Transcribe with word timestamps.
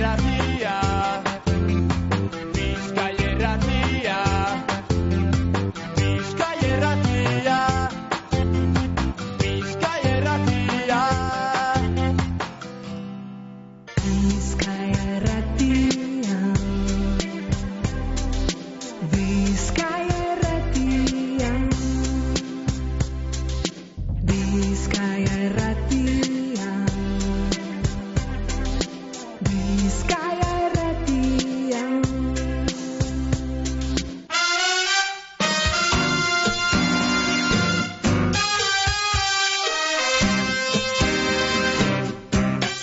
erratia 0.00 0.49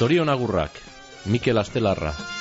Zorion 0.07 0.29
agurrak, 0.31 0.71
Mikel 1.25 1.57
Astelarra. 1.57 2.37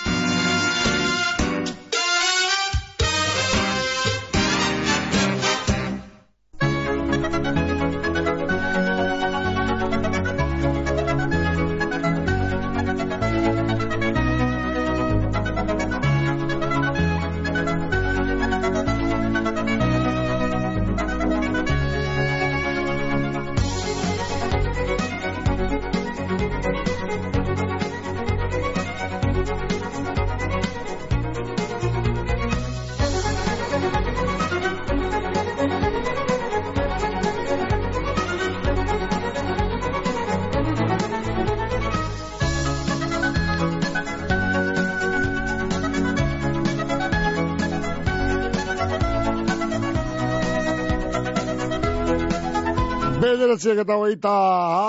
Eta 53.87 53.96
hogeita 54.02 54.30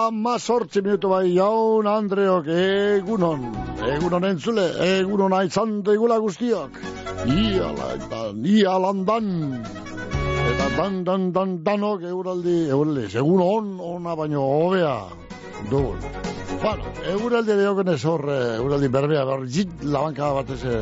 ama 0.07 0.39
sortzi 0.39 0.81
minutu 0.81 1.09
bai 1.09 1.29
jaun 1.29 1.85
Andreok 1.85 2.47
egunon. 2.49 3.43
Egunon 3.93 4.23
entzule, 4.25 4.65
egunon 4.97 5.33
aitzan 5.37 5.83
deigula 5.85 6.17
guztiok. 6.17 6.79
Iala 7.29 7.91
eta 7.93 8.21
ialandan. 8.53 9.27
Eta 10.49 10.69
dan, 10.77 11.03
dan, 11.03 11.29
dan, 11.35 11.57
danok 11.67 12.07
euraldi, 12.13 12.57
euraldi, 12.73 13.05
segun 13.13 13.41
on, 13.45 13.69
ona 13.91 14.15
baino 14.17 14.41
hobea. 14.41 14.97
Dugun. 15.69 16.26
Bueno, 16.61 16.83
euraldi 17.05 17.53
deoken 17.53 17.91
ez 17.93 17.99
hor, 18.09 18.23
eh, 18.33 18.55
euraldi 18.57 18.87
berbea, 18.89 19.23
behar 19.29 19.43
jit 19.53 19.83
labanka 19.85 20.31
batez 20.33 20.57
eh, 20.65 20.79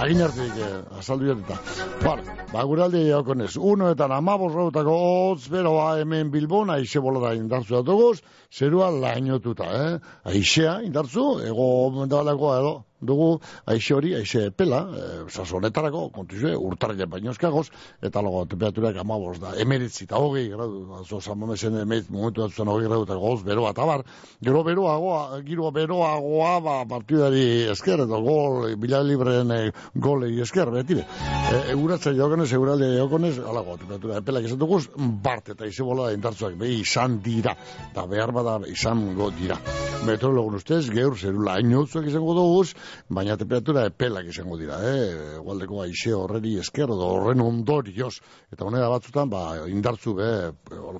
agin 0.00 0.22
hartik 0.24 0.56
eh, 0.64 0.70
azaldu 0.98 1.28
jateta. 1.28 1.58
Bueno, 2.00 2.36
ba, 2.52 2.62
euraldi 2.62 3.02
deoken 3.10 3.44
ez, 3.44 3.50
unoetan 3.72 4.14
amabos 4.16 4.54
rautako 4.54 4.94
hotz 5.02 5.50
beroa 5.52 5.90
hemen 6.00 6.32
Bilbon, 6.32 6.72
aixe 6.72 7.02
bolada 7.04 7.34
indartzu 7.36 7.76
datuguz, 7.76 8.22
zerua 8.48 8.88
lainotuta, 9.04 9.68
eh? 9.82 9.94
Aixea 10.32 10.78
indartzu, 10.88 11.26
ego 11.44 11.68
mendabalakoa 11.98 12.58
edo, 12.62 12.74
dugu 13.00 13.38
aixe 13.66 13.94
hori, 13.94 14.14
aixe 14.18 14.50
pela, 14.50 14.80
e, 14.90 15.02
sasonetarako, 15.30 16.08
kontuzue, 16.14 16.54
urtarrile 16.56 17.06
baino 17.06 17.30
eskagoz, 17.30 17.68
eta 18.02 18.22
logo 18.24 18.44
temperaturak 18.50 18.98
amabos 18.98 19.38
da, 19.42 19.54
emeritzi 19.60 20.04
eta 20.08 20.18
hogei 20.18 20.48
gradu, 20.50 20.82
azo 20.98 21.20
samamesen 21.20 21.78
emerit 21.82 22.10
momentu 22.10 22.42
datuzen 22.42 22.68
hogei 22.68 22.88
gradu 22.88 23.06
eta 23.06 23.18
goz, 23.20 23.42
beroa 23.46 23.72
eta 23.74 23.86
bar, 23.86 24.04
gero 24.42 24.64
beroagoa, 24.66 25.40
giro 25.46 25.70
beroagoa, 25.74 26.52
ba, 26.64 26.76
partidari 26.90 27.44
esker, 27.72 28.04
eta 28.06 28.22
gol, 28.24 28.74
bila 28.80 29.02
libreen 29.06 29.54
e, 29.54 29.60
golei 29.94 30.34
esker, 30.42 30.72
betire. 30.74 31.06
E, 31.52 31.62
euratzen 31.76 32.18
jokonez, 32.18 32.50
euralde 32.58 32.90
jokonez, 32.98 33.36
alago, 33.38 33.78
temperatura 33.78 34.18
epelak 34.22 34.50
esan 34.50 34.58
duguz, 34.60 34.84
bart 34.96 35.54
eta 35.54 35.68
ize 35.70 35.86
bola 35.86 36.10
indartzuak, 36.16 36.58
be, 36.58 36.72
izan 36.80 37.20
dira, 37.22 37.54
eta 37.92 38.06
behar 38.10 38.34
bada 38.34 38.58
izango 38.68 39.30
dira. 39.38 39.58
Meteorologun 40.06 40.58
ustez, 40.58 40.84
geur 40.94 41.16
zerula 41.18 41.56
hainotzuak 41.58 42.06
izango 42.10 42.34
duguz, 42.36 42.72
baina 43.08 43.36
temperatura 43.40 43.86
epelak 43.88 44.28
izango 44.32 44.58
dira, 44.60 44.78
eh? 44.84 45.36
Egualdeko 45.38 45.82
aixe 45.84 46.14
horreri 46.16 46.56
esker, 46.62 46.90
edo 46.94 47.10
horren 47.14 47.42
ondorioz. 47.44 48.14
Eta 48.52 48.66
honera 48.68 48.90
batzutan, 48.92 49.30
ba, 49.32 49.44
indartzu, 49.70 50.14
be, 50.18 50.30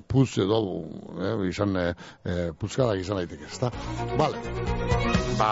puz 0.07 0.29
edo, 0.41 0.59
eh, 1.19 1.35
izan, 1.49 1.75
eh, 1.77 1.93
eh, 2.25 2.51
puzkadak 2.59 3.01
izan 3.03 3.21
daiteke, 3.21 3.49
ezta? 3.49 3.71
Vale. 4.19 4.41
Ba, 5.39 5.49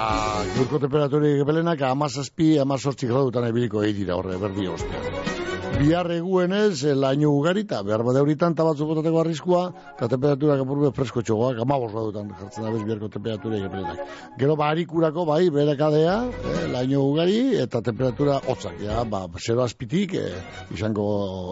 gaurko 0.57 0.81
temperaturik 0.83 1.43
epelenak, 1.45 1.81
amazazpi, 1.87 2.55
amazortzik 2.59 3.13
gradutan 3.13 3.47
ebiliko 3.51 3.83
egitira 3.87 4.19
horre, 4.19 4.39
berdi 4.41 4.67
ostean. 4.67 5.36
Bihar 5.77 6.09
eguenez, 6.09 6.81
laino 6.97 7.29
ugarita, 7.38 7.83
behar 7.85 8.01
bade 8.01 8.21
horitan 8.23 8.55
tabatzu 8.57 8.88
botateko 8.89 9.19
arriskua, 9.21 9.59
eta 9.91 10.07
temperatura 10.09 10.55
kapurbe 10.57 10.89
fresko 10.95 11.21
txogoak, 11.21 11.59
amabos 11.61 11.91
badutan 11.93 12.31
jartzen 12.39 12.65
da 12.65 12.71
bez 12.73 12.81
biharko 12.88 13.09
temperatura 13.13 13.59
egepelenak. 13.59 14.16
Gero 14.41 14.55
barikurako, 14.57 15.25
bai, 15.29 15.51
berekadea, 15.53 16.16
eh, 16.53 16.63
laino 16.71 17.03
ugari, 17.05 17.37
eta 17.61 17.83
temperatura 17.85 18.39
hotzak, 18.39 18.79
ja, 18.81 19.03
ba, 19.05 19.27
zero 19.37 19.61
azpitik, 19.67 20.16
eh, 20.17 20.41
izango 20.73 21.05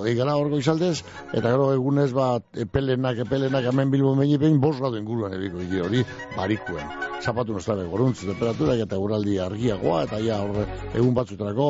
egara 0.09 0.33
horko 0.41 0.57
izaldez, 0.57 1.03
eta 1.31 1.45
gero 1.45 1.69
egunez, 1.75 2.09
ba, 2.17 2.39
epelenak, 2.65 3.21
epelenak, 3.27 3.69
hemen 3.69 3.93
bilbo 3.93 4.15
meni 4.17 4.41
behin, 4.41 4.57
bos 4.59 4.79
gradu 4.79 4.97
inguruan 4.97 5.37
ebiko 5.37 5.61
hori, 5.85 6.01
barikuen. 6.35 6.97
Zapatu 7.21 7.53
nostrabe, 7.53 7.85
goruntz, 7.93 8.25
temperatura, 8.25 8.73
eta 8.73 8.97
guraldi 8.97 9.37
argiagoa, 9.37 10.03
eta 10.09 10.17
ja, 10.25 10.41
horre, 10.41 10.65
egun 10.95 11.13
batzutarako, 11.13 11.69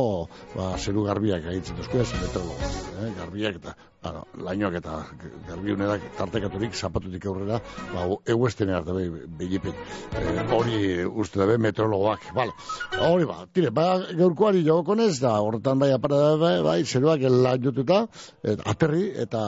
ba, 0.56 0.72
zeru 0.80 1.04
garbiak 1.04 1.52
agitzen 1.52 1.84
duzko 1.84 2.00
ez, 2.00 2.10
meteorologo, 2.46 3.06
eh, 3.06 3.14
garbiak 3.18 3.58
eta, 3.60 3.76
bueno, 4.04 4.24
lainoak 4.46 4.76
eta 4.80 4.96
garbi 5.48 5.74
unedak 5.74 6.04
tartekaturik 6.18 6.76
zapatutik 6.76 7.26
aurrera, 7.26 7.60
ba, 7.94 8.06
eguesten 8.26 8.70
arte 8.70 8.94
behi, 8.94 9.10
behipen. 9.40 9.74
Eh, 10.20 10.46
hori 10.54 10.80
uste 11.06 11.40
dabe 11.40 11.58
meteorologoak, 11.58 12.32
bale. 12.36 12.54
Hori 13.02 13.26
ba, 13.26 13.46
tire, 13.54 13.72
ba, 13.72 13.88
gaurkoari 14.18 14.64
jokonez, 14.66 15.20
da, 15.22 15.36
horretan 15.42 15.80
bai, 15.80 15.92
apara, 15.96 16.36
bai, 16.42 16.56
bai, 16.64 16.80
zeruak 16.86 17.22
lainotuta, 17.22 18.06
et, 18.44 18.62
aterri 18.66 19.10
eta 19.26 19.42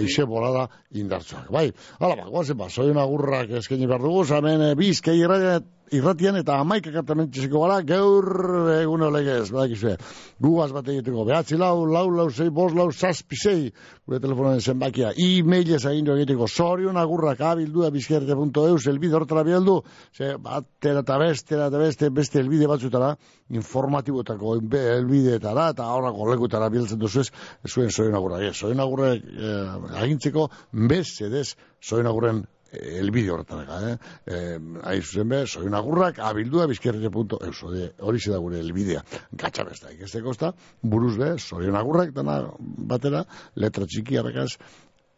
ixe 0.00 0.26
bolada 0.26 0.68
indartzuak, 0.92 1.50
bai. 1.50 1.70
Hala 2.00 2.16
ba, 2.22 2.28
guazen 2.30 2.58
ba, 2.58 2.70
zoion 2.70 3.00
agurrak 3.02 3.56
eskaini 3.62 3.86
behar 3.86 4.04
dugu, 4.04 4.24
zamen 4.24 4.70
e, 4.70 4.74
bizkei 4.78 5.18
irratian, 5.20 5.66
irratian 5.94 6.36
eta 6.40 6.56
amaik 6.60 6.88
akartamentziko 6.90 7.60
gara, 7.62 7.80
gaur 7.86 8.26
egun 8.74 9.04
olegez, 9.06 9.50
badakizue, 9.54 9.96
gugaz 10.42 10.70
bat 10.74 10.88
egiteko, 10.90 11.24
behatzi 11.28 11.58
lau, 11.60 11.84
lau, 11.86 12.08
lau, 12.10 12.26
zei, 12.30 12.48
bos, 12.50 12.72
lau, 12.74 12.88
zazpi, 12.92 13.36
zei, 13.36 13.70
gure 14.06 14.20
telefonoen 14.22 14.60
zenbakia, 14.60 15.12
e-mailez 15.14 15.84
agindu 15.86 16.16
egiteko, 16.16 16.48
zorion 16.48 16.98
agurrak 16.98 17.40
abildua 17.40 17.90
bizkerte.eus, 17.94 18.86
elbide 18.90 19.18
horretara 19.18 19.44
bialdu, 19.46 19.78
ze, 20.16 20.34
batera 20.42 21.04
eta 21.04 21.20
bestera 21.22 21.70
eta 21.70 21.82
beste, 21.82 22.10
beste 22.10 22.42
elbide 22.42 22.66
batzutara, 22.70 23.14
informatibotako 23.54 24.56
elbideetara, 24.58 25.70
eta 25.76 25.86
horrako 25.94 26.30
lekutara 26.32 26.70
biltzen 26.72 26.98
duzu 26.98 27.22
ez, 27.22 27.30
zuen 27.70 27.94
zorion 27.94 28.18
agurrak, 28.18 28.48
ez, 28.50 28.56
zorion 28.58 28.82
agurrak 28.82 29.22
eh, 29.22 30.02
agintzeko, 30.02 30.50
bez, 30.90 31.08
edez, 31.22 31.48
zorion 31.82 32.10
agurren 32.10 32.44
elbide 32.72 33.30
horretara, 33.30 33.80
eh? 33.90 33.96
eh 34.26 34.58
Hain 34.82 35.02
zuzen 35.02 35.28
be, 35.28 35.42
soy 35.46 35.68
agurrak, 35.72 36.18
abildua, 36.18 36.66
bizkerrete.eus, 36.66 37.62
hori 38.00 38.20
da 38.26 38.38
gure 38.38 38.60
elbidea. 38.60 39.02
Gatsa 39.32 39.64
besta, 39.64 39.92
ikesteko 39.92 40.34
esta, 40.34 40.52
buruz 40.82 41.16
be, 41.18 41.36
soy 41.38 41.68
agurrak, 41.68 42.12
dana 42.16 42.40
batera, 42.58 43.24
letra 43.54 43.86
txiki 43.86 44.16
harrakaz, 44.16 44.56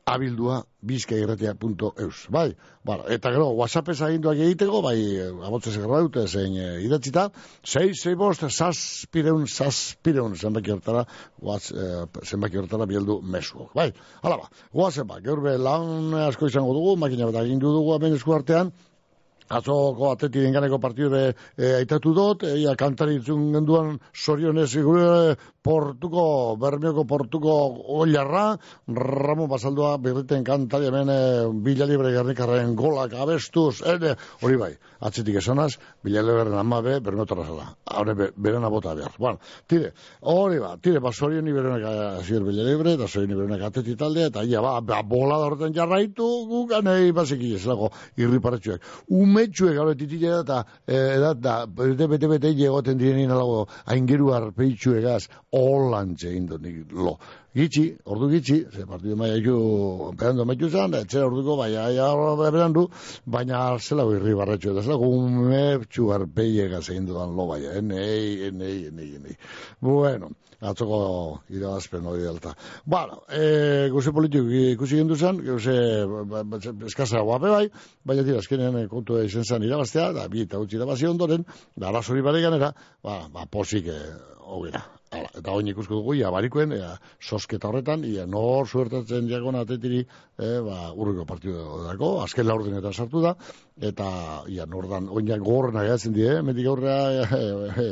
abildua 0.09 0.63
bizkairratia.eus. 0.81 2.27
Bai, 2.31 2.57
bueno, 2.85 3.05
eta 3.13 3.33
gero, 3.35 3.49
WhatsApp 3.59 3.91
ez 3.93 3.99
aginduak 4.07 4.41
egiteko, 4.47 4.81
bai, 4.85 4.97
abotzez 5.49 5.75
egarra 5.77 6.01
dute, 6.07 6.25
zein 6.29 6.57
e, 6.57 6.69
idatzita, 6.87 7.29
6, 7.67 8.03
6 8.05 8.17
bost, 8.21 8.47
saspireun, 8.49 9.47
saspireun, 9.51 10.37
zenbaki 10.39 10.75
hortara, 10.75 11.05
what's, 11.43 11.73
e, 11.73 12.05
zenbaki 12.25 12.61
hortara 12.63 12.87
bieldu 12.91 13.21
mesuok. 13.23 13.73
Bai, 13.77 13.91
hala 14.23 14.41
ba, 14.45 14.53
guazen 14.73 15.09
ba, 15.09 15.21
gaur 15.25 15.43
be 15.45 15.57
lan 15.59 16.15
asko 16.29 16.51
izango 16.53 16.77
dugu, 16.79 16.97
makina 16.97 17.31
bat 17.31 17.43
agindu 17.43 17.75
dugu 17.75 17.97
aben 17.99 18.17
esku 18.19 18.37
artean, 18.39 18.73
Atzoko 19.49 20.11
ateti 20.13 20.43
denganeko 20.45 20.77
partidu 20.77 21.17
e, 21.17 21.33
aitatu 21.79 22.13
dut, 22.13 22.43
eia 22.45 22.75
kantari 22.77 23.17
itzun 23.17 23.47
genduan 23.55 23.95
sorionez 24.13 24.69
gure 24.77 25.37
portuko, 25.69 26.57
bermioko 26.61 27.05
portuko 27.05 27.55
oilarra, 28.01 28.57
Ramon 28.89 29.49
Basaldua 29.51 29.97
birriten 30.01 30.45
kantari 30.45 30.89
hemen 30.89 31.11
e, 31.13 31.19
Bila 31.65 31.85
Libre 31.89 32.13
Gernikarren 32.15 32.75
golak 32.79 33.13
abestuz, 33.13 33.83
ene, 33.85 34.15
hori 34.41 34.57
bai, 34.61 34.71
atzetik 35.05 35.37
esanaz, 35.43 35.75
Bila 36.05 36.23
Librearen 36.25 36.57
amabe, 36.57 36.99
bermiotarra 37.05 37.45
zela, 37.45 37.67
haure 37.93 38.15
be, 38.17 38.31
berena 38.37 38.71
bota 38.73 38.95
behar. 38.97 39.13
Bueno, 39.19 39.43
tire, 39.69 39.93
hori 40.23 40.61
ba, 40.63 40.73
tire, 40.81 41.03
ba, 41.05 41.13
sorioni 41.13 41.53
berenak 41.53 41.85
azier 42.23 42.47
Bila 42.47 42.65
Libre, 42.65 42.97
da 42.97 43.09
sorioni 43.09 43.37
berenak 43.37 43.67
ateti 43.69 43.97
taldea, 44.01 44.33
eta 44.33 44.47
ia, 44.49 44.65
ba, 44.65 44.79
ba 44.81 45.03
bola 45.03 45.37
da 45.37 45.51
horretan 45.51 45.77
jarraitu, 45.77 46.31
gukanei, 46.49 47.13
basiki, 47.13 47.53
ez 47.59 47.67
lago, 47.69 47.93
irri 48.17 48.41
paratxuak. 48.41 48.89
Umetxuek, 49.21 49.77
gaur, 49.77 49.93
titile 50.01 50.33
eta, 50.41 50.63
eh, 50.87 51.19
edat, 51.19 51.45
da, 51.45 51.59
bete, 51.67 52.09
bete, 52.09 52.33
bete, 52.33 52.57
egoten 52.69 52.97
direnin 53.01 53.37
alago, 53.37 53.67
aingeru 53.93 54.33
arpeitxuegaz, 54.37 55.29
holantxe 55.59 56.31
egin 56.31 56.49
nik 56.63 56.93
lo. 56.93 57.19
Gitxi, 57.59 57.85
ordu 58.05 58.29
gitxi, 58.31 58.59
ze 58.71 58.85
partidu 58.87 59.17
maia 59.17 59.39
ju, 59.43 59.55
peando 60.19 60.45
maitu 60.47 60.69
zan, 60.71 60.95
etxera 60.95 61.27
orduko, 61.27 61.57
bai, 61.59 61.73
aia, 61.77 62.09
berandu, 62.39 62.85
baina 63.27 63.63
zela 63.79 64.05
irri 64.15 64.35
barretxu, 64.39 64.75
eta 64.75 64.85
zela 64.85 64.99
umetxu 64.99 66.13
arpeiegaz 66.15 66.85
egin 66.91 67.09
dudan 67.09 67.35
lo, 67.37 67.49
bai, 67.49 67.65
enei, 67.81 68.51
enei, 68.51 68.77
enei, 68.93 69.09
enei. 69.17 69.35
Bueno, 69.81 70.31
atzoko 70.61 71.01
irabazpen 71.55 72.07
hori 72.07 72.23
delta. 72.27 72.55
Bueno, 72.85 73.23
e, 73.31 73.89
guze 73.95 74.13
politiko 74.13 74.51
ikusi 74.75 75.01
gindu 75.01 75.17
zen, 75.17 75.41
guze 75.47 75.79
ba, 76.07 76.45
ba, 76.45 76.61
eskasa 76.87 77.23
guape 77.23 77.55
bai, 77.55 77.65
baina 78.05 78.27
tira, 78.27 78.43
azkenean 78.43 78.83
eh, 78.83 78.87
kontu 78.91 79.23
izan 79.23 79.47
zen 79.47 79.67
irabaztea, 79.67 80.13
da 80.13 80.29
bi 80.29 80.45
eta 80.47 80.61
utzi 80.63 80.79
irabazi 80.79 81.11
ondoren, 81.11 81.47
da 81.77 81.91
arazori 81.93 82.23
bare 82.23 82.43
ganera, 82.43 82.73
ba, 83.03 83.21
ba 83.33 83.47
posik 83.51 83.91
e, 83.95 84.01
hogera. 84.49 84.98
Hala, 85.09 85.29
eta 85.41 85.53
oin 85.57 85.69
ikusko 85.71 85.97
dugu, 86.01 86.15
ia 86.19 86.31
barikoen, 86.33 86.75
ia 86.77 86.91
sosketa 87.21 87.71
horretan, 87.71 88.03
ia 88.05 88.27
nor 88.29 88.69
suertatzen 88.69 89.29
diakon 89.31 89.57
atetiri, 89.57 90.03
e, 90.37 90.51
ba, 90.67 90.91
urriko 90.93 91.25
partidu 91.29 91.63
dako, 91.87 92.11
azken 92.25 92.49
laurdenetan 92.49 92.93
sartu 92.93 93.23
da, 93.25 93.33
eta 93.81 94.09
ia 94.51 94.67
nordan, 94.67 95.09
oinak 95.09 95.43
gorren 95.45 95.77
agatzen 95.79 96.15
die, 96.17 96.31
metik 96.43 96.67
aurrea, 96.67 97.23
e, 97.23 97.43
e, 97.85 97.87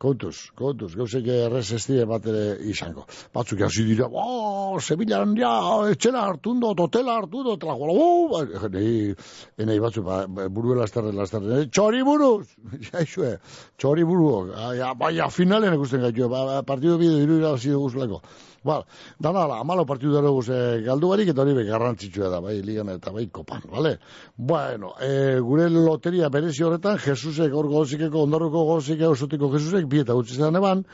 kontuz, 0.00 0.50
kontuz, 0.56 0.90
gauzek 0.96 1.26
errez 1.32 2.04
bat 2.08 2.26
ere 2.26 2.42
izango. 2.68 3.06
Batzuk 3.32 3.62
hasi 3.64 3.84
dira, 3.88 4.08
oh, 4.10 4.78
Sevillaan, 4.80 5.36
ja, 5.36 5.52
etxela 5.90 6.26
hartu 6.28 6.54
dut, 6.60 6.80
hotela 6.80 7.16
hartu 7.20 7.42
dut, 7.44 7.56
eta 7.56 7.70
lagola, 7.70 7.96
oh, 7.96 8.68
nei, 8.72 9.14
enei 9.56 9.78
batzuk, 9.80 10.04
ba, 10.04 10.26
buruela 10.48 10.84
estarren, 10.84 11.18
estarren, 11.24 11.70
txori 11.70 12.04
buruz, 12.04 12.46
jaixue, 12.90 13.36
txori 13.80 14.04
buruok, 14.04 14.54
ja, 14.76 14.92
baina 14.94 15.30
finalen 15.32 15.76
ikusten 15.78 16.04
gaitu, 16.04 16.28
ba, 16.28 16.44
ba, 16.44 16.62
partidu 16.68 17.00
bide 17.00 17.24
iru 17.24 17.40
irabazi 17.40 17.72
dugu 17.72 17.90
zulako. 17.90 18.22
Ba, 18.62 18.84
dana, 19.18 19.46
la, 19.48 19.60
amalo 19.60 19.86
partidu 19.88 20.12
dara 20.12 20.28
guz, 20.28 20.50
eh, 20.52 20.82
galdu 20.84 21.08
barik, 21.08 21.30
eta 21.32 21.40
hori 21.42 21.64
garrantzitsua 21.64 22.28
da, 22.28 22.40
bai, 22.44 22.58
ligan 22.60 22.90
eta 22.92 23.10
bai, 23.10 23.26
kopan, 23.32 23.62
vale? 23.72 23.94
Bueno, 24.36 24.92
eh, 25.00 25.38
gure 25.40 25.70
loteria 25.70 26.28
berezi 26.28 26.66
horretan, 26.66 26.98
Jesusek 26.98 27.54
hor 27.56 27.70
gozikeko, 27.72 28.26
ondarruko 28.26 28.66
gozikeko, 28.74 29.14
osotiko 29.16 29.48
Jesusek, 29.54 29.88
bi 29.88 30.02
eta 30.04 30.14
utzi 30.14 30.36
zan 30.36 30.60
eban, 30.60 30.84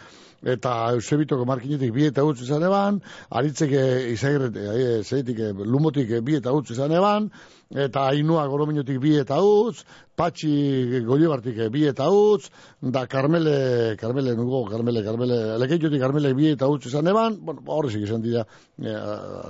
eta 0.47 0.93
Eusebitoko 0.95 1.47
markinetik 1.49 1.91
bi 1.95 2.07
eta 2.07 2.23
utzi 2.25 2.47
zan 2.47 2.63
eban, 2.63 3.01
aritzeke 3.31 3.83
izagirret, 4.13 4.57
e, 4.57 5.03
zeitik, 5.03 5.41
e, 5.41 5.53
lumotik 5.67 6.13
bi 6.23 6.37
eta 6.39 6.55
utzi 6.55 6.77
zan 6.79 6.95
eban, 6.95 7.31
eta 7.75 8.07
ainua 8.13 8.47
gorominotik 8.47 9.01
bi 9.03 9.17
eta 9.19 9.41
utz, 9.43 9.83
patxi 10.17 11.03
goiogartik 11.07 11.59
bi 11.73 11.85
eta 11.91 12.09
utz, 12.11 12.49
da 12.81 13.07
Carmele, 13.07 13.97
Carmele, 14.01 14.35
nugo, 14.37 14.65
Carmele, 14.71 15.03
Carmele, 15.05 15.39
elekeitiotik 15.57 16.01
Carmele 16.01 16.33
bi 16.35 16.51
eta 16.55 16.69
utz 16.73 16.87
izan 16.91 17.11
eban, 17.13 17.39
bueno, 17.45 17.63
horrezik 17.77 18.07
izan 18.07 18.25
dira, 18.25 18.47
e, 18.81 18.95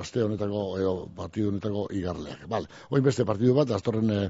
aste 0.01 0.25
honetako, 0.25 0.65
eo, 0.83 0.95
partidu 1.17 1.53
honetako 1.53 1.87
igarleak. 1.97 2.47
Vale, 2.51 2.71
oin 2.91 3.07
beste 3.07 3.27
partidu 3.29 3.55
bat, 3.57 3.71
astorren 3.77 4.11
e, 4.11 4.21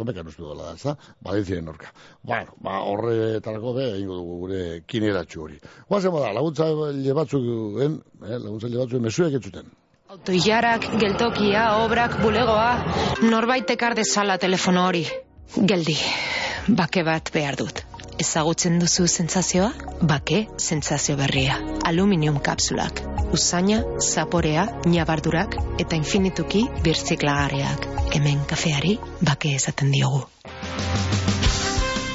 domekan 0.00 0.28
ustu 0.28 0.46
dola 0.46 0.70
da, 0.70 0.76
ez 0.76 0.84
da? 0.84 0.96
Valentzien 1.24 1.64
norka. 1.64 1.92
Bueno, 2.22 2.56
ba, 2.64 2.80
horretarako 2.92 3.74
be, 3.80 3.90
ingo 4.02 4.20
dugu 4.20 4.38
gure 4.44 4.62
kineratxu 4.86 5.44
hori. 5.46 5.60
Guazen 5.88 6.16
da, 6.20 6.32
laguntza 6.36 6.68
batzuk, 7.16 7.46
eh, 7.84 7.92
laguntza 8.36 8.72
batzuk 8.76 9.04
mesuek 9.04 9.38
entzuten. 9.40 9.72
Autoilarak, 10.08 10.86
geltokia, 11.00 11.64
obrak, 11.84 12.14
bulegoa, 12.22 12.70
norbait 13.28 13.76
ekar 13.76 13.96
dezala 13.98 14.38
telefono 14.40 14.86
hori. 14.88 15.02
Geldi, 15.56 15.96
bake 16.68 17.02
bat 17.04 17.30
behar 17.32 17.56
dut. 17.56 17.80
Ezagutzen 18.20 18.78
duzu 18.82 19.06
sentsazioa? 19.08 19.70
Bake 20.10 20.42
sentsazio 20.60 21.16
berria. 21.16 21.56
Aluminium 21.88 22.40
kapsulak. 22.42 23.00
Usaina, 23.32 23.78
zaporea, 24.02 24.66
nabardurak 24.84 25.56
eta 25.78 25.96
infinituki 25.96 26.66
birziklagarriak. 26.84 27.88
Hemen 28.14 28.44
kafeari 28.50 28.98
bake 29.22 29.54
esaten 29.60 29.94
diogu. 29.94 30.26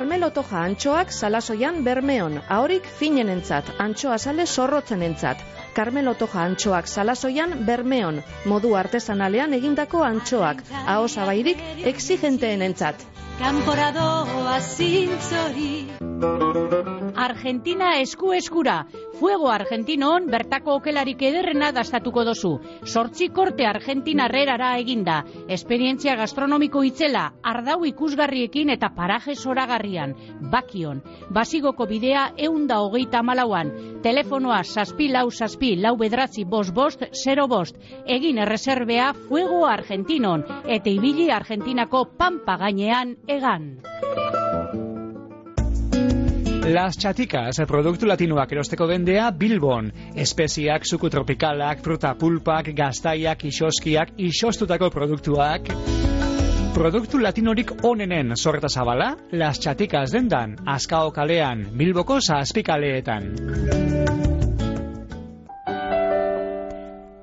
Carmelo 0.00 0.30
Toja 0.32 0.60
antxoak 0.66 1.10
salasoian 1.12 1.82
bermeon, 1.84 2.38
ahorik 2.56 2.86
finenentzat, 3.00 3.66
antxoa 3.84 4.16
sale 4.22 4.46
sorrotzenentzat. 4.46 5.42
Carmelo 5.74 6.14
Toja 6.14 6.42
antxoak 6.48 6.88
salasoian 6.88 7.54
bermeon, 7.66 8.22
modu 8.52 8.74
artesanalean 8.76 9.54
egindako 9.60 10.04
antxoak, 10.06 10.64
ahosabairik 10.86 11.62
exigenteenentzat. 11.92 13.06
Kanporadoa 13.40 14.60
zintzori 14.60 15.70
Argentina 17.20 17.98
esku 18.00 18.32
eskura. 18.32 18.86
Fuego 19.18 19.48
Argentinon 19.52 20.26
bertako 20.32 20.74
okelarik 20.78 21.22
ederrena 21.28 21.70
dastatuko 21.76 22.24
dozu. 22.24 22.50
Sortzi 22.84 23.28
korte 23.28 23.66
Argentina 23.66 24.28
rerara 24.28 24.70
eginda. 24.80 25.22
Esperientzia 25.48 26.16
gastronomiko 26.16 26.82
itzela 26.84 27.26
Ardau 27.52 27.84
ikusgarriekin 27.88 28.70
eta 28.76 28.90
paraje 28.96 29.34
zoragarrian. 29.34 30.14
Bakion. 30.52 31.02
Basigoko 31.30 31.86
bidea 31.86 32.30
eunda 32.36 32.80
hogeita 32.80 33.22
malauan 33.22 33.72
Telefonoa 34.02 34.62
saspi 34.64 35.10
lau 35.12 35.30
saspi 35.30 35.69
lau 35.76 35.96
bedratzi 36.00 36.44
bost 36.44 36.74
bost 36.74 37.04
zero 37.12 37.46
bost 37.48 37.76
Egin 38.06 38.38
erreserbea 38.38 39.12
Fuego 39.28 39.66
Argentinon 39.66 40.44
Eta 40.66 40.90
ibili 40.90 41.30
Argentinako 41.30 42.04
pampa 42.18 42.56
gainean 42.56 43.16
egan. 43.28 43.76
Las 46.70 46.98
Chaticas, 46.98 47.56
produktu 47.66 48.06
latinoak 48.06 48.52
erosteko 48.52 48.86
dendea 48.86 49.30
Bilbon. 49.34 49.88
Espeziak, 50.14 50.84
suku 50.86 51.08
tropikalak, 51.10 51.80
fruta 51.82 52.12
pulpak, 52.14 52.70
gaztaiak, 52.76 53.42
isoskiak, 53.48 54.12
isostutako 54.20 54.90
produktuak. 54.94 55.66
Produktu 56.76 57.18
latinorik 57.18 57.72
onenen 57.82 58.36
sorreta 58.36 58.68
zabala, 58.68 59.16
Las 59.32 59.58
Chaticas 59.58 60.12
dendan, 60.12 60.60
Azkao 60.64 61.10
kalean, 61.10 61.66
Bilboko 61.74 62.20
zazpikaleetan. 62.20 64.29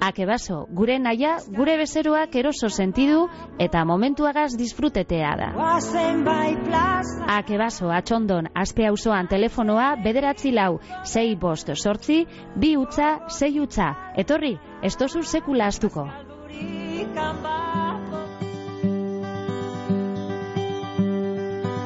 Akebaso, 0.00 0.64
gure 0.72 0.96
naia, 0.98 1.34
gure 1.52 1.76
bezeroak 1.76 2.34
eroso 2.40 2.70
sentidu 2.72 3.26
eta 3.60 3.84
momentuagaz 3.84 4.54
disfrutetea 4.56 5.34
da. 5.36 5.48
Akebaso, 7.36 7.90
atxondon, 7.92 8.48
azpe 8.54 8.86
auzoan 8.88 9.28
telefonoa 9.28 9.90
bederatzi 10.04 10.54
lau, 10.56 10.80
sei 11.04 11.36
bost 11.36 11.68
sortzi, 11.76 12.24
bi 12.56 12.76
utza, 12.80 13.18
sei 13.28 13.60
utza. 13.60 13.92
Etorri, 14.16 14.56
ez 14.82 14.96
dozu 14.96 15.22
sekula 15.22 15.68
astuko. 15.68 16.08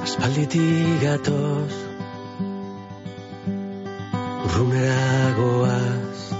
Aspalditik 0.04 1.00
gatoz 1.02 1.82
Urrunera 4.44 5.34
goaz 5.38 6.33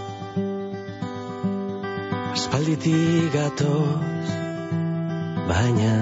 Aspalditik 2.34 3.30
gatoz 3.30 4.30
Baina 5.50 5.92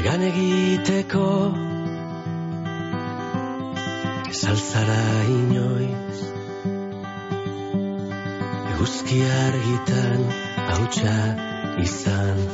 Egan 0.00 0.26
egiteko 0.28 1.30
Ezaltzara 4.34 5.00
inoiz 5.38 6.20
Eguzki 8.74 9.24
argitan 9.40 10.30
hautsa 10.68 11.16
izan. 11.88 12.46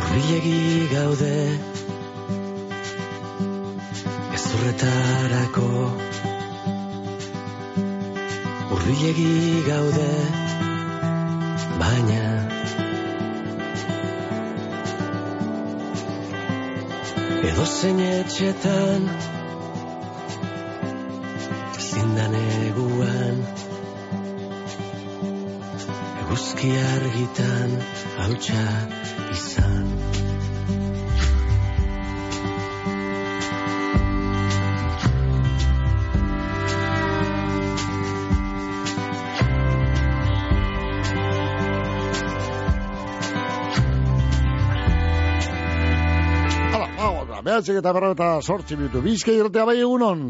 Urbilegi 0.00 0.60
gaude 0.98 1.75
Ezurretarako 4.46 5.68
Urbilegi 8.74 9.62
gaude 9.68 10.10
Baina 11.80 12.26
Edo 17.48 17.66
zein 17.78 18.04
etxetan 18.06 19.08
Zindan 21.88 22.38
eguan 22.42 23.42
Eguzki 26.22 26.70
argitan 26.92 27.76
hautsa 28.22 28.64
behatzik 47.56 47.80
eta 47.80 47.92
berro 47.96 48.12
eta 48.12 48.28
sortzi 48.42 48.76
minutu. 48.76 49.00
Bizka 49.00 49.32
irtea 49.32 49.64
bai 49.64 49.78
egunon. 49.80 50.22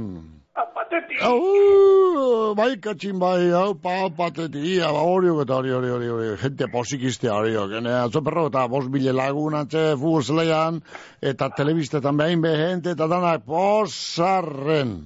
Patetik. 0.76 1.18
Au, 1.26 2.54
bai 2.54 2.76
katxin 2.78 3.18
bai, 3.18 3.50
hau, 3.50 3.74
pa, 3.82 4.06
patetia, 4.14 4.92
ba, 4.94 5.02
horiok 5.02 5.42
eta 5.42 5.56
hori, 5.56 5.72
hori, 5.74 5.90
hori, 5.90 6.10
hori, 6.14 6.28
gente 6.38 6.68
posikistea 6.70 7.34
horiok, 7.34 7.74
ene, 7.80 7.92
atzo 8.04 8.22
perro 8.22 8.46
eta 8.52 8.66
bos 8.70 8.84
bile 8.92 9.12
lagun 9.16 9.56
atze, 9.58 9.96
futbol 9.96 10.22
zeleian, 10.22 10.80
eta 11.20 11.50
telebistetan 11.58 12.16
behin 12.20 12.44
behente, 12.44 12.94
eta 12.94 13.08
danak 13.10 13.44
posarren. 13.48 14.98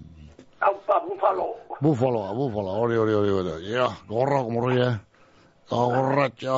Aupa, 0.60 1.00
bufalo. 1.06 1.52
Bufaloa, 1.80 2.34
bufaloa, 2.36 2.76
hori, 2.82 3.00
hori, 3.00 3.16
hori, 3.16 3.38
hori, 3.40 3.70
ja, 3.72 3.88
gorra, 4.10 4.42
komorri, 4.44 4.82
eh. 4.84 4.96
Gorratxo, 5.70 6.56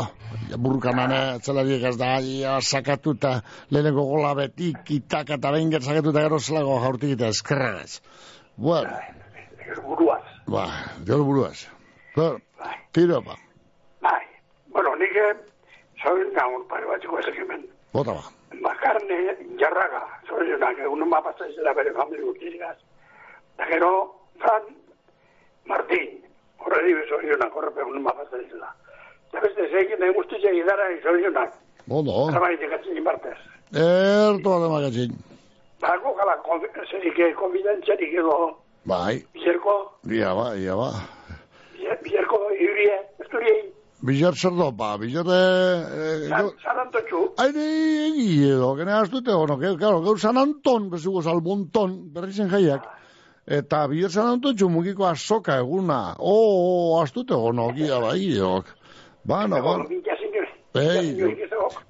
ja, 0.49 0.57
burkanane, 0.57 1.19
atzelariek 1.37 1.83
ez 1.85 1.97
da, 2.01 2.15
ja, 2.25 2.55
sakatuta, 2.65 3.43
lehenengo 3.71 4.07
gola 4.09 4.33
betik, 4.39 4.89
itaka 4.97 5.37
eta 5.37 5.51
behin 5.53 5.71
gert 5.75 5.85
sakatuta 5.85 6.23
gero 6.25 6.39
zelago 6.41 6.79
jaurtik 6.81 7.13
eta 7.19 7.29
eskerragaz. 7.29 8.01
Bueno, 8.57 8.97
Buruaz. 9.85 10.23
ba, 10.47 10.65
gero 11.05 11.25
buruaz. 11.25 11.69
Bueno, 12.17 12.39
tiro, 12.93 13.21
ba, 13.23 13.37
Bai. 14.01 14.25
Bueno, 14.73 14.97
nik 14.97 15.13
zauden 16.03 16.33
gaur 16.33 16.65
pare 16.69 16.87
batzeko 16.87 17.19
ezak 17.21 17.37
hemen. 17.45 17.67
bota 17.93 18.13
ba. 18.17 18.25
Bakarne 18.65 19.37
jarraga, 19.61 20.03
zorionak, 20.29 20.79
egun 20.79 21.09
ma 21.09 21.21
pasa 21.23 21.47
izela 21.53 21.75
bere 21.75 21.93
familia 21.93 22.27
urtirigaz. 22.33 22.77
Da 23.59 23.67
gero, 23.69 23.93
Fran 24.41 24.73
Martín, 25.67 26.23
horre 26.59 26.87
dibe 26.87 27.05
zorionak, 27.09 27.57
horre 27.57 27.73
egun 27.81 28.03
ma 28.03 28.13
pasa 28.17 28.41
Da 29.33 29.41
beste, 29.41 29.69
zeikin 29.73 30.01
nahi 30.01 30.15
guztiak 30.17 30.55
idara 30.55 30.89
zorionak. 31.03 31.53
Ondo, 31.89 32.31
Trabaitik 32.31 32.73
atzin 32.79 32.97
inbartez. 32.97 33.39
erto 33.73 34.55
ademakatxin. 34.57 35.13
Bako 35.83 36.15
gala, 36.19 36.37
zerik 36.91 37.19
konfidentziarik 37.37 38.15
edo, 38.15 38.37
Bai, 38.85 39.23
bizerko, 39.35 39.75
ia 40.11 40.35
ba, 40.35 40.57
ia 40.59 40.77
ba. 40.77 40.91
bizerko 42.03 42.39
iurie, 42.51 42.99
ez 43.23 43.29
duriei, 43.31 43.63
Bizar 44.03 44.35
zer 44.35 44.51
do, 44.59 44.73
ba, 44.75 44.97
bizar, 44.99 45.27
eh, 45.31 46.27
eh, 46.27 46.49
San 46.65 46.79
Antotxu, 46.83 47.21
Haide, 47.39 47.67
egi 48.09 48.49
edo, 48.49 48.73
gene 48.75 48.93
astute, 48.97 49.31
ono, 49.31 49.57
que, 49.61 49.77
claro, 49.79 50.01
gaur 50.03 50.19
San 50.19 50.37
Anton, 50.37 50.89
bezugo 50.91 51.23
salmonton, 51.23 51.95
berri 52.13 52.33
jaiak. 52.33 52.89
Eta 53.47 53.87
bihar 53.87 54.11
San 54.11 54.27
Anton 54.27 54.57
txumukiko 54.57 55.07
azoka 55.07 55.57
eguna. 55.59 56.17
O, 56.19 56.35
oh, 56.35 57.03
astute, 57.03 57.35
ono, 57.35 57.71
gia 57.77 58.01
bai, 58.03 58.33
edo. 58.35 58.65
Ba, 59.25 59.47
no, 59.47 59.63
ba. 59.63 59.87
Ei, 60.75 61.15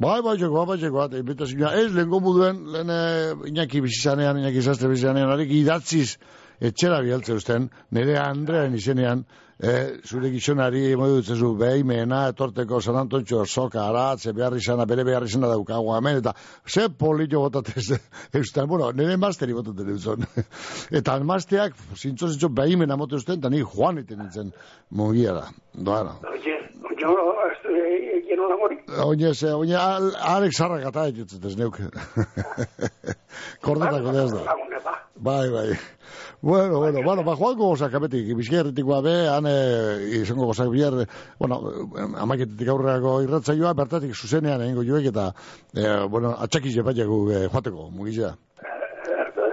bai, 0.03 0.19
bai, 0.23 0.37
txeko, 0.37 0.65
bai, 0.67 0.91
bat, 0.91 1.13
invitazioa. 1.15 1.71
Ez, 1.79 1.93
lehen 1.95 2.11
gomu 2.11 2.35
lehen 2.37 2.91
eh, 2.91 3.49
Iñaki 3.49 3.81
bizizanean, 3.85 4.41
Iñaki 4.43 4.63
zazte 4.63 4.91
bizizanean, 4.91 5.31
harik 5.31 5.53
idatziz, 5.55 6.19
etxera 6.63 7.01
bialtze 7.03 7.35
usten, 7.35 7.69
nire 7.91 8.19
Andrean 8.23 8.75
izenean, 8.79 9.25
eh, 9.63 9.99
zure 10.07 10.31
gizonari 10.31 10.83
modu 10.99 11.19
dutzezu 11.21 11.53
behimena, 11.59 12.23
etorteko 12.33 12.81
San 12.81 12.99
Antontxo 13.01 13.45
soka 13.47 13.83
aratze, 13.85 14.33
behar 14.37 14.57
izana, 14.59 14.87
bere 14.87 15.05
behar 15.09 15.27
izana 15.27 15.51
daukago 15.51 15.97
hemen, 15.97 16.21
eta 16.23 16.35
ze 16.67 16.89
polito 16.89 17.43
botatez, 17.43 17.99
eustan, 18.41 18.69
bueno, 18.71 18.93
nire 18.93 19.17
masteri 19.17 19.57
botaten 19.59 19.91
euston. 19.97 20.27
eta 21.01 21.19
masteak, 21.33 21.75
zintzo 21.97 22.31
zintzo 22.31 22.53
behimena 22.63 22.97
motu 22.97 23.19
usten, 23.23 23.43
eta 23.43 23.51
ni 23.51 23.63
joan 23.63 24.03
iten 24.05 24.23
nintzen 24.23 24.53
mugiara. 24.91 25.49
Doara. 25.73 26.19
Oye, 26.29 26.59
yo 27.01 27.17
estoy 28.33 28.37
lleno 28.37 28.49
de 28.49 28.55
amor. 28.55 29.07
Oine, 29.07 29.35
ze, 29.35 29.53
oine, 29.53 29.77
al, 29.77 30.13
Alex 30.21 30.57
Zarrak 30.57 30.87
eta 30.89 31.07
egitzen 31.09 31.47
ez 31.47 31.57
neuk. 31.57 31.79
Kordatako 33.65 34.13
deaz 34.13 34.31
da. 34.33 34.57
Bai, 35.17 35.49
bai. 35.51 35.69
Bueno, 36.41 36.79
bueno, 36.79 37.03
bueno, 37.05 37.23
ba, 37.23 37.37
joango 37.37 37.69
gozak 37.69 37.95
abetik, 37.95 38.35
bizkerretik 38.37 38.85
be, 38.85 39.29
han 39.29 39.47
e, 39.47 40.19
izango 40.23 40.47
gozak 40.47 40.71
bihar, 40.71 41.07
bueno, 41.39 41.61
amaiketetik 42.19 42.69
aurreako 42.69 43.21
irratzaioa, 43.23 43.73
bertatik 43.75 44.15
zuzenean 44.15 44.63
egingo 44.63 44.83
joek 44.83 45.07
eta, 45.13 45.33
e, 45.75 45.85
bueno, 46.11 46.35
atxakiz 46.39 46.77
epaiako 46.83 47.31
e, 47.31 47.45
joateko, 47.53 47.91
mugizea. 47.91 48.35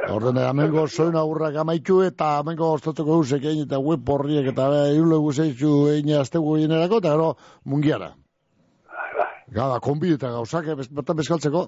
Orden, 0.09 0.39
amengo 0.41 0.87
zoin 0.87 1.13
aurrak 1.15 1.59
amaitu 1.61 1.99
eta 2.01 2.39
amengo 2.39 2.71
ostatuko 2.73 3.19
guzek 3.19 3.43
egin 3.45 3.67
eta 3.67 3.77
web 3.77 4.09
horriek 4.09 4.47
eta 4.49 4.65
eule 4.87 5.19
guzeizu 5.21 5.73
egin 5.91 6.15
aztegu 6.17 6.57
generako 6.57 6.97
eta 6.97 7.11
gero 7.13 7.35
mungiara. 7.63 8.15
Gada, 9.53 9.79
konbi 9.81 10.13
eta 10.13 10.29
gauzak, 10.29 10.67
eh, 10.67 10.75
bertan 10.91 11.17
bezkaltzeko. 11.17 11.63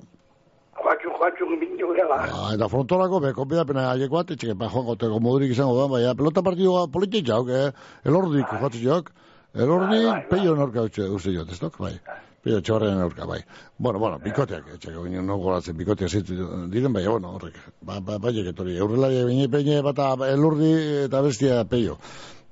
Joatxu, 0.78 1.14
joatxu, 1.18 1.46
mintu 1.50 1.94
gela. 1.98 2.18
Ah, 2.30 2.50
eta 2.54 2.68
frontorako, 2.70 3.20
be, 3.24 3.34
konbidapena 3.34 3.88
haiek 3.92 4.12
bat, 4.14 4.34
etxeke, 4.36 4.54
ba, 4.58 4.70
joango 4.70 4.96
teko 4.96 5.20
modurik 5.20 5.54
izango 5.56 5.78
da, 5.80 5.88
baina, 5.90 6.16
pelota 6.16 6.44
partidua 6.46 6.88
politik 6.94 7.26
jauk, 7.28 7.50
eh? 7.50 7.72
elordik 8.06 8.46
joatzen 8.52 8.84
jok, 8.84 9.10
elordi, 9.54 10.02
peio 10.30 10.54
norka 10.56 10.86
utxe, 10.90 11.08
uste 11.10 11.34
jot, 11.34 11.50
ez 11.50 11.60
dok, 11.60 11.80
bai. 11.82 11.96
Peio 12.42 12.62
txorren 12.62 12.98
norka, 12.98 13.26
bai. 13.30 13.40
Bueno, 13.78 14.00
bueno, 14.00 14.20
bikoteak, 14.22 14.70
etxeke, 14.78 14.98
baina, 14.98 15.26
no 15.26 15.40
golatzen, 15.42 15.78
bikoteak 15.78 16.10
zitu 16.10 16.38
diren, 16.70 16.94
bai, 16.94 17.06
bueno, 17.08 17.34
horrek, 17.38 17.58
ba, 17.82 18.00
ba, 18.00 18.20
bai, 18.22 18.36
etorri, 18.46 18.78
aurrelari, 18.78 19.24
baina, 19.26 19.50
peine, 19.58 19.82
bata, 19.82 20.14
elurdi 20.30 20.72
eta 21.08 21.22
bestia 21.26 21.64
peio. 21.66 21.98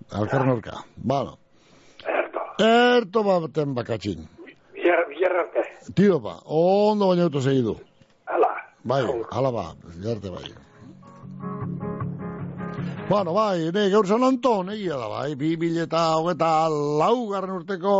Alkar 0.10 0.46
norka, 0.46 0.84
bueno. 0.98 1.38
Erto 2.60 3.24
baten 3.24 3.78
bakatxin. 3.78 4.39
Tio 5.96 6.20
ba, 6.20 6.40
ondo 6.46 7.08
baina 7.08 7.24
auto 7.24 7.42
segidu. 7.42 7.76
Hala. 8.26 8.50
Bai, 8.84 9.04
hala 9.32 9.52
ba, 9.52 9.76
jarte 10.04 10.30
bai. 10.30 10.54
Bueno, 13.10 13.34
bai, 13.34 13.72
ne, 13.74 13.88
gaur 13.90 14.06
San 14.06 14.22
Anton, 14.22 14.68
egia 14.70 14.94
da, 14.94 15.08
bai, 15.10 15.32
bi 15.34 15.56
mila 15.58 15.88
eta 15.88 16.02
hogeta 16.20 16.50
laugarren 16.70 17.56
urteko 17.56 17.94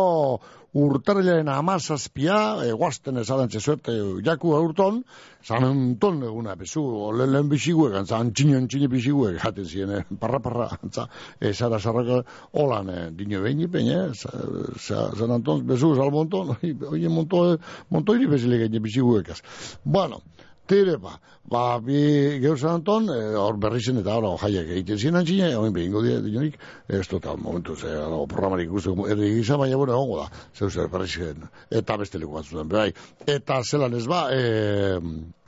urtarrilaren 0.78 1.48
amazazpia, 1.50 2.36
eguazten 2.70 3.18
ezalantze 3.18 3.58
zuerte 3.58 3.96
jaku 4.22 4.52
aurton, 4.54 5.00
San 5.42 5.66
Anton 5.66 6.20
eguna, 6.28 6.54
bezu, 6.60 6.84
lehen 7.18 7.34
lehen 7.34 7.50
biziguek, 7.50 7.96
antza, 7.98 8.20
antxini, 8.22 8.54
antxini 8.60 8.86
biziguek, 8.92 9.40
jaten 9.42 9.66
ziren, 9.66 9.96
eh, 9.98 10.20
parra, 10.22 10.38
parra, 10.44 10.68
antza, 10.78 11.08
e, 11.40 11.50
zara 11.54 11.80
zarrako, 11.82 12.20
holan, 12.62 12.94
eh, 12.94 13.08
dino 13.10 13.42
behin 13.42 13.64
ipen, 13.66 13.90
eh, 13.90 14.04
sa, 14.14 14.30
sa, 14.78 15.08
San 15.18 15.34
Anton, 15.40 15.66
bezu, 15.66 15.90
salmonton, 15.98 16.54
oie, 16.62 17.10
monto, 17.10 17.42
monto 17.90 18.14
iri 18.14 18.30
bezile 18.30 18.62
gaine 18.62 18.78
biziguekaz. 18.86 19.40
Bueno, 19.82 20.22
Tire, 20.70 20.98
ba, 21.02 21.16
ba, 21.50 21.60
bi 21.82 22.00
geur 22.38 22.58
zanton, 22.58 23.08
eh, 23.10 23.34
hor 23.34 23.56
berri 23.58 23.80
zen 23.82 23.98
eta 23.98 24.14
hor 24.20 24.36
jaiak 24.38 24.68
egiten 24.70 25.00
ziren 25.02 25.26
txine, 25.26 25.48
hori 25.58 25.72
behingo 25.74 26.02
dira, 26.04 26.20
dinonik, 26.22 26.60
ez 26.86 27.02
total 27.10 27.40
momentu, 27.42 27.74
ze, 27.74 27.90
hor 27.90 28.28
programarik 28.30 28.70
ikusten, 28.70 29.00
erri 29.10 29.32
gisa, 29.40 29.58
baina 29.58 29.80
bueno, 29.80 29.96
egongo 29.98 30.20
da, 30.20 30.44
zeu 30.54 30.70
zer 30.70 30.86
berri 30.92 31.10
zen, 31.10 31.48
eta 31.80 31.96
beste 31.98 32.22
leku 32.22 32.38
batzutan, 32.38 32.70
bai, 32.70 32.92
eta 33.26 33.58
zelan 33.64 33.98
ez 33.98 34.04
ba, 34.06 34.20
e, 34.30 35.00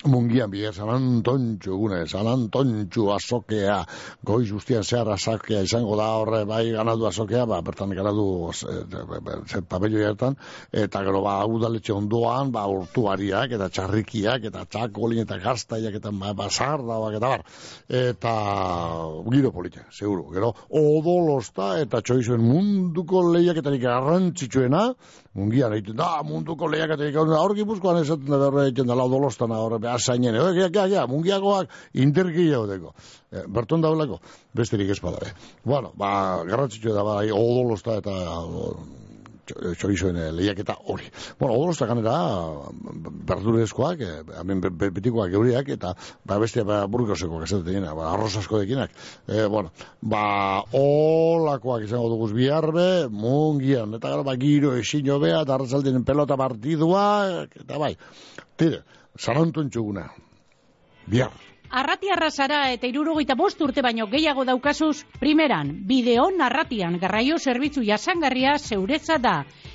mungian 0.04 0.50
bide, 0.50 0.72
San 0.72 0.88
Antontxu 0.90 1.76
gune, 1.78 2.06
San 2.08 2.26
Antontxu 2.26 3.08
azokea, 3.14 3.78
goiz 4.24 4.50
guztian 4.50 4.82
zehar 4.82 5.08
azokea 5.14 5.62
izango 5.62 5.96
da 5.96 6.08
horre, 6.18 6.42
bai, 6.48 6.64
ganadu 6.74 7.06
azokea, 7.06 7.44
ba, 7.46 7.60
bertan 7.62 7.94
ganadu 7.94 8.26
zer 8.52 9.62
papello 9.68 10.02
hartan, 10.06 10.36
eta 10.72 11.02
gero, 11.06 11.22
ba, 11.22 11.36
udaletxe 11.46 11.94
ondoan, 11.94 12.52
ba, 12.54 12.66
urtuariak, 12.70 13.54
eta 13.58 13.68
txarrikiak, 13.68 14.48
eta 14.50 14.64
txakolin, 14.66 15.22
eta 15.24 15.38
gaztaiak, 15.42 15.98
eta 16.00 16.14
ba, 16.18 16.32
basardauak, 16.42 17.18
eta 17.18 17.32
bar, 17.34 17.46
eta 18.02 18.36
giro 19.30 19.52
polita, 19.54 19.86
seguru, 19.90 20.30
gero, 20.34 20.52
odolosta, 20.68 21.76
eta 21.82 22.02
txoizuen 22.02 22.42
munduko 22.42 23.26
lehiaketarik 23.32 23.84
garrantzitsuena, 23.86 24.88
mungian 25.38 25.72
egiten 25.76 25.96
da, 25.96 26.08
munduko 26.26 26.68
lehiaketarik, 26.70 27.16
hor 27.16 27.54
gipuzkoan 27.56 28.02
esaten 28.02 28.28
da 28.32 28.38
berre 28.44 28.66
egiten 28.68 28.90
da, 28.90 28.96
odolostana, 29.00 29.60
hor, 29.64 29.78
behasainen, 29.82 30.38
hor, 30.40 30.56
ja, 30.58 30.68
ja, 30.74 30.86
ja, 30.96 31.06
mungiagoak 31.10 31.72
interkia 32.04 32.58
daudeko. 32.58 32.94
E, 33.32 33.46
berton 33.48 33.84
dauleko, 33.84 34.20
besterik 34.56 34.92
ez 34.92 35.00
bada, 35.04 35.22
eh. 35.28 35.54
Bueno, 35.64 35.94
ba, 35.96 36.12
garrantzitsua 36.48 36.96
da, 36.98 37.06
bai, 37.06 37.30
odolosta 37.32 37.96
eta 38.02 38.18
txorizoen 39.78 40.18
lehiaketa 40.36 40.76
hori. 40.86 41.08
Bueno, 41.38 41.54
odolosta 41.54 41.86
ganera, 41.86 42.14
berdurezkoak, 43.28 44.00
eh, 44.00 44.22
hemen 44.40 44.60
be- 44.60 44.70
be- 44.70 44.90
betikoak 44.90 45.30
geuriak, 45.30 45.68
eta 45.68 45.94
ba, 46.24 46.38
beste 46.38 46.64
ba, 46.64 46.86
burgosekoak 46.86 47.44
esaten 47.44 47.66
dira, 47.66 47.94
ba, 47.94 48.12
arroz 48.12 48.36
asko 48.36 48.58
dekinak. 48.62 48.90
E, 49.28 49.46
bueno, 49.46 49.72
ba, 50.00 50.62
olakoak 50.72 51.84
izango 51.84 52.08
duguz 52.08 52.32
biharbe, 52.32 53.08
mungian, 53.08 53.94
eta 53.94 54.08
gara, 54.08 54.22
ba, 54.22 54.36
giro 54.36 54.74
esin 54.76 55.06
jobea, 55.06 55.42
eta 55.42 55.54
arrazaldien 55.54 56.04
pelota 56.04 56.36
partidua, 56.36 57.46
eta 57.46 57.78
bai, 57.78 57.96
tire, 58.56 58.82
zarantu 59.18 59.60
entxuguna. 59.60 60.10
Bihar. 61.06 61.51
Arratiarra 61.72 62.26
zara 62.28 62.56
eta 62.74 62.84
irurogeita 62.84 63.32
bost 63.32 63.62
urte 63.64 63.80
baino 63.84 64.04
gehiago 64.12 64.42
daukazuz, 64.44 65.06
primeran, 65.20 65.70
bideon 65.88 66.42
arratian 66.44 66.98
garraio 67.00 67.38
zerbitzu 67.40 67.80
jasangarria 67.86 68.58
zeuretza 68.60 69.16
da. 69.16 69.32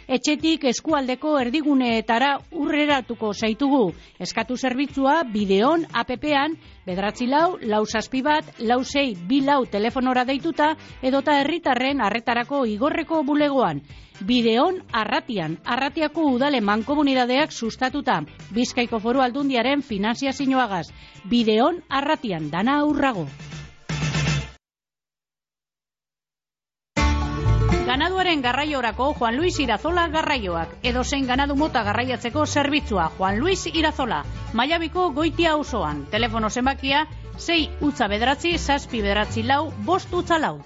Etxetik 0.08 0.64
eskualdeko 0.70 1.34
erdiguneetara 1.42 2.30
urreratuko 2.56 3.34
zaitugu. 3.36 3.90
Eskatu 4.24 4.56
zerbitzua 4.56 5.18
bideon 5.34 5.84
APP-an, 5.92 6.56
bedratzi 6.88 7.28
lau, 7.28 7.58
lau 7.60 7.82
zazpi 7.86 8.22
bat, 8.24 8.54
lau 8.60 8.78
zei, 8.86 9.18
bi 9.28 9.42
lau 9.44 9.66
telefonora 9.66 10.24
deituta, 10.24 10.70
edota 11.04 11.36
herritarren 11.42 12.00
arretarako 12.00 12.64
igorreko 12.72 13.20
bulegoan. 13.28 13.84
Bideon 14.24 14.80
arratian, 14.96 15.60
arratiako 15.66 16.30
udale 16.38 16.62
mankomunidadeak 16.62 17.52
sustatuta. 17.52 18.22
Bizkaiko 18.56 19.04
foru 19.04 19.20
aldundiaren 19.28 19.84
finanziazioagaz. 19.84 20.88
Bideon 21.28 21.84
arratian, 21.90 22.48
dana 22.50 22.80
aurrago. 22.86 23.28
Ganaduaren 27.98 28.44
garraiorako 28.46 29.06
Juan 29.18 29.38
Luis 29.38 29.56
Irazola 29.58 30.04
garraioak. 30.13 30.75
Edo 30.86 31.01
zein 31.04 31.24
ganadu 31.25 31.56
mota 31.58 31.82
garraiatzeko 31.82 32.44
zerbitzua 32.46 33.08
Juan 33.18 33.39
Luis 33.42 33.63
Irazola. 33.72 34.20
Maiabiko 34.54 35.08
goitia 35.16 35.56
osoan. 35.58 36.04
Telefono 36.12 36.51
zenbakia 36.51 37.00
6 37.46 37.82
utza 37.88 38.08
bederatzi, 38.12 38.51
zazpi 38.60 39.01
bederatzi 39.01 39.42
lau, 39.42 39.72
bost 39.88 40.13
utza 40.13 40.38
lau. 40.38 40.60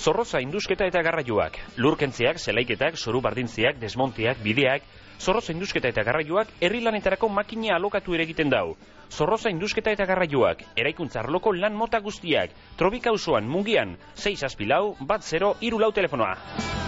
Zorroza 0.00 0.40
indusketa 0.40 0.88
eta 0.88 1.02
garraioak, 1.04 1.60
lurkentziak, 1.76 2.40
zelaiketak, 2.40 2.96
zoru 2.96 3.20
bardintziak, 3.20 3.76
desmontiak, 3.84 4.40
bideak, 4.40 4.88
Zorroza 5.18 5.52
indusketa 5.52 5.90
eta 5.90 6.04
garraioak 6.06 6.52
herri 6.62 6.80
lanetarako 6.80 7.28
makina 7.28 7.74
alokatu 7.76 8.14
ere 8.14 8.22
egiten 8.22 8.50
dau. 8.50 8.76
Zorroza 9.10 9.50
indusketa 9.50 9.90
eta 9.90 10.06
garraioak, 10.06 10.62
eraikuntza 10.76 11.20
arloko 11.20 11.52
lan 11.52 11.74
mota 11.74 11.98
guztiak, 12.04 12.50
trobika 12.78 13.12
usoan, 13.12 13.48
mungian, 13.48 13.96
6 14.14 14.44
aspilau, 14.46 14.94
bat 15.00 15.24
0, 15.24 15.54
iru 15.60 15.78
lau 15.80 15.90
telefonoa. 15.92 16.34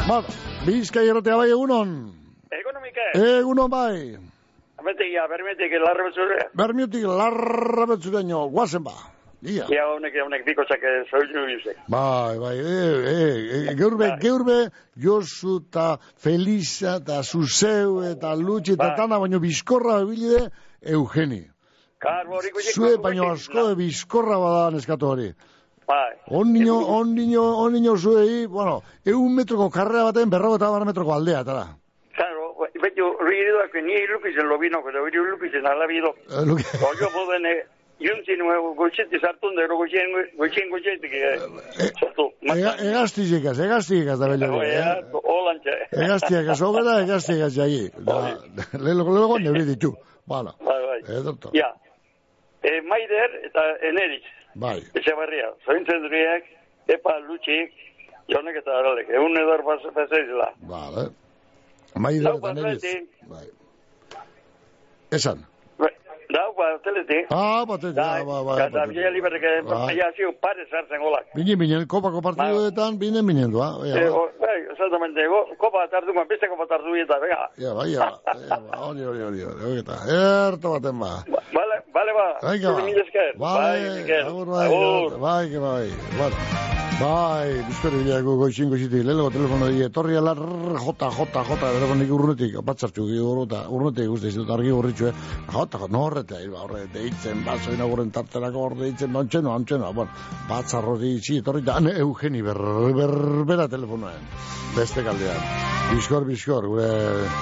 Bada, 0.09 0.35
bizkai 0.67 1.09
erratea 1.09 1.37
bai 1.37 1.49
egunon. 1.51 1.95
Ekonomike, 2.61 3.07
Egunon 3.15 3.71
bai. 3.71 4.17
bete 4.85 5.07
ia, 5.13 5.27
bermetik, 5.29 5.73
larra 5.85 6.05
betzure. 6.09 6.39
Bermiutik 6.55 7.03
larra 7.05 7.87
betzureño, 7.87 8.47
guazen 8.49 8.85
ba. 8.85 8.95
Ia. 9.41 9.65
Ia, 9.73 9.85
honek, 9.89 10.17
honek 10.21 10.43
bikotzak 10.45 10.83
zoizu 11.09 11.47
bizek. 11.49 11.77
Bai, 11.89 12.37
bai, 12.39 12.57
e, 12.61 12.81
e, 13.09 13.21
e, 13.71 13.75
geurbe, 13.79 14.11
geurbe, 14.21 14.59
Josu 15.01 15.63
eta 15.63 15.95
Felisa 16.21 16.99
eta 17.01 17.23
Zuzeu 17.23 18.03
eta 18.05 18.35
Lutsi 18.37 18.75
eta 18.77 18.91
Bai. 18.91 18.97
tana, 18.99 19.19
baino 19.23 19.41
bizkorra 19.41 20.03
bilide 20.05 20.51
Eugeni. 20.83 21.41
Karbo, 22.01 22.37
hori 22.37 22.53
gutxik. 22.53 22.77
Zue, 22.77 22.93
baino 23.01 23.31
asko 23.33 23.71
de 23.71 23.79
bizkorra 23.81 24.37
bada 24.45 24.69
neskatu 24.77 25.09
hori. 25.09 25.33
Bai. 25.89 26.13
On 26.29 26.53
niño, 26.53 26.77
on 26.77 27.17
niño, 27.17 27.43
on 27.65 27.73
niño 27.73 27.97
zuei, 27.97 28.45
bueno, 28.47 28.83
eun 29.05 29.35
metroko 29.35 29.71
karrera 29.73 30.05
baten 30.13 30.31
berrago 30.31 30.61
eta 30.61 30.69
bar 30.71 30.85
metroko 30.85 31.17
aldea, 31.17 31.41
eta 31.49 31.57
da. 31.57 31.67
Claro, 32.15 32.55
betu, 32.85 33.09
riiduak, 33.25 33.75
ni 33.89 34.07
lupizen 34.07 34.53
lobino, 34.53 34.85
pero 34.85 35.03
hori 35.03 35.17
lupizen 35.33 35.67
alabido. 35.67 36.15
Eh. 36.29 36.45
Oio 36.93 37.09
poden, 37.17 37.49
juntzin 38.01 38.39
nuevo, 38.41 38.73
gutxiti 38.79 39.19
sartun, 39.21 39.55
dero 39.59 39.77
gutxien, 39.77 40.13
gutxien 40.39 40.71
gutxetik, 40.73 41.13
sartu. 42.01 42.27
Ega, 42.55 42.73
egaztizikaz, 42.91 43.57
egaztizikaz 43.61 44.19
da 44.21 44.29
bello. 44.33 44.49
Oia, 44.59 44.95
holantxe. 45.21 45.75
Egaztiakaz 46.07 46.59
hogera, 46.65 46.95
egaztiakaz 47.05 47.53
jai. 47.57 47.91
Da, 48.09 48.17
lehelo, 48.79 49.05
lehelo, 49.13 49.39
neuri 49.45 49.67
ditu. 49.69 49.93
Bueno, 50.31 50.55
Bai, 50.65 50.79
bai. 50.87 50.99
edorto. 51.19 51.51
Ja. 51.55 51.69
E, 52.63 52.81
Maider 52.87 53.31
eta 53.49 53.63
Eneriz, 53.89 54.23
Bai. 54.55 54.79
etxe 54.95 55.15
barria, 55.17 55.49
zointzen 55.67 56.03
duriek, 56.05 56.45
epa 56.93 57.17
lutxik, 57.29 57.73
jonek 58.31 58.61
eta 58.63 58.77
aralek, 58.81 59.09
egun 59.11 59.37
edar 59.41 59.65
pasaizela. 59.67 60.51
Vale. 60.69 61.09
Maider 61.97 62.37
eta 62.37 62.53
neriz. 62.55 62.83
patreti, 62.83 63.27
Bai. 63.29 63.47
Esan. 65.11 65.45
Dau 66.33 66.51
ba, 66.59 66.67
teleti. 66.85 67.19
Ah, 67.31 67.65
batete, 67.67 67.95
Da, 67.95 68.23
ba, 68.25 68.43
ba, 68.45 68.53
Eta 68.57 68.69
batete. 68.71 68.93
bila 68.95 69.11
liberreke, 69.11 69.51
Bai. 69.69 69.97
ja, 69.97 70.07
ziu, 70.17 70.33
pare 70.41 70.65
sartzen 70.71 71.01
golak. 71.03 71.27
Bine, 71.35 71.57
bine, 71.57 71.87
kopako 71.87 72.21
partiduetan, 72.23 72.99
bine, 72.99 73.23
bine, 73.23 73.49
doa. 73.51 73.81
Eh, 73.87 74.09
ba. 74.09 74.17
o- 74.17 74.31
bai, 74.41 74.59
exactamente, 74.73 75.27
go, 75.27 75.41
kopa 75.59 75.87
tartu, 75.91 76.13
beste 76.29 76.47
kopa 76.49 76.67
tartu 76.67 76.95
eta, 76.97 77.19
venga. 77.23 77.41
Ja, 77.59 77.75
bai, 77.75 77.91
ja, 77.93 78.09
ja, 78.49 78.57
ba, 78.71 78.79
hori, 78.89 79.03
hori, 79.05 79.21
hori, 79.23 79.41
hori, 79.43 79.79
eta, 79.81 79.97
erto 80.49 80.71
baten 80.79 80.99
ba. 80.99 81.13
Vale, 81.53 81.77
vale, 81.95 82.13
ba. 82.13 82.27
Venga, 82.51 82.69
ba. 82.73 82.81
Bai, 83.41 83.81
Mikel. 83.97 84.27
agur, 84.27 84.47
bai, 84.47 84.69
bai, 85.21 85.51
que 85.51 85.59
bai. 85.59 85.89
Bueno, 86.19 86.37
bai, 87.01 87.49
bizkori 87.69 88.03
bilako 88.05 88.37
goixin 88.37 88.69
goxitik, 88.71 89.05
lehenko 89.07 89.31
telefono 89.33 89.69
di, 89.73 89.83
etorri 89.87 90.17
alar, 90.17 90.37
jota, 90.85 91.09
jota, 91.11 91.43
jota, 91.49 91.71
telefonik 91.73 92.11
urrunetik, 92.13 92.59
batzartxu, 92.65 93.07
urruta, 93.25 93.63
urrunetik 93.73 94.09
guzti, 94.13 94.29
ez 94.29 94.37
dut 94.37 94.51
argi 94.51 94.71
urritxu, 94.75 95.09
eh? 95.09 95.15
jota, 95.53 95.79
jota, 95.79 95.89
no 95.93 96.03
horrete, 96.05 96.20
ba, 96.25 96.63
horre, 96.65 96.87
deitzen, 96.93 97.45
batzo 97.47 97.73
inauguren 97.75 98.11
tarterako 98.11 98.65
hor 98.67 98.77
deitzen, 98.79 99.17
ontxeno, 99.17 99.55
ontxeno, 99.55 99.93
bueno, 99.93 100.11
batzarro 100.49 100.97
di, 100.99 101.19
zi, 101.21 101.39
etorri 101.41 101.63
da, 101.63 101.77
ane, 101.81 101.95
Eugeni, 102.05 102.43
ber, 102.43 102.61
ber, 102.97 103.15
bera 103.49 103.69
telefonoen, 103.69 104.27
beste 104.77 105.05
kaldean, 105.07 105.41
bizkor, 105.95 106.27
bizkor, 106.29 106.69
gure 106.73 106.91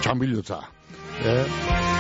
txambilutza. 0.03 0.61
Eh? 1.19 1.43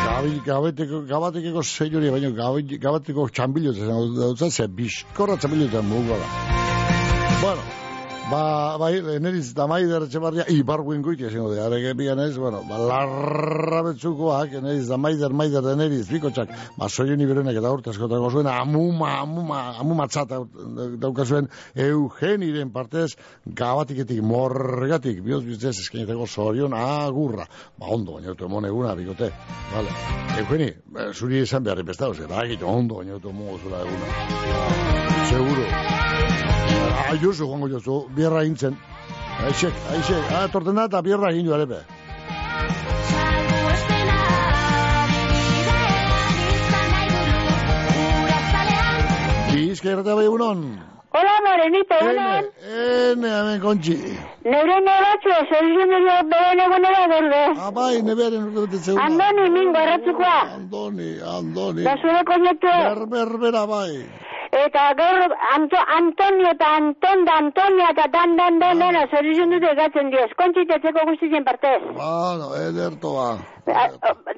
Gabi, 0.09 0.37
gabeteko, 0.47 1.03
gabatekeko 1.09 1.63
zeiori, 1.63 2.11
baina 2.15 2.31
gabateko 2.31 3.29
txambilotza 3.35 3.89
zen, 3.89 4.15
dutza, 4.15 4.51
ze 4.51 4.69
bizkorra 4.69 5.37
mugu 5.83 6.09
da. 6.09 6.29
Bueno, 7.43 7.63
ba, 8.31 8.77
bai, 8.81 8.93
neriz 9.23 9.51
eta 9.53 9.67
maider 9.71 10.05
etxebarria, 10.07 10.45
ibarguen 10.53 11.03
goitia 11.03 11.31
zengo 11.31 11.51
de, 11.53 11.61
arege 11.63 11.95
bian 11.97 12.21
ez, 12.23 12.35
bueno, 12.39 12.61
ba, 12.69 12.79
larra 12.91 13.83
betzukoak, 13.87 14.55
neriz 14.65 14.87
da 14.89 14.99
maider, 15.01 15.33
maider 15.33 15.65
da 15.65 15.75
neriz, 15.79 16.07
bikotxak, 16.11 16.53
ba, 16.77 16.89
soioni 16.89 17.27
berenak 17.29 17.59
eta 17.61 17.73
urte 17.73 17.93
askotako 17.93 18.31
zuen, 18.31 18.51
amuma, 18.53 19.15
amuma, 19.23 19.61
amuma 19.81 20.09
txata 20.09 20.43
daukazuen, 21.01 21.49
Eugeniren 21.89 22.73
partez, 22.75 23.13
gabatiketik, 23.47 24.21
morgatik, 24.23 25.23
bihotz 25.25 25.45
bizitzez 25.47 25.77
eskenetako 25.85 26.27
zorion 26.29 26.77
agurra. 26.77 27.49
Ba, 27.79 27.93
ondo, 27.95 28.19
baina 28.19 28.33
dut 28.33 28.45
emon 28.49 28.69
eguna, 28.69 28.97
bikote. 28.99 29.31
Vale. 29.73 29.95
Eugeni, 30.43 30.69
eh, 30.73 31.13
zuri 31.15 31.45
esan 31.45 31.65
beharri 31.65 31.87
pestau, 31.89 32.13
ze, 32.15 32.29
ba, 32.29 32.45
ondo, 32.65 33.01
baina 33.01 33.17
emongo 33.19 33.59
zula 33.63 33.85
eguna. 33.87 35.27
Seguro. 35.29 35.98
Aiuzu 37.13 37.47
joango 37.47 37.69
jozu, 37.69 37.99
bierra 38.17 38.45
intzen. 38.45 38.77
Aixek, 39.49 39.75
aixek, 39.95 40.33
ah, 40.35 40.47
torten 40.53 40.75
da 40.81 40.89
eta 40.91 41.03
bierra 41.07 41.31
egin 41.35 41.47
joare 41.47 41.67
be. 41.71 41.81
Bizka 49.53 49.91
irratea 49.93 50.15
bai 50.19 50.25
egunon. 50.29 50.63
Hola, 51.19 51.35
Morenito, 51.45 51.97
egunon. 52.05 52.49
Ene, 52.79 53.31
hemen 53.37 53.61
kontxi. 53.63 53.97
Neure 54.45 54.77
nebatzu, 54.87 55.35
zorizun 55.51 55.93
dugu 55.95 56.17
beren 56.33 56.63
egunera 56.67 57.03
berde. 57.13 57.43
Abai, 57.69 57.93
ah, 57.99 58.05
nebearen 58.09 58.47
urtebetetze 58.49 58.93
eguna. 58.95 59.07
Andoni, 59.09 59.49
mingo, 59.57 59.83
erratzukoa. 59.87 60.37
Andoni, 60.59 61.11
Andoni. 61.37 61.87
Da 61.89 61.97
zure 62.03 62.23
konektu. 62.33 62.75
Berberbera 62.89 63.65
bai. 63.73 63.93
Eta 64.51 64.83
gaur 64.97 65.33
Anto, 65.55 65.77
Antonio 65.97 66.49
eta 66.55 66.69
Anton 66.77 67.25
da 67.27 67.35
Antonia 67.37 67.91
eta 67.93 68.07
dan 68.13 68.37
dan 68.37 68.59
dan 68.59 68.79
dena 68.81 69.03
zerizien 69.13 69.51
dute 69.53 69.75
gatzen 69.77 70.09
diez. 70.11 70.31
Kontxitetzeko 70.41 71.05
guztizien 71.11 71.45
partez. 71.45 71.83
Bueno, 71.99 72.55
ederto 72.57 73.13
ba. 73.19 73.29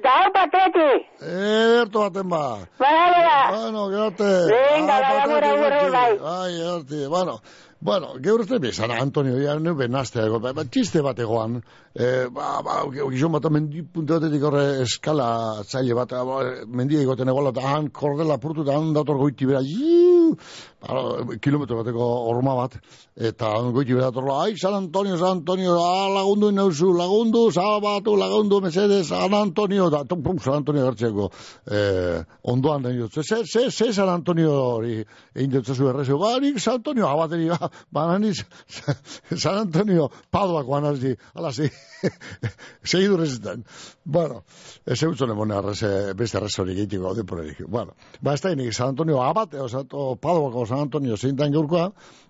Da 0.03 0.11
hau 0.17 0.31
patreti. 0.35 0.89
Ederto 1.23 1.99
baten 2.09 2.29
ba. 2.29 2.43
Bada, 2.79 3.05
bada. 3.15 3.37
Bueno, 3.55 3.87
gerate. 3.93 4.31
Venga, 4.51 4.95
Ah, 4.97 5.01
bada, 5.01 5.25
gure, 5.31 5.41
patati, 5.41 5.61
gure, 5.63 5.79
gerate. 5.79 5.91
bai. 5.91 6.13
Ai, 6.35 6.51
gerate. 6.59 7.07
Bueno, 7.07 7.39
bueno, 7.81 8.13
geur 8.21 8.41
uste 8.43 8.59
bezala, 8.61 8.99
Antonio, 9.01 9.39
ja, 9.41 9.55
ne 9.59 9.73
benaztea, 9.73 10.27
ego, 10.29 10.39
ba, 10.39 10.53
ba, 10.53 10.65
txiste 10.69 11.01
bat 11.01 11.19
egoan, 11.19 11.57
e, 11.95 12.27
ba, 12.29 12.59
ba, 12.65 12.75
gizon 12.93 13.33
bat 13.33 13.47
mendi 13.49 13.81
punte 13.81 14.19
batetik 14.19 14.45
horre 14.45 14.65
eskala 14.83 15.27
zaile 15.65 15.97
bat, 15.97 16.13
ba, 16.13 16.43
mendia 16.69 17.01
egoten 17.01 17.33
egola, 17.33 17.49
eta 17.55 17.65
han 17.73 17.89
kordela 17.89 18.37
purtu, 18.43 18.61
eta 18.67 18.77
han 18.77 18.93
dator 18.93 19.17
goiti 19.17 19.49
bera, 19.49 19.63
kilometro 20.81 21.77
bateko 21.77 22.05
horma 22.31 22.55
bat, 22.57 22.77
eta 23.15 23.51
goiti 23.71 23.93
bera 23.93 24.09
dator, 24.09 24.29
ai, 24.33 24.55
San 24.57 24.73
Antonio, 24.73 25.17
San 25.17 25.37
Antonio, 25.37 25.75
ah, 25.77 26.07
lagundu 26.09 26.49
inauzu, 26.49 26.91
lagundu, 26.97 27.51
salbatu, 27.53 28.15
lagundu, 28.17 28.61
mesedes, 28.61 29.07
San 29.07 29.33
Antonio, 29.33 29.89
da, 29.93 30.03
tum, 30.05 30.23
pum, 30.23 30.39
San 30.39 30.61
Antonio 30.61 30.87
gertzeko, 30.89 31.29
eh, 31.69 32.23
ondoan 32.41 32.81
den 32.87 32.97
dut, 33.03 33.13
ze, 33.21 33.43
ze, 33.45 33.69
ze 33.69 33.91
San 33.93 34.09
Antonio 34.09 34.51
hori, 34.51 34.97
egin 35.35 35.51
dut 35.51 35.69
zu 35.69 35.87
errezu, 35.89 36.17
ba, 36.17 36.33
nik 36.41 36.59
San 36.59 36.79
Antonio, 36.81 37.07
abateri, 37.07 37.49
ba, 37.53 37.69
ba, 37.91 38.17
nik 38.17 38.41
San 39.43 39.61
Antonio, 39.67 40.09
padoako 40.31 40.79
anazi, 40.79 41.15
ala, 41.35 41.53
zi, 41.53 41.69
segidu 42.83 43.17
rezitan. 43.17 43.63
Bueno, 44.03 44.43
ez 44.85 45.01
eutzen 45.03 45.29
emone 45.29 45.55
arreze, 45.55 46.13
beste 46.17 46.39
arrezori 46.39 46.73
egitiko 46.73 47.09
gaude 47.09 47.25
porerik. 47.27 47.61
Bueno, 47.67 47.93
ba, 48.21 48.33
ez 48.33 48.41
da 48.41 48.51
inik 48.55 48.73
San 48.73 48.95
Antonio 48.95 49.21
abate, 49.21 49.59
oza, 49.61 49.83
o 49.91 50.15
padoako 50.15 50.65
San 50.71 50.79
Antonio 50.87 51.17
zeintan 51.19 51.51
gaurkoa, 51.51 51.89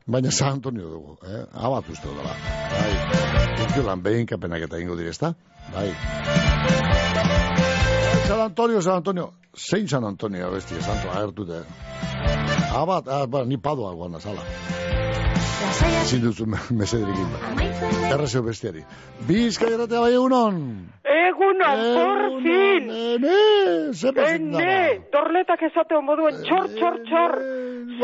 baina 0.09 0.31
San 0.33 0.55
Antonio 0.57 0.87
dugu, 0.89 1.17
eh? 1.29 1.43
Abat 1.53 1.89
uste 1.93 2.07
dela. 2.09 2.33
Bai, 2.73 2.93
urtiolan 3.67 4.01
behin 4.01 4.25
kapenak 4.25 4.65
eta 4.65 4.79
ingo 4.81 4.97
direzta, 4.97 5.33
bai. 5.75 5.89
San 8.25 8.39
Antonio, 8.47 8.81
San 8.81 8.95
Antonio, 9.01 9.27
zein 9.53 9.87
San 9.87 10.05
Antonio 10.09 10.49
besti, 10.55 10.81
santo, 10.81 11.11
agertute. 11.13 11.61
Abat, 12.81 13.07
ah, 13.11 13.25
ba, 13.27 13.43
ni 13.45 13.57
padoa 13.57 13.93
guana, 13.93 14.19
zala. 14.19 14.41
Ezin 16.01 16.23
duzu 16.23 16.45
me- 16.49 16.57
mesederik 16.79 17.13
egin. 17.13 18.09
Errezeo 18.15 18.41
bestiari. 18.43 18.81
Bizkai 19.27 19.73
erratea 19.75 19.99
bai 20.01 20.13
egunon. 20.15 20.57
Egunon, 21.05 21.83
por 21.97 22.23
fin! 22.45 22.89
Ene, 22.89 23.37
ze 23.93 24.11
pazik 24.17 24.47
dara. 24.51 24.65
Ene, 24.65 25.05
torletak 25.13 25.61
esateo 25.69 26.01
moduen, 26.01 26.41
txor, 26.47 26.67
txor, 26.77 26.97
txor! 27.07 27.35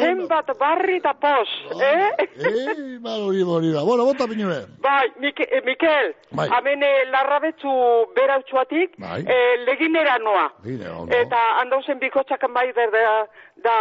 Zenbat 0.01 0.51
barri 0.59 0.97
eta 0.97 1.13
pos, 1.13 1.49
eh? 1.81 2.09
Eh, 2.19 2.97
ba, 3.01 3.15
hori 3.17 3.41
hori 3.43 3.71
da. 3.73 3.83
Bueno, 3.83 4.05
bota 4.05 4.27
pinue. 4.27 4.59
Bai, 4.79 5.07
Mike, 5.19 5.43
eh, 5.51 5.61
Mikel, 5.65 6.13
Bai. 6.31 6.47
hemen 6.57 6.83
eh, 6.83 7.05
larrabetzu 7.11 7.69
berautxuatik, 8.15 8.95
Bai. 8.97 9.23
eh, 9.27 9.57
leginera 9.65 10.17
noa. 10.19 10.51
Bine, 10.63 10.89
ondo. 10.89 11.15
Eta 11.15 11.37
handauzen 11.61 11.99
bikotxakan 11.99 12.53
bai 12.53 12.71
da, 12.73 13.27
da, 13.63 13.75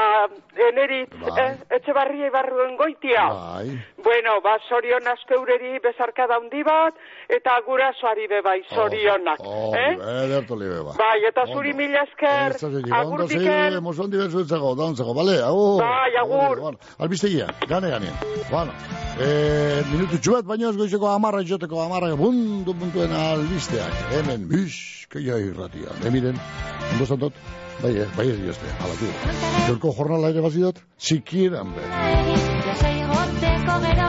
enerit, 0.70 1.10
Bai. 1.20 1.32
eh, 1.44 1.56
etxe 1.76 1.92
barri 1.92 2.30
barruen 2.30 2.76
goitia. 2.76 3.28
Bai. 3.28 3.68
Bueno, 4.02 4.40
ba, 4.40 4.56
sorion 4.68 5.06
askeureri 5.08 5.78
bezarka 5.82 6.26
daundi 6.30 6.62
bat, 6.62 6.94
eta 7.28 7.58
gurasoari 7.66 8.26
be 8.28 8.40
bai, 8.42 8.62
sorionak, 8.70 9.40
Oh, 9.40 9.74
eh? 9.74 9.96
ederto 10.24 10.56
libe, 10.56 10.80
ba. 10.84 10.92
Bai, 10.96 11.24
eta 11.26 11.44
zuri 11.52 11.72
mila 11.74 12.02
esker, 12.04 12.54
agur 12.92 13.20
Ondo, 13.20 13.26
Mikel. 13.26 13.74
sí, 13.74 13.80
mozon 13.82 14.10
diverso 14.10 14.40
etzago, 14.40 14.74
dauntzako, 14.76 15.14
bale? 15.14 15.42
Agur. 15.42 15.82
Bai, 15.82 16.05
agur. 16.20 16.60
Bueno, 16.60 16.78
albistegia, 16.98 17.48
gane 17.68 17.90
gane. 17.90 18.12
Bueno, 18.50 18.72
eh, 19.20 19.82
minutu 19.90 20.18
txubat, 20.18 20.44
baino 20.44 20.70
ez 20.70 20.76
goizeko 20.76 21.10
amarra 21.10 21.42
joteko 21.42 21.82
amarra, 21.82 22.14
bundu 22.14 22.74
puntuen 22.74 23.12
albisteak. 23.12 24.02
Hemen, 24.12 24.48
bizkaia 24.48 25.38
irratia. 25.38 25.96
Emiren, 26.04 26.38
ondo 26.92 27.06
zantot? 27.06 27.32
Bai, 27.82 27.92
eh, 28.00 28.08
bai 28.16 28.30
ez 28.30 28.38
diozte, 28.40 28.70
alatu. 28.80 29.10
Gaurko 29.66 29.92
jornala 29.98 30.32
ere 30.32 30.44
bazidot, 30.44 30.80
sikieran 30.96 31.74
be. 31.76 31.84
Lasai 32.66 32.94
egoteko 33.02 33.80
gero, 33.84 34.08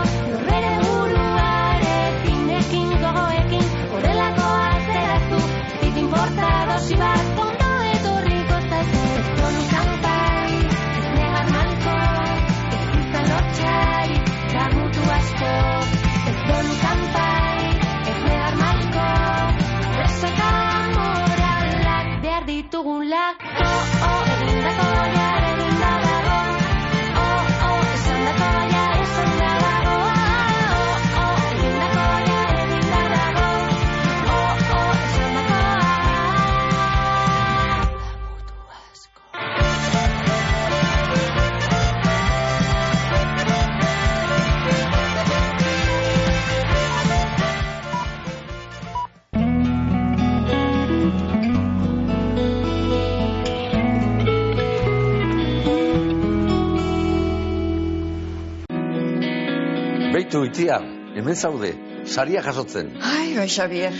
Beitu 60.27 60.43
itia, 60.43 60.77
hemen 61.15 61.37
zaude, 61.39 61.69
saria 62.03 62.41
jasotzen. 62.43 62.89
Ai, 62.99 63.29
bai, 63.37 63.45
Xavier. 63.47 63.93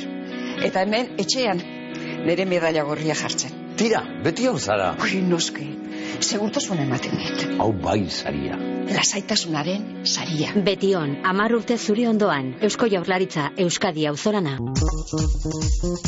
Eta 0.68 0.82
hemen, 0.84 1.14
etxean, 1.24 1.62
nire 2.28 2.44
medalla 2.44 2.84
gorria 2.84 3.16
jartzen. 3.16 3.54
Tira, 3.80 4.02
beti 4.26 4.50
hon 4.52 4.60
zara. 4.60 4.90
Ui, 5.06 5.22
noski, 5.24 5.70
segurtasuna 6.20 6.84
ematen 6.84 7.18
dit. 7.18 7.46
Hau 7.60 7.72
bai 7.74 8.10
saria. 8.10 8.58
Lasaitasunaren 8.88 10.06
saria. 10.08 10.54
Betion, 10.64 11.18
amar 11.28 11.54
urte 11.56 11.78
zuri 11.78 12.06
ondoan, 12.08 12.54
Eusko 12.64 12.88
Jaurlaritza, 12.88 13.50
Euskadi 13.58 14.06
auzorana. 14.08 14.56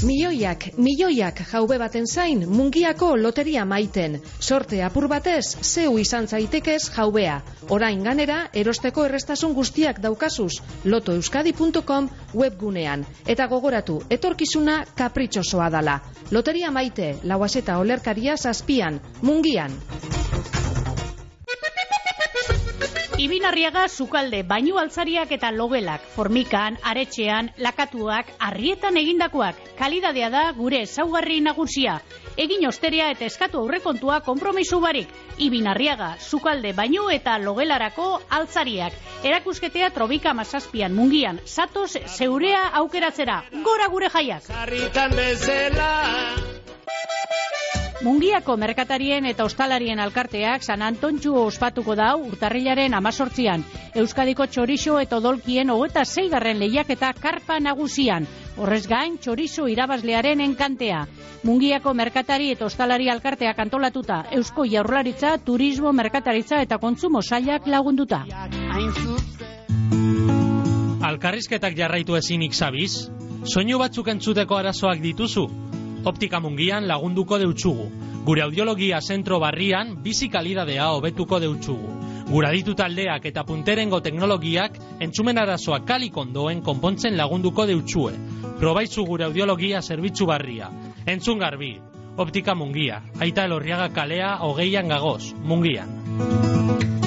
Milioiak, 0.07 0.69
milioiak 0.77 1.41
jaube 1.51 1.77
baten 1.81 2.07
zain, 2.07 2.45
mungiako 2.47 3.15
loteria 3.17 3.65
maiten. 3.65 4.19
Sorte 4.39 4.81
apur 4.83 5.09
batez, 5.11 5.57
zeu 5.61 5.97
izan 5.99 6.27
zaitekez 6.27 6.89
jaubea. 6.95 7.41
Orain 7.69 8.03
ganera, 8.03 8.39
erosteko 8.53 9.05
errestasun 9.09 9.53
guztiak 9.53 9.99
daukazuz, 10.01 10.61
lotoeuskadi.com 10.85 12.09
webgunean. 12.33 13.05
Eta 13.27 13.47
gogoratu, 13.51 13.99
etorkizuna 14.09 14.83
kapritxosoa 14.95 15.69
dala. 15.69 15.99
Loteria 16.31 16.71
maite, 16.71 17.15
lauazeta 17.23 17.79
olerkaria 17.83 18.37
zazpian, 18.37 19.01
mungian. 19.21 19.75
Ibinarriaga 23.19 23.81
sukalde, 23.91 24.45
bainu 24.47 24.77
altzariak 24.79 25.33
eta 25.35 25.49
logelak, 25.51 26.05
formikan, 26.15 26.77
aretxean, 26.87 27.49
lakatuak, 27.59 28.29
arrietan 28.47 28.95
egindakoak. 29.01 29.57
Kalidadea 29.75 30.29
da 30.31 30.43
gure 30.55 30.79
ezaugarri 30.85 31.41
nagusia. 31.43 31.97
Egin 32.39 32.63
osterea 32.69 33.09
eta 33.11 33.27
eskatu 33.27 33.59
aurrekontua 33.59 34.21
konpromisu 34.23 34.79
barik. 34.79 35.11
Ibinarriaga, 35.37 36.13
sukalde, 36.19 36.71
bainu 36.77 37.09
eta 37.11 37.35
logelarako 37.43 38.07
altzariak. 38.39 38.95
Erakusketea 39.23 39.91
trobika 39.91 40.33
mazazpian 40.33 40.95
mungian. 40.95 41.43
Satoz 41.43 41.97
zeurea 42.07 42.69
aukeratzera. 42.83 43.41
Gora 43.67 43.91
gure 43.91 44.07
jaiak. 44.15 44.47
Sarritan 44.47 45.19
bezala. 45.19 46.58
Mungiako 47.99 48.53
merkatarien 48.55 49.25
eta 49.27 49.43
ostalarien 49.43 49.99
alkarteak 49.99 50.63
San 50.63 50.79
Antontxu 50.87 51.33
ospatuko 51.35 51.97
dau 51.99 52.21
urtarrilaren 52.29 52.93
amazortzian. 52.95 53.65
Euskadiko 53.99 54.45
txorixo 54.47 54.95
eta 55.01 55.17
odolkien 55.19 55.69
hogeta 55.73 56.05
zeigarren 56.05 56.61
lehiaketa 56.63 57.11
karpa 57.19 57.59
nagusian. 57.59 58.27
Horrez 58.55 58.85
gain, 58.87 59.17
txorizo 59.19 59.67
irabazlearen 59.67 60.39
enkantea. 60.47 61.01
Mungiako 61.43 61.93
merkatari 61.93 62.53
eta 62.55 62.69
ostalari 62.71 63.09
alkarteak 63.11 63.59
antolatuta, 63.59 64.23
Eusko 64.31 64.63
Jaurlaritza, 64.63 65.35
Turismo, 65.43 65.91
Merkataritza 65.91 66.61
eta 66.63 66.77
Kontsumo 66.79 67.19
sailak 67.21 67.67
lagunduta. 67.67 68.23
Alkarrizketak 71.03 71.75
jarraitu 71.75 72.15
ezinik 72.15 72.55
zabiz? 72.55 73.09
Soinu 73.43 73.79
batzuk 73.79 74.07
entzuteko 74.07 74.55
arazoak 74.55 75.03
dituzu? 75.03 75.68
Optika 76.05 76.39
mungian 76.39 76.87
lagunduko 76.87 77.37
deutsugu. 77.39 77.89
Gure 78.25 78.41
audiologia 78.45 79.01
zentro 79.01 79.39
barrian 79.39 79.97
bizi 80.03 80.29
kalidadea 80.29 80.87
hobetuko 80.95 81.39
deutsugu. 81.39 81.95
Gura 82.29 82.51
ditu 82.53 82.75
taldeak 82.77 83.25
eta 83.25 83.43
punterengo 83.43 83.99
teknologiak 84.05 84.77
entzumen 85.01 85.41
arazoak 85.41 85.87
kalik 85.89 86.17
ondoen 86.17 86.61
konpontzen 86.61 87.17
lagunduko 87.17 87.65
deutsue. 87.65 88.13
Probaizu 88.59 89.05
gure 89.07 89.25
audiologia 89.25 89.81
zerbitzu 89.81 90.29
barria. 90.29 90.69
Entzun 91.05 91.39
garbi. 91.39 91.73
Optika 92.17 92.55
mungia. 92.55 93.01
Aita 93.19 93.47
elorriaga 93.49 93.89
kalea 93.95 94.35
hogeian 94.45 94.87
gagoz. 94.87 95.33
Mungian. 95.43 96.98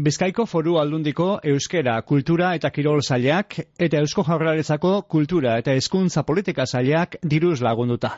Bizkaiko 0.00 0.46
foru 0.48 0.78
aldundiko 0.80 1.24
euskera 1.50 1.98
kultura 2.08 2.54
eta 2.56 2.70
kirol 2.72 3.02
zailak 3.02 3.56
eta 3.86 3.98
eusko 4.00 4.22
jaurlaritzako 4.24 4.92
kultura 5.14 5.58
eta 5.60 5.74
hezkuntza 5.76 6.22
politika 6.30 6.64
zailak 6.64 7.18
diruz 7.34 7.58
lagunduta. 7.66 8.14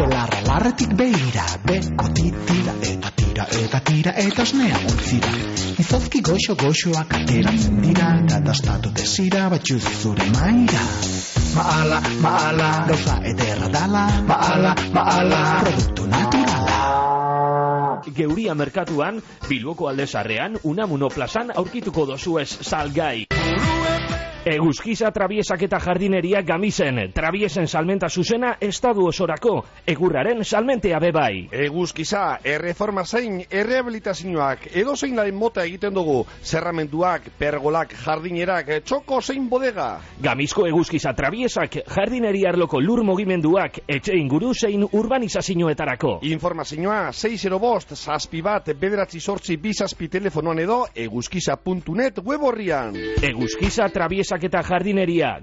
Belarra 0.00 0.40
larretik 0.48 0.96
behira, 0.98 1.44
beko 1.68 2.08
titira 2.18 2.74
eta 2.90 3.12
tira 3.20 3.46
eta 3.60 3.82
tira 3.92 4.16
eta 4.24 4.42
osnea 4.48 4.82
utzira. 4.90 5.32
Izozki 5.84 6.24
goxo 6.30 6.58
goxoak 6.64 7.14
ateratzen 7.20 7.78
dira, 7.86 8.10
eta 8.24 8.42
dastatu 8.50 8.90
desira 8.98 9.46
batxuz 9.54 9.84
zure 10.02 10.26
maira. 10.34 10.82
Maala, 11.54 12.02
maala, 12.26 12.72
gauza 12.90 13.20
ederra 13.34 13.70
dala, 13.78 14.04
maala, 14.26 14.74
maala, 14.98 15.44
produktu 15.62 16.10
naturala. 16.18 17.19
Geuria 18.16 18.54
merkatuan, 18.54 19.20
Bilboko 19.48 19.88
aldezarrean, 19.88 20.58
Unamuno 20.64 21.08
plazan 21.08 21.52
aurkituko 21.56 22.06
dozuez 22.06 22.48
salgai. 22.62 23.26
Eguzkiza 24.40 25.10
trabiesak 25.12 25.60
eta 25.66 25.76
jardineria 25.84 26.40
gamizen, 26.40 26.96
trabiesen 27.12 27.66
salmenta 27.68 28.08
zuzena 28.08 28.54
estadu 28.64 29.04
osorako, 29.04 29.66
egurraren 29.84 30.40
salmentea 30.44 30.96
bebai. 30.98 31.50
Eguzkiza, 31.52 32.38
erreforma 32.42 33.04
zein, 33.04 33.42
errehabilitazioak, 33.50 34.70
edo 34.80 34.94
zein 34.96 35.18
laren 35.18 35.36
mota 35.36 35.66
egiten 35.68 35.92
dugu, 35.92 36.22
zerramenduak, 36.40 37.28
pergolak, 37.36 37.92
jardinerak, 38.00 38.70
txoko 38.88 39.18
zein 39.20 39.44
bodega. 39.50 39.90
Gamizko 40.24 40.64
eguzkiza 40.70 41.12
trabiesak, 41.12 41.76
jardineria 41.92 42.48
arloko 42.54 42.80
lur 42.80 43.04
mugimenduak, 43.04 43.82
etxe 43.86 44.16
inguru 44.16 44.54
zein 44.54 44.88
urbanizazioetarako. 44.88 46.14
Informazioa 46.30 47.12
6 47.12 47.60
bost, 47.60 47.92
zazpi 47.92 48.40
bat, 48.40 48.72
bederatzi 48.72 49.20
sortzi 49.20 49.58
bizazpi 49.60 50.08
telefonoan 50.08 50.64
edo, 50.64 50.80
eguzkiza.net 50.96 52.24
web 52.24 52.48
horrian. 52.48 52.96
Eguzkiza 53.20 53.92
trabiesak 54.30 54.44
eta 54.44 54.62
jardineria. 54.62 55.40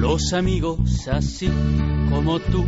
Los 0.00 0.32
amigos 0.34 1.08
así 1.08 1.48
como 2.10 2.38
tú, 2.40 2.64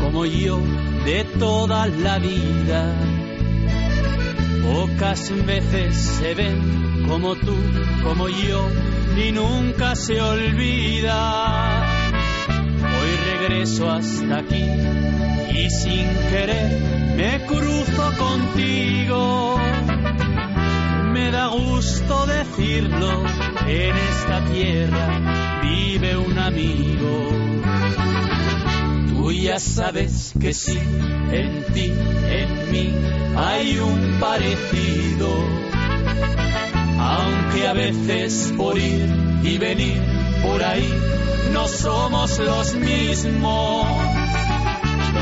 como 0.00 0.24
yo, 0.24 0.58
de 1.04 1.24
toda 1.38 1.86
la 1.86 2.18
vida. 2.18 3.17
Pocas 4.72 5.32
veces 5.46 5.96
se 5.96 6.34
ven 6.34 7.06
como 7.08 7.34
tú, 7.36 7.56
como 8.02 8.28
yo, 8.28 8.68
y 9.16 9.32
nunca 9.32 9.96
se 9.96 10.20
olvida. 10.20 11.82
Hoy 12.82 13.10
regreso 13.32 13.90
hasta 13.90 14.38
aquí 14.38 14.66
y 15.54 15.70
sin 15.70 16.06
querer 16.30 16.98
me 17.16 17.46
cruzo 17.46 18.12
contigo. 18.18 19.58
Me 21.12 21.30
da 21.30 21.46
gusto 21.46 22.26
decirlo, 22.26 23.24
en 23.66 23.96
esta 23.96 24.44
tierra 24.52 25.60
vive 25.62 26.16
un 26.16 26.38
amigo. 26.38 27.28
Ya 29.30 29.58
sabes 29.58 30.32
que 30.40 30.52
sí, 30.52 30.78
en 30.78 31.64
ti, 31.72 31.92
en 31.92 32.70
mí, 32.70 32.94
hay 33.36 33.78
un 33.78 34.18
parecido. 34.20 35.28
Aunque 36.98 37.66
a 37.66 37.72
veces 37.72 38.52
por 38.56 38.78
ir 38.78 39.08
y 39.42 39.58
venir 39.58 40.02
por 40.42 40.62
ahí 40.62 40.92
no 41.52 41.68
somos 41.68 42.38
los 42.38 42.74
mismos. 42.74 43.86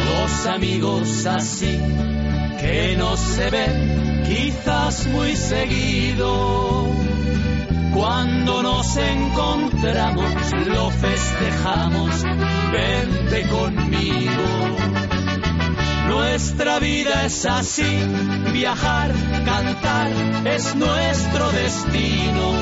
Dos 0.07 0.47
amigos 0.47 1.27
así 1.27 1.79
que 2.61 2.97
no 2.97 3.17
se 3.17 3.51
ven 3.51 4.23
quizás 4.27 5.07
muy 5.09 5.37
seguido. 5.37 7.06
Cuando 7.97 8.63
nos 8.63 8.95
encontramos 8.99 10.31
lo 10.67 10.91
festejamos, 10.91 12.23
vente 12.71 13.49
conmigo. 13.49 14.77
Nuestra 16.07 16.79
vida 16.79 17.25
es 17.25 17.47
así, 17.47 17.99
viajar, 18.53 19.15
cantar, 19.47 20.11
es 20.45 20.75
nuestro 20.75 21.51
destino. 21.53 22.53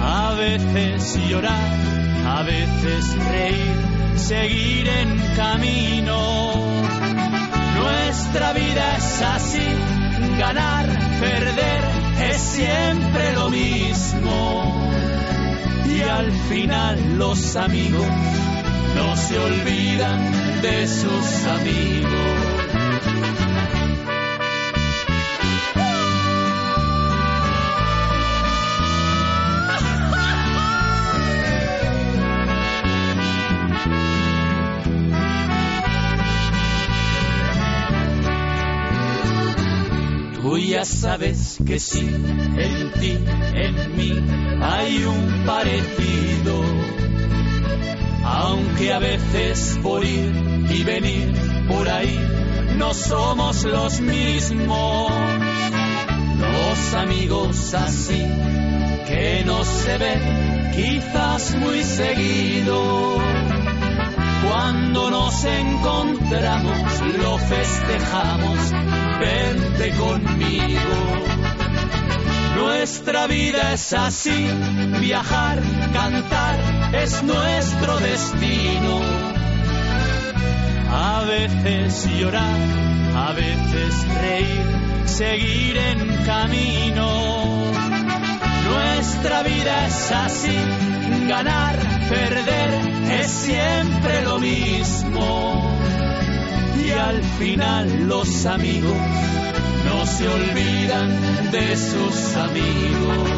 A 0.00 0.34
veces 0.34 1.16
llorar, 1.28 1.70
a 2.26 2.42
veces 2.42 3.16
reír, 3.30 4.18
seguir 4.18 4.88
en 4.88 5.16
camino. 5.36 6.56
Nuestra 7.76 8.52
vida 8.52 8.96
es 8.96 9.22
así, 9.22 9.68
ganar, 10.40 10.86
perder, 11.20 11.93
es 12.20 12.36
siempre 12.36 13.32
lo 13.34 13.50
mismo. 13.50 14.90
Y 15.86 16.02
al 16.02 16.32
final 16.48 17.18
los 17.18 17.56
amigos 17.56 18.06
no 18.94 19.16
se 19.16 19.38
olvidan 19.38 20.62
de 20.62 20.86
sus 20.86 21.44
amigos. 21.46 22.43
Tú 40.44 40.58
ya 40.58 40.84
sabes 40.84 41.56
que 41.64 41.78
sí, 41.80 42.00
en 42.00 42.92
ti, 43.00 43.18
en 43.54 43.96
mí, 43.96 44.12
hay 44.60 45.02
un 45.04 45.46
parecido. 45.46 46.62
Aunque 48.22 48.92
a 48.92 48.98
veces 48.98 49.78
por 49.82 50.04
ir 50.04 50.66
y 50.68 50.84
venir 50.84 51.32
por 51.66 51.88
ahí 51.88 52.20
no 52.76 52.92
somos 52.92 53.64
los 53.64 54.02
mismos. 54.02 55.12
Dos 56.38 56.94
amigos 56.94 57.72
así 57.72 58.22
que 59.08 59.44
no 59.46 59.64
se 59.64 59.96
ven 59.96 60.72
quizás 60.76 61.56
muy 61.56 61.82
seguido. 61.82 63.16
Cuando 64.46 65.10
nos 65.10 65.42
encontramos 65.42 67.00
lo 67.18 67.38
festejamos, 67.38 69.03
vente 69.18 69.90
conmigo. 69.96 71.14
Nuestra 72.56 73.26
vida 73.26 73.72
es 73.72 73.92
así, 73.92 74.48
viajar, 75.00 75.60
cantar, 75.92 76.58
es 76.92 77.22
nuestro 77.22 77.98
destino. 77.98 79.00
A 80.90 81.24
veces 81.24 82.08
llorar, 82.16 82.58
a 83.16 83.32
veces 83.32 84.06
reír, 84.20 85.06
seguir 85.06 85.76
en 85.76 86.24
camino. 86.24 87.72
Nuestra 88.68 89.42
vida 89.42 89.86
es 89.86 90.12
así, 90.12 90.56
ganar, 91.28 91.76
perder, 92.08 93.20
es 93.20 93.30
siempre 93.30 94.22
lo 94.22 94.38
mismo. 94.38 95.73
Al 97.00 97.22
final 97.22 98.08
los 98.08 98.46
amigos 98.46 98.96
no 99.84 100.06
se 100.06 100.28
olvidan 100.28 101.50
de 101.50 101.76
sus 101.76 102.36
amigos. 102.36 103.28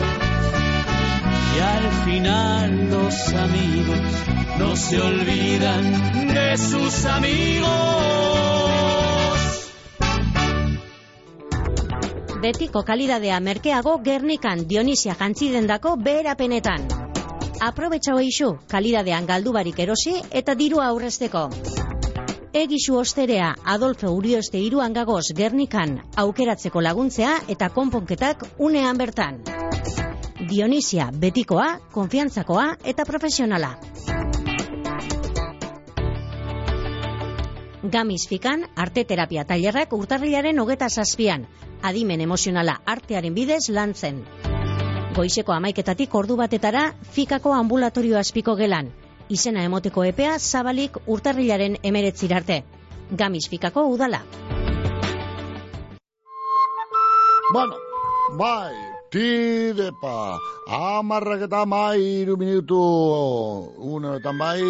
Y 1.57 1.61
al 1.61 1.93
final 2.05 2.91
los 2.91 3.35
amigos 3.35 3.99
no 4.59 4.77
se 4.77 5.01
olvidan 5.01 6.29
de 6.35 6.59
sus 6.59 7.05
amigos. 7.07 7.67
Betiko 12.43 12.85
kalidadea 12.85 13.41
merkeago 13.41 14.01
Gernikan 14.05 14.69
Dionisia 14.69 15.15
jantzidendako 15.15 15.97
beherapenetan. 15.97 16.87
Aprobetxau 17.61 18.19
eixu, 18.21 18.59
kalidadean 18.69 19.27
galdu 19.27 19.53
barik 19.57 19.79
erosi 19.81 20.21
eta 20.31 20.55
dirua 20.55 20.87
aurrezteko. 20.93 21.49
Egisu 22.57 22.95
osterea 22.97 23.51
Adolfo 23.69 24.09
Urioste 24.17 24.57
iruan 24.65 24.95
gagoz 24.97 25.27
Gernikan 25.37 25.91
aukeratzeko 26.23 26.81
laguntzea 26.81 27.35
eta 27.53 27.69
konponketak 27.75 28.47
unean 28.69 28.97
bertan. 28.97 29.43
Dionisia 30.49 31.11
betikoa, 31.25 31.67
konfiantzakoa 31.93 32.65
eta 32.95 33.05
profesionala. 33.05 33.75
Gamis 37.93 38.25
fikan 38.31 38.65
arte 38.87 39.05
terapia 39.05 39.45
tailerrak 39.45 39.93
urtarrilaren 39.93 40.59
hogeta 40.59 40.89
zazpian, 40.89 41.45
adimen 41.83 42.25
emozionala 42.25 42.81
artearen 42.87 43.37
bidez 43.37 43.67
lantzen. 43.69 44.25
Goizeko 45.13 45.53
amaiketatik 45.53 46.15
ordu 46.15 46.41
batetara 46.41 46.95
fikako 47.13 47.53
ambulatorio 47.53 48.17
azpiko 48.17 48.57
gelan, 48.57 48.95
izena 49.29 49.65
emoteko 49.65 50.05
epea 50.05 50.39
zabalik 50.39 50.99
urtarrilaren 51.07 51.79
emeretzirarte. 51.83 52.63
Gamis 53.11 53.49
fikako 53.49 53.87
udala. 53.87 54.23
Bueno, 57.53 57.77
bai, 58.39 58.96
tirepa, 59.11 60.39
amarrak 60.67 61.45
eta 61.47 61.65
mairu 61.67 62.37
minutu, 62.37 62.79
unetan 63.95 64.39
bai, 64.39 64.61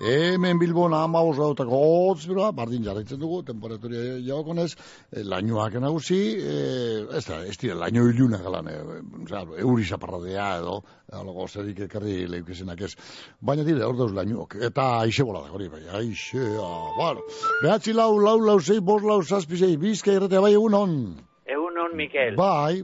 hemen 0.00 0.58
bilbon 0.60 0.94
ama 0.94 1.22
oso 1.24 1.46
dautako 1.46 1.80
hotzbira, 2.10 2.50
bardin 2.52 2.84
jarraitzen 2.84 3.20
dugu, 3.20 3.42
temperaturia 3.46 4.18
jaokonez, 4.26 4.72
eh, 5.12 5.22
lainoak 5.24 5.78
nagusi, 5.80 6.20
eh, 6.36 7.06
ez 7.16 7.24
da, 7.26 7.40
ez 7.44 7.56
dira, 7.56 7.76
laino 7.84 8.04
iluna 8.10 8.40
galan, 8.42 8.68
eh, 8.68 8.82
oza, 9.22 9.44
euri 9.64 9.84
zaparradea 9.84 10.48
edo, 10.58 10.82
alago 11.12 11.48
zerik 11.48 11.80
ekarri 11.86 12.26
leukesenak 12.28 12.80
ez, 12.80 12.94
baina 13.40 13.64
dire, 13.64 13.84
hor 13.84 13.96
dauz 13.96 14.12
lainoak, 14.12 14.58
eta 14.70 14.90
aixe 15.00 15.24
bola 15.24 15.46
da, 15.46 15.54
hori 15.54 15.70
bai, 15.72 15.84
aixe, 16.02 16.44
ah, 16.60 16.92
bueno, 16.98 17.24
behatzi 17.62 17.96
lau, 17.96 18.12
lau, 18.20 18.38
lau, 18.40 18.60
zei, 18.60 18.80
bos, 18.80 19.02
lau, 19.02 19.22
zazpi, 19.22 19.56
zei, 19.56 19.76
bizka 19.80 20.12
irratea 20.12 20.44
bai 20.44 20.52
egun 20.52 20.74
hon, 20.74 21.00
Egunon, 21.46 21.92
Mikel. 21.94 22.34
bai, 22.34 22.82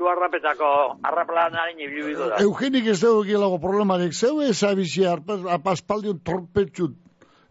Zu 0.00 0.08
harrapetako 0.08 0.68
harraplanaren 1.04 1.80
ibilbiko 1.84 2.30
da. 2.30 2.36
Eugenik 2.40 2.86
ez 2.88 3.00
dugu 3.02 3.26
gilago 3.28 3.58
problemarik, 3.60 4.14
zeu 4.16 4.38
ez 4.40 4.62
abizi 4.64 5.02
apaspaldion 5.04 6.22
torpetxut. 6.24 6.94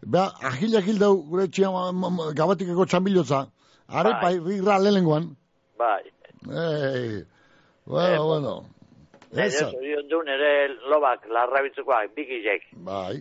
Beha, 0.02 0.32
ahil 0.50 0.74
ahil 0.80 0.98
dau 0.98 1.12
gure 1.30 1.46
txia 1.46 1.70
gabatikeko 2.40 2.86
txambilotza. 2.90 3.44
Are, 3.86 4.16
bai, 4.22 4.32
rigra 4.42 4.80
lehenguan. 4.82 5.28
Bai. 5.78 6.02
Ei, 6.48 7.22
bueno, 7.86 8.26
bueno. 8.26 8.54
Nire 9.30 9.46
Eza, 9.46 9.70
zorion 9.70 10.08
du 10.10 10.18
nire 10.26 10.50
lobak 10.90 11.30
larrabitzukoak 11.30 12.14
bikizek. 12.18 12.66
bai. 12.90 13.20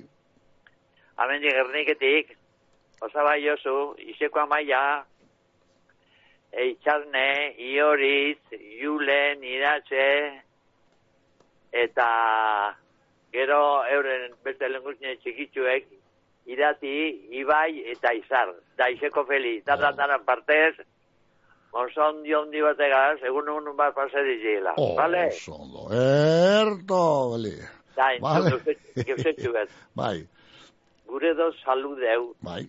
Amendik 1.21 1.53
erniketik, 1.53 2.33
osabai 3.05 3.43
jozu, 3.45 3.93
izeko 4.15 4.39
amaia, 4.47 5.03
eitxarne, 6.53 7.53
ioriz, 7.57 8.39
julen, 8.81 9.43
iratxe, 9.43 10.05
eta 11.71 12.09
gero 13.31 13.61
euren 13.93 14.31
beste 14.43 14.69
lenguzne 14.69 15.15
txikitzuek, 15.21 15.85
irati, 16.49 16.93
ibai 17.37 17.83
eta 17.93 18.13
izar. 18.17 18.53
Da 18.77 18.89
izeko 18.89 19.25
feli, 19.29 19.59
dara 19.65 20.17
partez, 20.25 20.75
Monzon 21.69 22.23
diondi 22.25 22.63
bategaz, 22.65 23.19
egun 23.21 23.45
egun 23.51 23.75
bat 23.77 23.93
pasadizela, 23.93 24.73
Oh, 24.81 24.95
vale? 24.97 25.27
Ondo, 25.53 25.83
erto, 25.93 27.01
bali. 27.35 27.51
Da, 27.95 28.07
Vale. 28.23 28.55
bet. 28.65 29.69
Bai, 29.99 30.25
Gure 31.05 31.33
do 31.35 31.51
saludeu, 31.63 32.33
bai. 32.41 32.63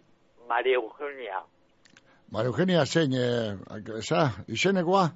Maria 0.48 0.74
Eugenia, 0.74 1.40
Maria 2.30 2.46
Eugenia 2.50 2.84
zein, 2.86 3.12
eh, 3.12 3.56
eza, 3.98 4.30
izenekoa? 4.48 5.10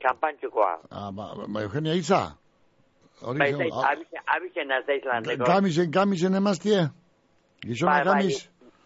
kanpantxukoa. 0.00 0.78
Ah, 0.90 1.10
ba, 1.12 1.34
Maria 1.46 1.66
Eugenia 1.68 1.94
iza? 1.94 2.20
Hori, 3.20 3.38
Bai, 3.38 3.52
zait, 3.52 3.72
ah, 3.74 3.90
abizen, 3.92 4.22
abizen 4.34 4.70
azeiz 4.72 5.04
landeko. 5.04 5.44
Gamisen, 5.44 5.90
gamisen 5.92 6.34
emaztie? 6.34 6.86
Gizona 7.66 7.90
Bai, 7.98 8.04
bai, 8.04 8.14
gamis? 8.14 8.38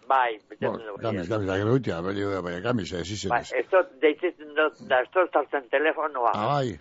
Bai, 0.08 0.32
gamis, 0.60 0.88
gamis, 1.00 1.28
da 1.30 1.56
gero 1.60 1.76
itea, 1.78 2.00
beli, 2.02 2.24
bai, 2.42 2.56
gamis, 2.64 2.90
ez 2.92 3.04
Bai, 3.06 3.12
izenez. 3.14 3.52
esto 3.60 3.82
deitzen 4.02 4.50
dut, 4.58 4.80
da 4.90 4.98
esto 5.06 5.22
sartzen 5.32 5.68
telefonoa. 5.70 6.32
Ah, 6.34 6.48
bai, 6.56 6.80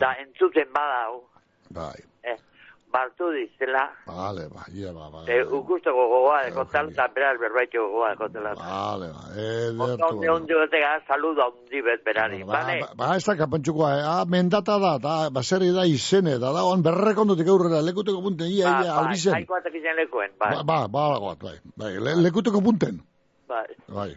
Da 0.00 0.10
entzuten 0.22 0.68
badau, 0.74 1.22
bai, 1.70 2.02
eh, 2.22 2.36
bartu 2.92 3.30
dizela, 3.32 3.84
vale, 4.06 4.48
bai, 4.52 4.68
ia, 4.76 4.92
ba, 4.92 5.08
ba, 5.12 5.22
e, 5.26 5.40
ukusteko 5.58 5.96
gogoa 6.12 6.42
dekotal, 6.46 6.90
eta 6.92 7.06
beraz 7.14 7.38
berbaitxo 7.40 7.80
gogoa 7.88 8.10
dekotela. 8.12 8.52
vale, 8.58 9.08
ba, 9.16 9.22
edertu. 9.32 10.08
Ondi 10.12 10.28
ondi 10.28 10.54
betega, 10.60 10.90
saluda 11.08 11.46
ondi 11.48 11.80
bet 11.82 12.04
berari, 12.04 12.42
Ba, 12.44 12.52
bale? 12.52 12.76
ba, 12.84 12.88
ba, 13.00 13.16
ez 13.16 13.24
da 13.24 13.36
kapantxukoa, 13.40 13.90
eh? 13.98 14.02
ah, 14.14 14.24
mendata 14.28 14.78
da, 14.78 14.92
da, 14.98 15.14
baserri 15.30 15.70
da 15.72 15.86
izene, 15.88 16.36
da, 16.38 16.52
da, 16.52 16.64
on 16.68 16.82
berrekondutik 16.84 17.48
aurrera, 17.48 17.80
lekuteko 17.80 18.20
punten, 18.22 18.46
ia, 18.52 18.68
Ba, 18.68 18.82
ia, 18.84 18.92
bai, 18.92 18.98
albizen. 19.06 19.34
Haiko 19.40 19.56
batek 19.56 19.74
izan 19.80 19.96
lekuen, 19.96 20.30
bai, 20.38 20.52
Ba, 20.56 20.62
ba, 20.62 20.78
ba, 20.88 21.06
ba, 21.20 21.34
bai, 21.40 21.56
bai, 21.76 21.92
le, 21.98 22.14
lekuteko 22.28 22.60
punten, 22.62 23.00
bai. 23.48 23.66
bai. 23.88 24.10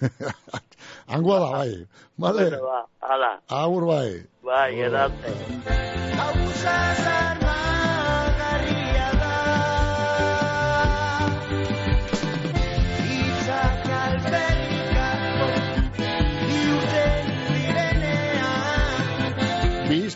Angoa 1.14 1.38
da, 1.42 1.48
bai, 1.58 1.72
vale, 2.16 2.44
Bueno, 2.50 2.62
ba, 2.70 2.78
hala, 3.10 3.32
agur, 3.48 3.84
bai. 3.90 4.22
bai, 4.46 4.70
edate. 4.86 5.34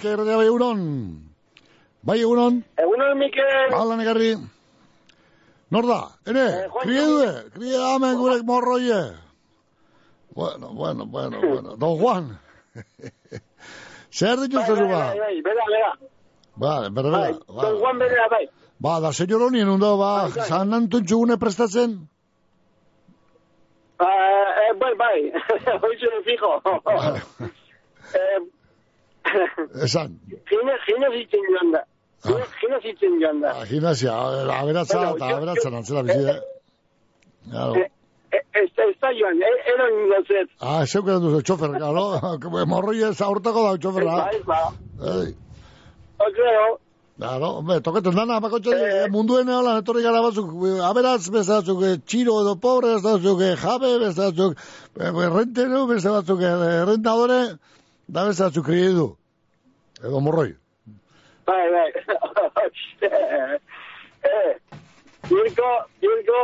Bizka 0.04 0.20
erratea 0.20 0.36
bai 0.36 0.46
egunon. 0.46 0.80
Bai 2.04 2.18
egunon. 2.20 2.62
Egunon, 2.76 3.18
Mikel. 3.18 3.72
Hala 3.72 3.96
negarri. 3.96 4.36
Nor 5.72 5.86
da, 5.88 6.00
ene, 6.28 6.44
krie 6.82 7.04
due, 7.08 7.28
krie 7.54 7.78
amen 7.80 8.18
gurek 8.18 8.42
morroie. 8.44 9.16
Bueno, 10.34 10.74
bueno, 10.74 11.06
bueno, 11.06 11.40
bueno. 11.40 11.76
Don 11.76 11.96
Juan. 11.98 12.38
Zer 14.18 14.36
ditu 14.44 14.60
zeru 14.66 14.88
ba? 14.90 15.14
Bai, 15.14 15.18
bai, 15.18 15.40
bera, 15.42 15.64
bera. 15.72 15.92
Ba, 16.54 16.72
bera, 16.90 17.10
Bai, 17.10 17.32
bera. 17.32 17.62
Don 17.62 17.78
Juan 17.80 17.98
bera, 17.98 18.28
bai. 18.30 18.48
Ba, 18.78 19.00
da, 19.00 19.12
senyor 19.12 19.42
honien, 19.48 19.68
ondo, 19.68 19.96
ba, 19.96 20.28
San 20.44 20.74
Antun 20.74 21.06
txugune 21.06 21.38
prestatzen? 21.40 21.96
Ah, 24.04 24.68
eh, 24.68 24.74
bai, 24.76 24.92
bai. 25.00 25.32
Hoizu 25.82 26.12
fijo. 26.28 26.60
eh, 28.20 28.38
Esan. 29.86 30.18
Gine 30.50 31.10
zitzen 31.16 31.48
joan 31.50 31.72
da. 31.74 31.82
Gine, 32.24 32.46
gine 32.60 32.80
zitzen 32.82 33.18
joan 33.22 33.40
da. 33.42 33.54
Ah, 33.60 33.66
Gimnasia, 33.70 34.14
aberatza, 34.58 34.98
Bueno, 34.98 35.16
eta 35.16 35.36
aberatzen 35.36 35.74
antzera 35.80 36.02
bizi, 36.02 36.28
eh? 36.34 36.38
Claro. 37.50 37.74
Eh, 37.82 37.90
eh, 38.38 38.44
ez, 38.62 38.68
ez 38.86 38.94
da 39.02 39.10
joan, 39.18 39.42
eh, 39.42 39.56
ero 39.74 39.88
ingozet. 39.96 40.54
Ah, 40.60 40.84
zeuken 40.86 41.20
duzu, 41.24 41.42
txofer, 41.42 41.76
claro. 41.76 42.06
Morroie 42.72 43.12
zaurtako 43.12 43.66
da, 43.68 43.76
txoferra. 43.82 44.16
Bai, 44.24 44.40
ba. 44.48 44.62
Ei. 45.14 45.34
Okreo. 46.24 46.78
Claro, 47.16 47.48
hombre, 47.60 47.78
toketen 47.80 48.16
dana, 48.16 48.40
bakotxe, 48.42 48.72
eh, 48.74 49.02
munduen 49.10 49.48
eola, 49.48 49.76
etorri 49.78 50.02
gara 50.02 50.22
batzuk, 50.24 50.48
eh, 50.66 50.80
aberatz, 50.82 51.28
beste 51.30 51.52
batzuk, 51.52 51.82
eh, 51.86 51.98
txiro 52.04 52.40
edo 52.40 52.56
pobre, 52.56 52.96
eh, 52.96 53.54
jabe, 53.54 53.92
eh, 53.94 55.28
rentero, 55.36 55.86
batzuk, 55.86 56.40
eh, 56.42 56.84
rentadore, 56.88 57.58
da 58.08 58.26
beste 58.26 58.42
batzuk 58.48 58.66
kriedu. 58.66 59.16
Edo 60.04 60.20
morroi. 60.20 60.54
Bai, 61.46 61.64
bai. 61.72 61.90
eh, 64.28 64.52
Jurko, 65.28 65.70
Jurko, 66.02 66.40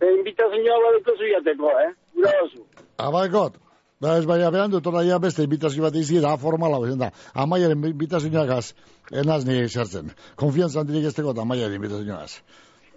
eh, 0.00 0.10
invitazioa 0.18 0.80
badeko 0.86 1.14
zuiateko, 1.20 1.70
eh? 1.84 1.92
Gura 2.16 2.34
oso. 2.42 2.66
Abaikot. 2.98 3.62
Ba, 4.02 4.18
ez 4.20 4.26
baina 4.28 4.50
behan 4.52 4.74
dut 4.74 4.86
oraia 4.90 5.18
beste 5.22 5.46
invitazio 5.46 5.86
bat 5.86 5.94
izi 5.96 6.20
da 6.20 6.34
formala 6.36 6.82
bezen 6.82 6.98
da. 7.00 7.10
Amaiaren 7.44 7.86
invitazioagaz, 7.92 8.74
enaz 9.22 9.44
ni 9.48 9.62
sartzen. 9.68 10.10
Konfianza 10.36 10.82
handirik 10.82 11.08
ez 11.08 11.14
eta 11.14 11.40
amaiaren 11.46 11.78
invitazioagaz. 11.78 12.42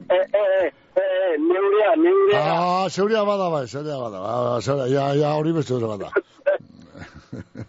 Eh, 0.10 0.16
eh, 0.16 0.44
eh, 0.66 0.72
eh, 1.06 1.34
neurea, 1.46 1.96
neurea. 2.04 2.44
Ah, 2.44 2.90
zeuria 2.90 3.24
bada 3.30 3.50
bai, 3.54 3.66
zeuria 3.68 3.98
bada. 4.02 4.24
Ah, 4.34 4.62
zeuria, 4.62 4.88
ja, 4.96 5.10
ja, 5.22 5.34
hori 5.38 5.54
beste 5.54 5.78
zeuria 5.78 5.98
bada. 5.98 7.68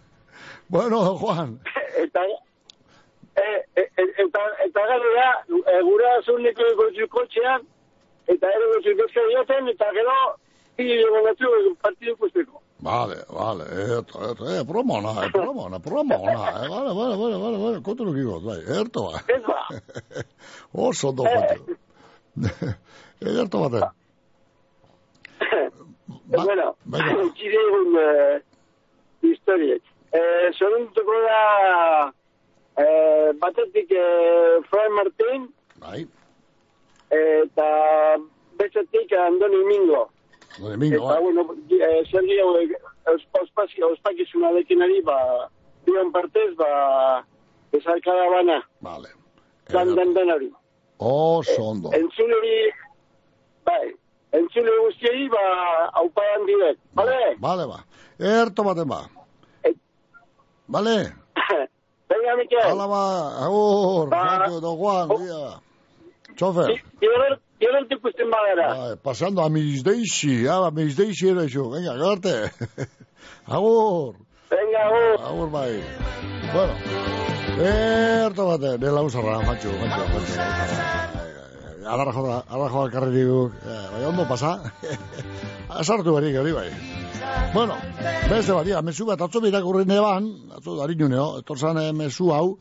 bueno, 0.71 0.97
Juan. 1.21 1.59
Eta, 2.03 2.23
eh, 3.35 3.59
eh, 3.75 3.89
eh, 3.97 4.09
eta, 4.23 4.41
eta 4.65 4.81
gara, 4.87 5.27
e, 5.47 5.81
gura 5.87 6.09
zuneko 6.25 6.71
gotzu 6.79 7.07
kotxean, 7.11 7.67
eta 8.27 8.49
gotzu 8.73 8.95
beste 8.99 9.27
dioten, 9.29 9.69
eta 9.75 9.91
gero, 9.97 10.17
hiri 10.79 11.03
gogatu 11.13 11.75
partidu 11.83 12.15
ikusteko. 12.15 12.61
Vale, 12.81 13.15
vale, 13.29 13.63
eto, 13.99 14.31
eto, 14.31 14.49
eh, 14.49 14.65
promona, 14.65 15.11
eh, 15.25 15.29
promona, 15.31 15.79
promona, 15.79 16.63
eh, 16.63 16.67
vale, 16.67 16.93
vale, 16.95 17.15
vale, 17.15 17.37
vale, 17.37 17.57
vale, 17.57 17.81
kontu 17.85 18.05
nuk 18.05 18.17
ikot, 18.17 18.41
bai, 18.43 18.57
erto 18.79 19.03
ba. 19.11 19.21
Ez 19.27 19.43
ba. 19.45 19.59
Oso 20.87 21.09
ondo 21.09 21.27
kontu. 21.29 21.75
Ederto 23.21 23.59
baten. 23.61 23.83
bueno, 26.25 26.73
txire 27.37 27.61
egun 27.67 27.99
eh, 28.01 28.41
historiek. 29.29 29.90
Eh, 30.11 30.47
Zoruntuko 30.59 31.13
da 31.23 31.41
eh, 32.77 33.31
batetik 33.39 33.91
eh, 33.91 34.59
Fray 34.69 34.89
Martín 34.91 35.45
Bai. 35.79 36.03
eta 37.09 37.67
bestetik 38.59 39.11
Andoni 39.15 39.63
Mingo. 39.65 40.09
Andoni 40.57 40.77
Mingo, 40.77 40.95
Eta, 41.07 41.13
bai. 41.15 41.23
bueno, 41.23 41.55
eh, 41.69 42.03
Sergio 42.11 42.59
eh, 42.59 42.67
ospazio, 43.41 43.87
ospakizunarekin 43.93 44.81
ari, 44.83 45.01
ba, 45.01 45.47
bion 45.85 46.11
partez, 46.11 46.51
ba, 46.59 47.23
bezarkada 47.71 48.27
bana. 48.29 48.59
Vale. 48.81 49.09
Dan, 49.71 49.95
dan, 49.95 50.13
dan 50.13 50.29
hori. 50.35 50.51
Oso 50.99 51.63
ondo. 51.71 51.89
Entzule 51.95 52.35
hori, 52.35 52.57
bai, 53.65 53.95
entzule 54.35 54.75
guztiei, 54.83 55.29
ba, 55.31 55.41
auparan 56.03 56.45
direk, 56.45 56.77
bale? 56.93 57.17
Vale, 57.39 57.65
ba. 57.71 57.79
Erto 58.19 58.63
baten 58.67 58.87
ba. 58.91 59.01
Vale. 60.71 61.13
Venga, 62.09 62.35
Miquel. 62.39 62.63
Hala 62.63 62.87
ba, 62.87 63.03
agur, 63.45 64.07
Franco, 64.07 64.75
Juan, 64.79 65.07
dia. 65.19 65.43
Txofer. 66.35 66.79
Gero 67.61 67.81
ikusten 67.91 68.31
badara. 68.31 68.67
Bai, 68.73 68.95
pasando 69.03 69.41
a 69.41 69.49
mis 69.49 69.83
deixi, 69.83 70.47
ah, 70.47 70.65
a 70.67 70.71
mis 70.71 70.95
deixi 70.95 71.29
ere 71.29 71.47
xo. 71.51 71.69
Venga, 71.75 71.93
garte. 71.99 72.35
agur. 73.55 74.15
Venga, 74.49 74.85
agur. 74.87 75.15
Agur, 75.29 75.49
bai. 75.53 75.83
Bueno, 76.53 76.73
erto 77.67 78.47
baten, 78.49 78.79
nela 78.81 79.03
usarra, 79.05 79.41
matxo, 79.45 79.75
matxo, 79.83 80.07
matxo. 80.15 81.20
Alarra 81.81 82.13
joda, 82.13 82.43
alarra 82.47 82.69
joda 82.69 82.91
karri 82.93 83.11
diguk. 83.15 83.53
Eh, 83.65 83.85
bai, 83.93 84.05
ondo 84.05 84.27
pasa. 84.29 84.59
Asartu 85.69 86.13
barik, 86.17 86.35
hori 86.37 86.53
bai. 86.53 86.69
Bueno, 87.53 87.75
beste 88.29 88.53
bat, 88.53 88.67
ia, 88.67 88.81
mesu 88.81 89.05
bat, 89.05 89.21
atzo 89.21 89.41
birakurri 89.41 89.85
neban, 89.89 90.27
atzo 90.57 90.75
darinu 90.77 91.09
neo, 91.09 91.39
etorzan 91.41 91.79
eh, 91.81 91.91
mesu 91.93 92.29
hau, 92.35 92.57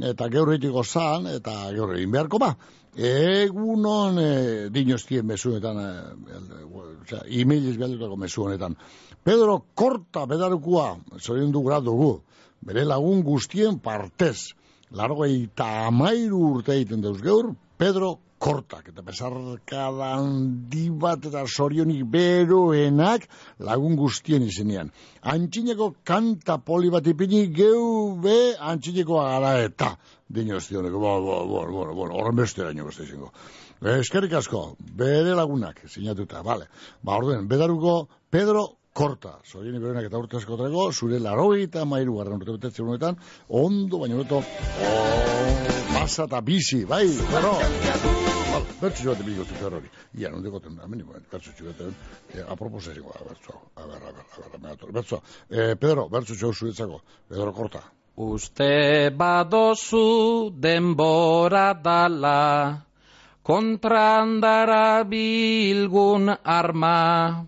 eta 0.00 0.28
geurre 0.32 0.56
itiko 0.56 0.84
zan, 0.84 1.28
eta 1.28 1.52
geurre 1.76 1.98
egin 2.00 2.14
beharko 2.14 2.40
ba. 2.40 2.54
Egunon 2.92 4.18
e, 4.20 4.32
dinostien 4.72 5.24
mesu 5.26 5.52
honetan, 5.52 5.78
e, 5.80 6.40
osea, 6.82 7.22
e-mailiz 7.24 7.78
behaldutako 7.78 8.18
mesu 8.20 8.44
honetan. 8.44 8.76
Pedro 9.24 9.62
Korta 9.74 10.26
bedarukua, 10.28 10.96
zorion 11.20 11.52
du 11.52 11.62
dugu, 11.84 12.20
bere 12.60 12.84
lagun 12.84 13.22
guztien 13.22 13.78
partez, 13.78 14.52
largo 14.90 15.24
eta 15.24 15.86
amairu 15.86 16.56
urte 16.56 16.74
egiten 16.74 17.00
deuz 17.00 17.20
geur, 17.22 17.54
Pedro 17.78 18.18
Kortak, 18.42 18.88
eta 18.90 19.04
besarkada 19.06 20.08
handi 20.16 20.88
bat 21.04 21.28
eta 21.28 21.44
zorionik 21.46 22.02
beroenak 22.10 23.28
lagun 23.62 23.94
guztien 23.96 24.42
izenean. 24.42 24.90
Antxineko 25.34 25.92
kanta 26.04 26.56
poli 26.58 26.90
bat 26.90 27.06
ipini 27.06 27.44
geu 27.54 28.16
be 28.24 28.56
antxineko 28.58 29.20
gara 29.20 29.52
eta 29.62 29.92
dinozioneko, 30.26 30.98
bo, 30.98 31.12
bo, 31.22 31.38
bo, 31.46 31.64
bo, 31.70 31.86
bo, 31.94 32.08
horren 32.18 32.40
beste 32.42 32.64
eraino 32.64 32.88
beste 32.88 33.06
izango. 33.06 33.30
Eskerrik 33.94 34.34
asko, 34.38 34.64
bere 34.98 35.36
lagunak, 35.38 35.84
sinatuta, 35.90 36.42
vale. 36.42 36.66
Ba, 37.02 37.20
orduen, 37.20 37.46
bedaruko 37.50 38.08
Pedro 38.30 38.68
Korta, 38.92 39.36
zorien 39.46 39.78
berenak 39.80 40.10
eta 40.10 40.18
urte 40.18 40.36
askotreko, 40.40 40.90
zure 40.92 41.22
laroi 41.22 41.62
eta 41.68 41.86
mairu 41.88 42.18
garran 42.18 42.42
urte 42.42 42.58
betetzen 42.58 42.90
honetan, 42.90 43.22
ondo, 43.48 44.02
baina 44.02 44.18
beto, 44.20 44.42
oh, 44.42 45.81
pasa 46.02 46.24
eta 46.26 46.40
bizi, 46.40 46.84
bai, 46.84 47.06
bueno. 47.30 47.52
Vale, 48.52 48.66
bertzu 48.80 49.04
joate 49.06 49.22
bigotu 49.22 49.54
zer 49.54 49.74
hori. 49.78 49.88
Ia, 50.18 50.30
non 50.30 50.42
hemen, 50.42 51.04
bertzu 51.30 51.52
joate, 51.58 51.92
eh, 52.34 52.42
aproposa 52.48 52.90
ezingo, 52.90 53.12
a 53.14 53.22
bertzu, 53.22 53.52
a 53.76 53.86
ber, 53.86 53.96
a 53.96 54.12
ber, 54.12 54.24
a 54.26 54.58
ber, 54.58 54.70
a 54.70 54.76
ber, 54.76 54.92
bertzu, 54.92 55.20
eh, 55.50 55.74
Pedro, 55.78 56.08
bertzu 56.08 56.34
jo 56.34 56.52
zuretzako, 56.52 57.00
Pedro 57.28 57.52
Korta. 57.52 57.82
Uste 58.16 59.10
badozu 59.16 60.50
denbora 60.50 61.72
dala, 61.74 62.82
kontrandara 63.42 65.04
bilgun 65.04 66.34
arma. 66.44 67.46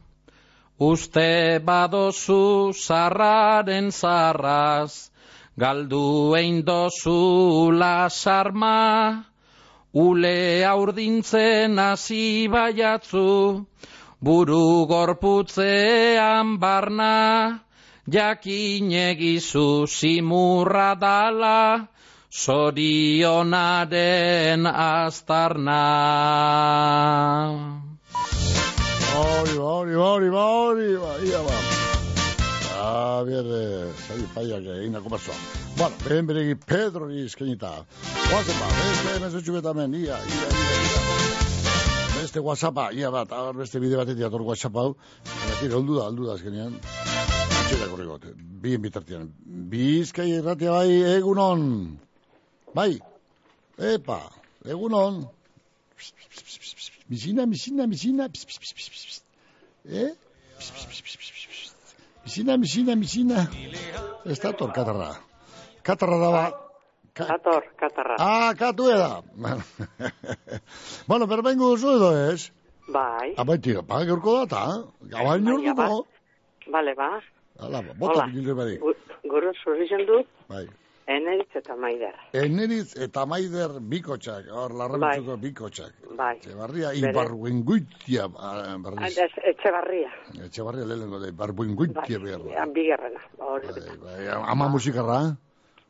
Uste 0.78 1.58
badozu 1.58 2.72
zarraren 2.72 3.90
zarraz, 3.90 5.10
galdu 5.56 6.34
egin 6.36 6.64
dozu 6.64 7.70
lasarma. 7.70 9.24
Ule 9.94 10.64
aurdintzen 10.66 11.78
hasi 11.78 12.48
baiatzu, 12.48 13.66
buru 14.20 14.86
gorputzean 14.90 16.58
barna. 16.58 17.60
Jakin 18.10 18.90
egizu 18.90 19.86
simurra 19.86 20.94
dala, 21.00 21.88
zorionaren 22.30 23.86
aztarna. 24.66 25.84
Hori, 29.14 29.56
hori, 29.56 29.94
hori, 29.94 30.28
hori, 30.28 30.96
ba, 30.98 31.12
ia 31.24 31.93
Ah, 32.84 33.24
bierde, 33.24 33.60
zari 34.06 34.26
paiak 34.34 34.66
egin 34.76 34.92
dako 34.92 35.08
basoa. 35.14 35.34
Bueno, 35.78 35.96
behen 36.04 36.26
beregi 36.28 36.54
Pedro 36.68 37.06
ni 37.08 37.22
eskenita. 37.24 37.70
Guazen 38.28 38.58
ba, 38.60 38.66
beste 38.78 39.14
mesutxu 39.22 39.54
betamen, 39.54 39.94
ia, 40.00 40.18
ia, 40.32 40.48
ia, 40.58 40.72
ia. 40.80 41.04
Beste 42.18 42.42
whatsappa, 42.44 42.90
ia 42.92 43.08
bat, 43.14 43.32
agar 43.32 43.56
beste 43.56 43.80
bide 43.80 43.96
batetik 44.00 44.26
ator 44.28 44.44
whatsapp 44.48 44.76
hau. 44.82 44.90
Eta 45.64 45.78
oldu 45.78 45.96
da, 45.96 46.10
oldu 46.12 46.28
da 46.28 46.36
eskenean. 46.36 46.76
Txera 47.70 47.88
korrigot, 47.94 48.26
bien 48.66 48.84
bitartian. 48.84 49.30
Bizkai 49.72 50.28
erratia 50.42 50.76
bai, 50.76 50.90
egunon. 51.14 51.62
Bai, 52.76 52.90
epa, 53.94 54.18
egunon. 54.76 55.22
Misina, 57.08 57.48
misina, 57.48 57.88
misina. 57.88 58.28
Eh? 58.28 58.30
Pss, 58.34 58.44
pss, 60.68 61.00
pss, 61.00 61.16
pss, 61.16 61.73
Misina, 62.24 62.56
misina, 62.56 62.94
misina. 62.96 63.46
Ez 64.24 64.38
da 64.40 64.52
tor, 64.56 64.72
katarra. 64.72 65.10
Katarra 65.84 66.18
daba. 66.18 66.44
Kator, 67.14 67.62
katarra. 67.78 68.16
Ah, 68.18 68.54
katu 68.58 68.88
eda. 68.90 69.20
bueno, 71.08 71.26
berbengu 71.30 71.68
duzu 71.74 71.92
edo 71.96 72.08
ez? 72.32 72.48
Bai. 72.88 73.34
Abai, 73.38 73.58
tira, 73.62 73.82
pa, 73.86 74.00
gaurko 74.08 74.38
data. 74.44 74.62
Gabain 75.12 75.44
Baina, 75.44 75.74
ba. 75.74 75.86
urduko. 75.88 76.06
Bale, 76.72 76.94
ba. 76.98 77.10
Hala, 77.60 77.82
bota, 78.00 78.26
gilre 78.32 78.54
badik. 78.58 78.80
Gu- 78.82 78.96
Guru 79.30 79.52
zurrizen 79.62 80.02
du, 80.08 80.24
Bai. 80.50 80.64
Eneritz 81.06 81.56
eta 81.56 81.76
maider. 81.76 82.14
Eneriz 82.32 82.96
eta 82.96 83.24
maider 83.26 83.78
bikotxak, 83.92 84.48
hor, 84.50 84.74
larrebitzuko 84.78 85.36
bikotxak. 85.42 85.92
Bai. 86.16 86.36
Etxebarria, 86.38 86.90
Bere. 86.94 87.10
ibarruenguitia, 87.12 88.28
ah, 88.38 88.76
berriz. 88.84 89.18
Ez, 89.18 89.30
etxe 89.52 89.72
barria. 89.74 90.10
Etxebarria 90.46 90.86
lehenengo 90.88 91.20
da, 91.20 91.28
ibarruenguitia 91.28 92.18
behar. 92.22 92.44
Bai, 92.48 92.68
bigarrena. 92.74 93.20
Hori, 93.38 93.68
Bai, 94.02 94.28
ama 94.32 94.68
musikarra, 94.68 95.20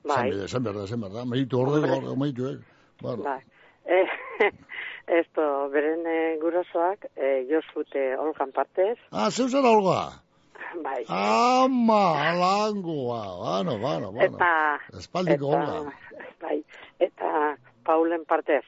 Bai. 0.04 0.28
Esan 0.44 0.62
behar 0.64 0.76
da, 0.82 0.84
esan 0.84 1.00
behar 1.00 1.14
da, 1.20 1.24
meitu 1.24 1.60
orde, 1.60 1.78
Hombre. 1.80 1.96
orde, 1.96 2.16
meitu, 2.20 2.48
eh? 2.50 2.58
Bueno, 3.00 3.22
Bai. 3.24 3.40
Eh, 3.86 4.06
esto, 5.20 5.68
beren 5.72 6.04
eh, 6.06 6.36
gurasoak, 6.42 7.06
eh, 7.16 7.46
jozute 7.48 8.16
olgan 8.18 8.52
partez, 8.52 8.98
ah, 9.12 9.30
zeu 9.30 9.48
zara 9.48 9.70
olga? 9.70 10.23
Bai. 10.82 11.04
Ama, 11.08 12.30
alangoa, 12.30 13.22
bueno, 13.36 13.78
bueno, 13.78 14.12
bueno. 14.12 14.36
Eta, 14.36 14.80
Espaldiko 14.98 15.52
eta, 15.52 15.92
bai, 16.40 16.64
eta 16.98 17.56
Paulen 17.84 18.24
partez. 18.24 18.64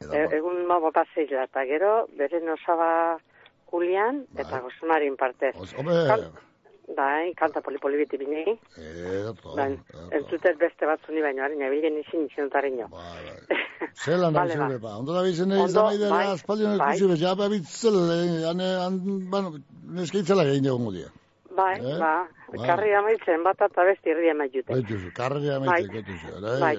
E, 0.00 0.26
egun 0.36 0.66
mamo 0.66 0.92
paseila, 0.92 1.44
eta 1.48 1.64
gero, 1.66 2.06
beren 2.18 2.48
osaba 2.50 3.18
Julian, 3.70 4.26
eta 4.36 4.60
Josmarin 4.60 5.16
partez. 5.16 5.54
Hombre, 5.76 6.30
Bai, 6.96 7.34
kanta 7.36 7.60
poli-poli 7.60 7.98
biti 8.00 8.16
bine. 8.16 8.44
Eto. 8.80 9.52
Bai, 9.58 9.74
entzutez 10.16 10.54
beste 10.56 10.86
batzuni 10.88 11.20
baino, 11.20 11.42
harin 11.44 11.60
abilen 11.66 11.98
izin 12.00 12.24
izin 12.30 12.48
dutaren 12.48 12.78
jo. 12.80 12.86
Zelan 14.04 14.32
da 14.36 14.40
Vale, 14.40 14.54
bizi 14.54 14.58
ba. 14.62 14.68
bepa. 14.72 14.94
Ondo 15.02 15.12
da 15.12 15.22
bizi 15.26 15.44
nahi 15.46 15.60
Ondo, 15.66 15.68
izan 15.68 15.84
nahi 15.84 15.98
dela, 16.00 16.14
bai, 16.14 16.26
aspaldion 16.32 16.78
bai. 16.78 16.88
ikusi 16.94 17.10
bez, 17.12 17.20
ja 17.20 17.34
babitzel, 17.36 17.98
ane, 18.52 18.68
an, 18.86 18.98
bueno, 19.34 19.52
neskaitzela 20.00 20.46
egin 20.48 20.64
dugu 20.64 20.94
dia. 20.96 21.12
Bai, 21.58 21.74
Eh? 21.82 21.98
ba, 21.98 22.12
Bai. 22.54 22.66
karri 22.68 22.92
amaitzen 22.94 23.42
bat 23.42 23.60
eta 23.66 23.82
besti 23.88 24.10
irri 24.14 24.30
amaitute. 24.30 24.72
Baituzu, 24.72 25.08
karria 25.16 25.58
Bai. 25.58 25.68
maitek, 25.68 25.92
baituzu. 25.92 26.26
Bai, 26.60 26.76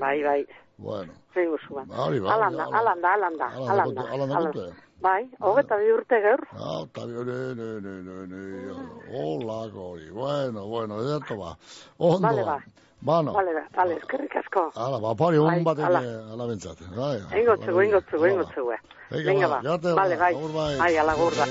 bai, 0.00 0.22
bai. 0.24 0.46
Bueno, 0.78 1.12
Zein 1.34 1.50
guzua. 1.52 1.84
hori 2.04 2.18
ba. 2.20 2.32
Alanda, 2.34 2.64
alanda, 2.78 3.08
alanda, 3.12 3.46
Alanda 3.46 3.72
alanda. 3.72 4.02
alanda 4.40 4.72
Bai, 5.02 5.28
hogeta 5.40 5.76
bi 5.76 5.90
urte 5.92 6.20
gaur. 6.22 6.40
Ah, 6.56 6.82
está 6.86 7.04
bien, 7.06 7.26
ne, 7.26 7.54
ne, 7.58 7.68
ne, 7.84 7.94
ne, 8.06 8.16
ne, 8.32 8.72
hola, 9.12 9.66
gori, 9.68 10.08
bueno, 10.10 10.64
bueno, 10.66 11.00
edato 11.02 11.36
ba. 11.36 11.56
Ondo, 11.98 12.26
Vale, 12.28 12.42
ba. 12.44 12.58
Bano, 13.02 13.32
Vale, 13.32 13.52
ba, 13.52 13.66
vale, 13.74 13.96
eskerrik 13.96 14.36
asko. 14.36 14.70
ala, 14.76 14.98
ba, 15.00 15.14
pari 15.14 15.36
hon 15.36 15.50
Bai, 15.50 15.62
batek 15.64 15.84
ala. 15.84 16.00
eh, 16.02 16.46
bentsat. 16.48 16.78
Bai, 16.96 17.18
Eingo 17.36 17.56
txugu, 17.56 17.80
eingo 17.80 18.00
txugu, 18.00 18.24
eingo 18.24 18.44
txugu. 18.44 18.72
Venga, 19.10 19.26
Venga, 19.32 19.48
ba, 19.48 19.60
ba. 19.60 19.94
Vale, 19.94 20.16
ba, 20.16 20.30
bai. 20.30 20.34
bai. 20.54 20.78
Bai, 20.78 20.96
ala 20.98 21.14
gurda. 21.14 21.44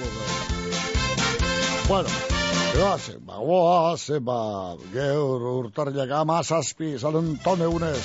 Bueno, 2.73 2.87
goazen, 2.87 3.25
ba, 3.25 3.37
goazen, 3.37 4.23
ba, 4.25 4.75
geur 4.93 5.41
urtarriak 5.59 6.11
amazazpi, 6.15 6.93
zalen 6.97 7.33
tone 7.43 7.67
unez. 7.67 8.03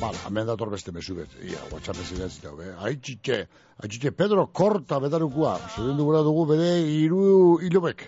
Bala, 0.00 0.16
hemen 0.26 0.46
dator 0.48 0.70
beste 0.72 0.92
mesu 0.92 1.14
bet, 1.18 1.34
ia, 1.44 1.60
WhatsApp 1.70 2.00
ez 2.24 2.38
jau, 2.40 2.54
eh? 2.64 2.70
Aitxitxe, 2.88 3.42
aitxitxe, 3.82 4.12
Pedro 4.16 4.46
Korta 4.46 4.98
bedarukua, 5.00 5.58
zuden 5.74 5.98
dugura 5.98 6.22
dugu 6.24 6.46
bere 6.48 6.70
iru 6.80 7.58
ilobek. 7.62 8.06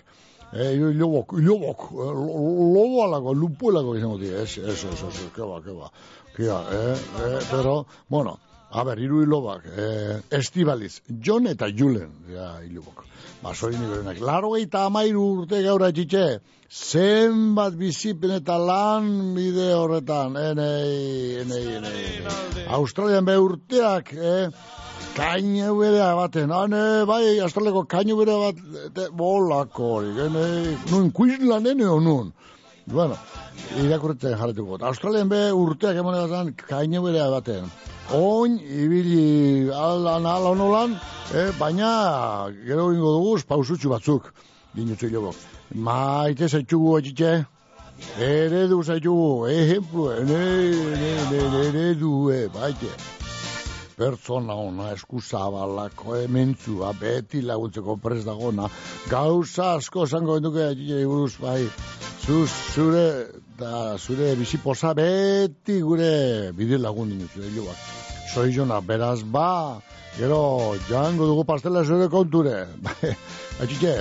Eh, 0.53 0.73
iru 0.77 0.89
ilobok, 0.93 1.35
ilobok, 1.41 1.85
eh, 1.91 2.09
lo- 2.17 2.73
lobo 2.73 3.03
alako, 3.05 3.33
lupu 3.33 3.69
alako 3.69 3.95
izango 3.97 4.17
dira, 4.17 4.41
ez, 4.41 4.57
ez, 4.57 4.83
ez, 4.83 4.83
ez, 4.93 5.03
ez, 5.13 5.29
keba, 5.35 5.61
keba, 5.65 5.91
keba, 6.35 6.59
eh, 6.73 6.97
eh, 7.21 7.39
Pedro, 7.51 7.85
bueno, 8.09 8.39
a 8.71 8.83
ber, 8.83 8.99
iru 8.99 9.21
ilobak, 9.23 9.65
eh, 9.77 10.21
Estibaliz, 10.31 11.01
John 11.21 11.47
eta 11.47 11.69
Julen, 11.69 12.11
ja, 12.33 12.55
ilobok. 12.65 13.05
Ba, 13.43 13.51
sorin 13.53 13.81
iberenak. 13.83 14.21
Laro 14.23 14.53
eta 14.55 14.85
amairu 14.87 15.23
urte 15.37 15.57
gaur 15.65 15.83
atxitxe, 15.83 16.27
zenbat 16.71 17.75
bizipen 17.75 18.31
eta 18.37 18.55
lan 18.55 19.09
bide 19.35 19.65
horretan, 19.75 20.37
enei, 20.39 21.41
enei, 21.41 21.65
enei. 21.79 22.63
Australian 22.77 23.27
be 23.27 23.35
urteak, 23.47 24.13
eh, 24.15 24.47
kaina 25.17 25.73
berea 25.75 26.13
baten, 26.15 26.55
ane, 26.55 27.03
bai, 27.09 27.39
australiako 27.43 27.83
kaina 27.95 28.15
berea 28.15 28.39
bat, 28.45 28.63
te, 28.95 29.09
bolako 29.11 29.91
hori, 29.97 30.15
enei, 30.29 30.77
nun, 30.93 31.11
Queensland 31.11 31.67
ene 31.73 31.89
o 31.91 31.99
nun. 31.99 32.31
Bueno, 32.85 33.17
irakurretzen 33.83 34.39
jarretuko. 34.39 34.79
Australian 34.87 35.27
be 35.35 35.49
urteak 35.51 35.99
emonegatan 35.99 36.55
kaina 36.63 37.03
berea 37.03 37.27
baten. 37.35 37.67
Oin, 38.11 38.59
ibili 38.59 39.71
alan, 39.73 40.25
alan, 40.25 40.59
alan, 40.59 40.99
eh, 41.33 41.51
baina 41.59 42.51
gero 42.65 42.91
ingo 42.93 43.13
dugu 43.15 43.39
pausutxu 43.47 43.89
batzuk, 43.89 44.33
dinutzu 44.75 45.07
hilobok. 45.07 45.35
Maite 45.75 46.47
zaitxugu 46.47 46.97
etxitxe, 46.99 47.45
eredu 48.19 48.83
zaitxugu, 48.83 49.47
ejemplu, 49.47 50.09
ne, 50.27 50.43
ne, 50.99 51.13
ne, 51.31 51.67
eredu, 51.69 52.29
eh, 52.31 52.47
baite. 52.53 52.91
Pertsona 53.95 54.55
ona, 54.57 54.91
eskuzabalako, 54.93 56.17
ementzua, 56.25 56.93
beti 56.99 57.41
laguntzeko 57.41 57.97
prest 58.03 58.27
dagona, 58.27 58.67
gauza 59.09 59.75
asko 59.77 60.05
zango 60.05 60.37
enduke 60.37 60.67
etxitxe 60.73 61.05
buruz, 61.07 61.37
bai, 61.39 61.61
zu, 62.25 62.45
zure, 62.75 63.07
da, 63.59 63.97
zure 63.97 64.35
bizipoza 64.35 64.93
beti 64.93 65.79
gure 65.81 66.51
bide 66.57 66.77
lagun 66.77 67.09
dinutzu, 67.13 67.41
hilobak. 67.43 67.77
Soy 68.33 68.53
jona, 68.55 68.79
beraz, 68.81 69.21
ba, 69.23 69.79
gero, 70.17 70.75
jango 70.89 71.27
dugu 71.29 71.45
pastela 71.45 71.83
zure 71.83 72.09
konture. 72.09 72.65
Atxitxe, 73.61 73.95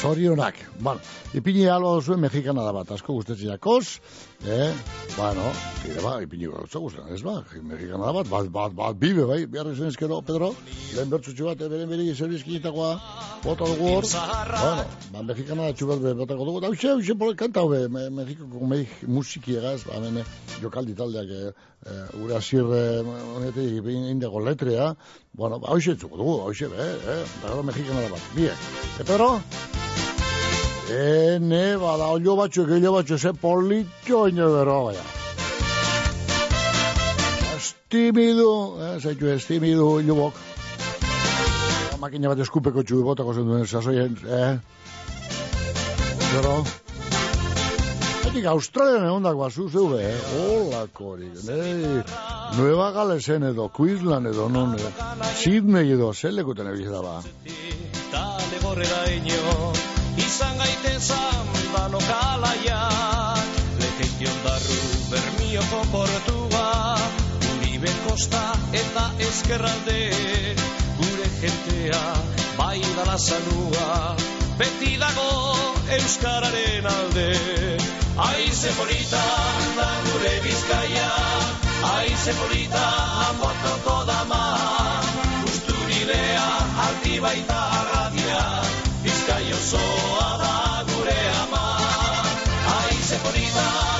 zorionak. 0.00 0.54
Bueno, 0.80 1.00
ipini 1.34 1.66
alba 1.70 1.94
duzuen 1.96 2.20
mexikana 2.20 2.62
da 2.64 2.72
bat, 2.72 2.90
asko 2.90 3.14
guztetziakos, 3.16 4.00
eh? 4.46 4.72
Bueno, 5.16 5.50
gire 5.82 6.02
ba, 6.04 6.12
ipini 6.22 6.46
gautza 6.50 6.78
guztetan, 6.78 7.12
ez 7.14 7.22
ba, 7.24 7.42
mexikana 7.62 8.06
da 8.06 8.12
bat, 8.12 8.30
bat, 8.30 8.50
bat, 8.52 8.74
bat, 8.76 8.96
bibe, 9.00 9.26
bai, 9.28 9.40
behar 9.50 9.72
izan 9.72 9.90
ezkero, 9.90 10.20
Pedro, 10.26 10.52
lehen 10.94 11.10
bertzutxu 11.10 11.48
bat, 11.48 11.60
eh, 11.60 11.70
beren 11.72 11.90
beri 11.90 12.14
zerbizkinitakoa, 12.14 12.92
bota 13.44 13.68
dugu 13.72 13.90
hor, 13.94 14.08
bueno, 14.12 14.86
ba, 15.12 15.22
mexikana 15.32 15.68
da 15.68 15.76
txubat 15.76 16.02
be, 16.04 16.14
botako 16.22 16.48
dugu, 16.50 16.62
da, 16.64 16.72
hauxe, 16.72 16.90
hauxe, 16.94 17.18
pole, 17.18 17.36
kanta 17.36 17.64
hobe, 17.66 17.86
me, 17.88 18.08
mexikoko 18.22 18.70
meik 18.72 18.98
musiki 19.08 19.58
egaz, 19.60 19.80
ba, 19.88 19.98
hemen, 19.98 20.22
eh, 20.22 20.60
jokaldi 20.62 20.96
taldeak, 20.96 21.30
eh, 21.30 21.70
eh, 21.86 22.02
gure 22.14 22.38
azir, 22.38 22.66
eh, 22.76 23.14
honetik, 23.36 23.92
indego 24.14 24.40
letrea, 24.40 24.92
bueno, 25.32 25.58
ba, 25.58 25.74
hauxe 25.74 25.96
entzuko 25.96 26.20
dugu, 26.22 26.40
hauxe, 26.46 26.70
be, 26.72 26.90
eh, 27.16 27.22
da, 27.42 27.56
mexikana 27.62 28.06
da 28.06 28.14
bat, 28.14 28.34
biek. 28.36 28.68
E, 29.00 29.04
Pedro? 29.04 29.34
Ene, 30.86 31.76
bada, 31.82 32.06
olio 32.14 32.36
batxuek, 32.38 32.70
olio 32.76 32.92
batxuek, 32.94 33.18
ze 33.18 33.32
politxo 33.34 34.28
ino 34.30 34.52
bero, 34.54 34.76
baina. 34.86 35.02
Estimidu, 37.56 38.50
eh, 38.78 38.92
zaitu 39.00 39.32
estimidu, 39.32 39.88
ilubok. 40.00 40.38
Makina 41.98 42.30
bat 42.30 42.42
eskupeko 42.44 42.84
txu, 42.86 43.00
botako 43.02 43.34
zen 43.34 43.50
duen, 43.50 43.66
sasoien, 43.66 44.14
eh? 44.30 44.52
Gero? 46.30 46.54
Etik 48.28 48.46
Australian 48.52 49.08
egon 49.08 49.26
dako 49.26 49.42
bazu 49.42 49.66
zeube, 49.68 50.04
eh? 50.06 50.20
Hola, 50.38 50.84
korik, 50.92 51.34
nei. 51.48 52.04
Nueva 52.60 52.92
Galesen 52.94 53.48
edo, 53.50 53.66
Queensland 53.74 54.30
edo, 54.30 54.46
non, 54.48 54.76
eh? 54.78 54.92
Sydney 55.34 55.96
edo, 55.96 56.12
zelekuten 56.14 56.70
egiz 56.76 56.92
da 56.94 57.02
ba. 57.02 57.16
Tale 58.12 58.62
gorrera 58.62 59.02
ino 59.16 59.75
Izan 60.36 60.58
gaitezan 60.60 61.46
dano 61.72 61.96
kalaiak 61.96 63.54
Lekeion 63.80 64.34
darru 64.44 64.80
bermioko 65.08 65.78
portua 65.92 66.66
Uribe 67.52 67.92
kosta 68.04 68.42
eta 68.80 69.04
ezkerralde. 69.28 69.96
Gure 70.98 71.30
jentea 71.40 72.02
bai 72.58 72.82
dala 72.98 73.16
zanua 73.16 74.12
Beti 74.60 74.92
dago 75.00 75.56
Euskararen 75.96 76.90
alde. 76.92 77.32
Aize 78.28 78.76
polita 78.76 79.24
da 79.80 79.90
gure 80.10 80.34
bizkaia. 80.44 81.12
Aize 81.96 82.36
polita 82.42 82.88
amotoko 83.30 84.00
dama. 84.12 84.44
Usturilea 85.48 86.48
aldi 86.88 87.20
baita 87.24 87.62
arradia 87.80 88.44
Bizkai 89.26 89.52
osoa 89.52 90.38
da 90.38 90.84
gure 90.92 91.18
ama. 91.42 91.64
Aize 92.78 93.16
polita 93.24 93.95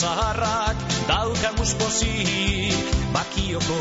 zaharrak 0.00 0.76
daukan 1.10 1.54
muspozik 1.58 2.86
Bakioko 3.14 3.80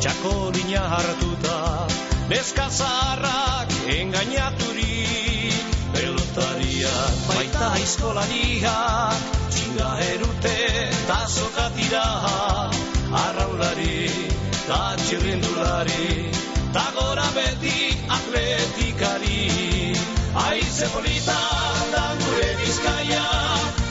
txakolina 0.00 0.82
hartuta 0.92 1.58
Neska 2.28 2.66
zaharrak 2.78 3.72
engainaturik 3.96 5.60
Pelotariak 5.96 7.14
baita 7.32 7.72
aizkolariak 7.80 9.20
Txinga 9.50 9.90
erute 10.12 10.56
eta 10.88 11.20
sokatira 11.36 12.08
Arraulari 13.24 14.04
eta 14.66 14.82
txirrindulari 14.98 16.36
da 16.76 16.84
gora 16.96 17.26
beti 17.34 17.78
atletikari. 18.16 19.94
Aize 20.46 20.86
polita 20.94 21.38
da 21.92 22.04
gure 22.22 22.50
bizkaia, 22.60 23.24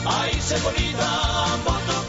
aize 0.06 0.56
polita 0.62 1.10
botoko 1.64 2.05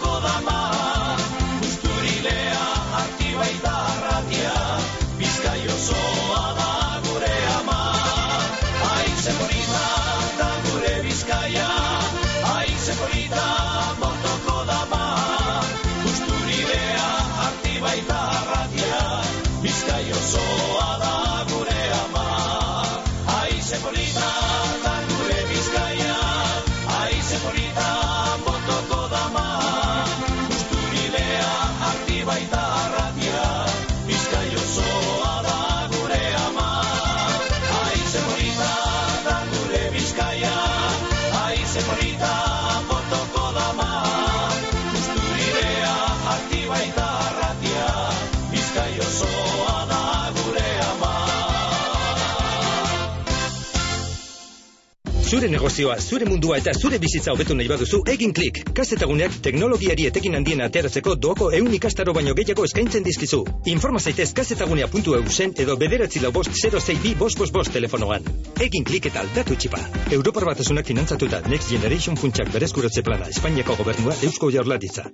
Zure 55.28 55.50
negozioa, 55.52 55.98
zure 56.00 56.26
mundua 56.26 56.56
eta 56.62 56.72
zure 56.72 56.98
bizitza 57.04 57.34
hobetu 57.34 57.56
nahi 57.60 57.68
baduzu, 57.68 57.98
egin 58.14 58.32
klik. 58.38 58.62
Kazetaguneak 58.78 59.36
teknologiari 59.44 60.06
etekin 60.08 60.38
handien 60.40 60.64
ateratzeko 60.64 61.18
doako 61.26 61.50
eun 61.58 61.74
ikastaro 61.76 62.14
baino 62.16 62.36
gehiago 62.38 62.64
eskaintzen 62.70 63.04
dizkizu. 63.04 63.42
Informa 63.74 64.00
zaitez 64.00 64.30
kazetagunea.eu 64.40 65.22
zen 65.28 65.56
edo 65.66 65.76
bederatzi 65.84 66.24
lau 66.24 66.32
bost 66.32 66.56
062 66.56 67.16
bost 67.20 67.44
bost 67.44 67.60
bost 67.60 67.76
telefonoan. 67.76 68.24
Egin 68.70 68.88
klik 68.88 69.12
eta 69.12 69.26
aldatu 69.26 69.60
txipa. 69.60 69.84
Europar 70.20 70.48
batasunak 70.54 70.88
finantzatuta 70.88 71.44
Next 71.52 71.76
Generation 71.76 72.16
funtsak 72.16 72.54
berezkuratze 72.56 73.04
plana 73.04 73.28
Espainiako 73.36 73.76
gobernua 73.84 74.16
Eusko 74.24 74.54
Jaurlaritza. 74.56 75.12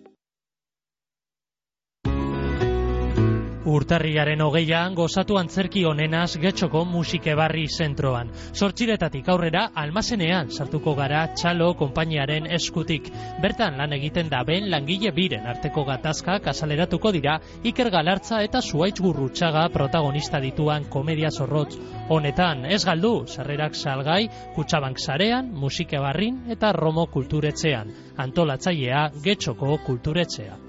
Urtarriaren 3.63 4.41
hogeian 4.43 4.91
gozatu 4.91 5.37
antzerki 5.39 5.85
onenaz 5.87 6.35
getxoko 6.35 6.81
musikebarri 6.83 7.63
zentroan. 7.71 8.27
Sortxiretatik 8.51 9.29
aurrera 9.31 9.69
almazenean 9.79 10.51
sartuko 10.51 10.91
gara 10.97 11.21
txalo 11.31 11.69
konpainiaren 11.79 12.49
eskutik. 12.57 13.07
Bertan 13.41 13.79
lan 13.79 13.95
egiten 13.95 14.27
da 14.27 14.43
ben 14.43 14.67
langile 14.71 15.13
biren 15.15 15.47
arteko 15.47 15.85
gatazkak 15.87 16.51
azaleratuko 16.51 17.13
dira 17.15 17.37
Iker 17.63 17.89
Galartza 17.95 18.43
eta 18.43 18.59
Zuaitz 18.61 18.99
Gurrutxaga 18.99 19.69
protagonista 19.71 20.43
dituan 20.43 20.89
komedia 20.91 21.31
zorrotz. 21.31 21.79
Honetan, 22.11 22.65
ez 22.65 22.83
galdu, 22.83 23.15
sarrerak 23.27 23.79
salgai, 23.79 24.27
kutsabank 24.57 24.99
sarean, 24.99 25.53
musikebarrin 25.55 26.51
eta 26.51 26.75
Romo 26.75 27.07
kulturetzean. 27.07 27.95
Antolatzailea 28.17 29.09
getxoko 29.23 29.77
kulturetzea. 29.87 30.59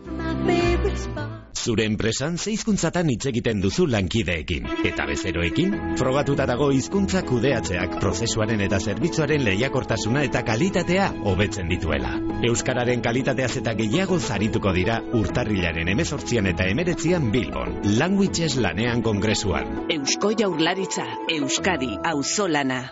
Zure 1.64 1.86
enpresan 1.88 2.34
ze 2.36 2.50
hizkuntzatan 2.52 3.08
hitz 3.08 3.24
egiten 3.30 3.62
duzu 3.64 3.86
lankideekin 3.88 4.66
eta 4.84 5.06
bezeroekin? 5.08 5.70
Frogatuta 5.96 6.44
dago 6.50 6.66
hizkuntza 6.76 7.22
kudeatzeak 7.24 7.96
prozesuaren 8.02 8.60
eta 8.66 8.80
zerbitzuaren 8.80 9.46
lehiakortasuna 9.46 10.26
eta 10.28 10.42
kalitatea 10.44 11.06
hobetzen 11.30 11.72
dituela. 11.72 12.12
Euskararen 12.50 13.00
kalitateaz 13.06 13.54
eta 13.62 13.72
gehiago 13.80 14.20
zarituko 14.20 14.74
dira 14.76 14.98
urtarrilaren 15.16 15.88
emezortzian 15.94 16.52
eta 16.52 16.68
emeretzian 16.74 17.32
Bilbon, 17.32 17.78
Languages 17.96 18.58
lanean 18.60 19.00
kongresuan. 19.00 19.86
Eusko 19.96 20.34
Jaurlaritza, 20.36 21.08
Euskadi, 21.40 21.94
auzolana. 22.12 22.82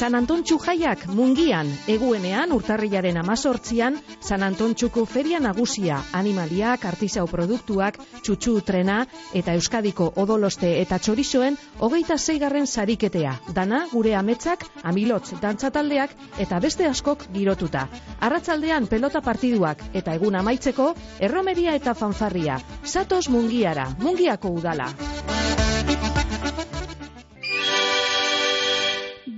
San 0.00 0.14
Antontxu 0.16 0.56
jaiak 0.56 1.02
mungian, 1.12 1.68
eguenean 1.92 2.54
urtarrilaren 2.56 3.18
amazortzian, 3.20 3.98
San 4.24 4.40
Antontxuko 4.46 5.02
feria 5.04 5.36
nagusia, 5.44 5.98
animaliak, 6.16 6.86
artisau 6.88 7.26
produktuak, 7.28 7.98
txutxu 8.22 8.54
trena 8.64 9.02
eta 9.36 9.52
Euskadiko 9.58 10.06
odoloste 10.24 10.70
eta 10.80 10.96
txorizoen 11.04 11.60
hogeita 11.84 12.16
zeigarren 12.16 12.64
sariketea. 12.64 13.34
Dana 13.52 13.82
gure 13.92 14.16
ametzak, 14.16 14.64
amilotz 14.88 15.36
dantzataldeak 15.42 16.16
eta 16.46 16.64
beste 16.64 16.88
askok 16.88 17.28
girotuta. 17.36 17.84
Arratzaldean 18.24 18.88
pelota 18.88 19.20
partiduak 19.20 19.84
eta 19.92 20.16
egun 20.16 20.40
amaitzeko, 20.40 20.94
erromeria 21.28 21.76
eta 21.76 21.92
fanfarria. 21.92 22.56
Satos 22.84 23.26
mungiara, 23.28 23.90
mungiako 24.00 24.56
udala. 24.62 24.94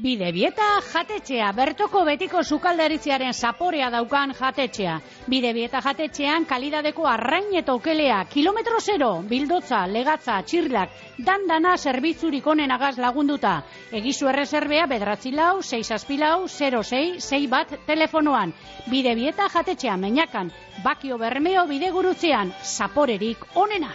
Bidebieta 0.02 0.80
jatetxea, 0.82 1.52
bertoko 1.54 2.00
betiko 2.02 2.40
sukaldaritziaren 2.42 3.36
zaporea 3.38 3.86
daukan 3.94 4.32
jatetxea. 4.34 4.96
Bidebieta 5.30 5.78
jatetxean 5.84 6.42
kalidadeko 6.50 7.06
arrain 7.06 7.52
eta 7.60 7.76
okelea, 7.78 8.16
kilometro 8.32 8.80
zero, 8.82 9.10
bildotza, 9.30 9.84
legatza, 9.86 10.40
txirlak, 10.42 10.96
dandana 11.28 11.76
zerbitzurik 11.78 12.48
onen 12.50 12.74
agaz 12.74 12.96
lagunduta. 12.98 13.52
Egizu 14.00 14.26
errezerbea 14.32 14.88
bedratzi 14.90 15.30
lau, 15.38 15.62
6 15.62 15.94
aspilau, 15.94 16.48
06, 16.48 17.20
6 17.28 17.46
bat 17.54 17.76
telefonoan. 17.86 18.50
Bidebieta 18.90 19.46
jatetxea, 19.54 19.94
meinakan, 19.96 20.50
bakio 20.82 21.20
bermeo 21.22 21.68
bidegurutzean, 21.70 22.50
zaporerik 22.74 23.46
onena. 23.54 23.94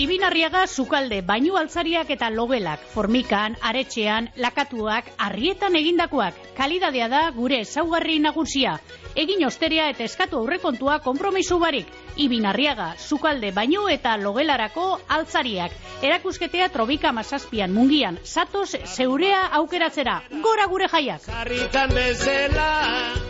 Ibinarriaga 0.00 0.66
sukalde, 0.66 1.20
bainu 1.26 1.56
altzariak 1.60 2.08
eta 2.14 2.30
logelak, 2.32 2.82
formikan, 2.94 3.56
aretxean, 3.60 4.30
lakatuak, 4.36 5.10
arrietan 5.18 5.76
egindakoak. 5.76 6.38
Kalidadea 6.56 7.08
da 7.12 7.22
gure 7.36 7.60
ezaugarri 7.66 8.18
nagusia. 8.22 8.78
Egin 9.18 9.44
osteria 9.44 9.88
eta 9.90 10.06
eskatu 10.06 10.38
aurrekontua 10.40 11.00
konpromisu 11.04 11.58
barik. 11.58 11.90
Ibinarriaga, 12.16 12.94
sukalde, 12.98 13.50
bainu 13.52 13.88
eta 13.92 14.16
logelarako 14.16 14.86
altzariak. 15.08 15.74
Erakusketea 16.02 16.70
trobika 16.72 17.12
mazazpian 17.12 17.74
mungian, 17.74 18.20
satoz 18.24 18.70
zeurea 18.86 19.48
aukeratzera. 19.60 20.22
Gora 20.46 20.70
gure 20.70 20.88
jaiak! 20.88 21.26
Sarritan 21.26 21.92
bezala 21.94 23.29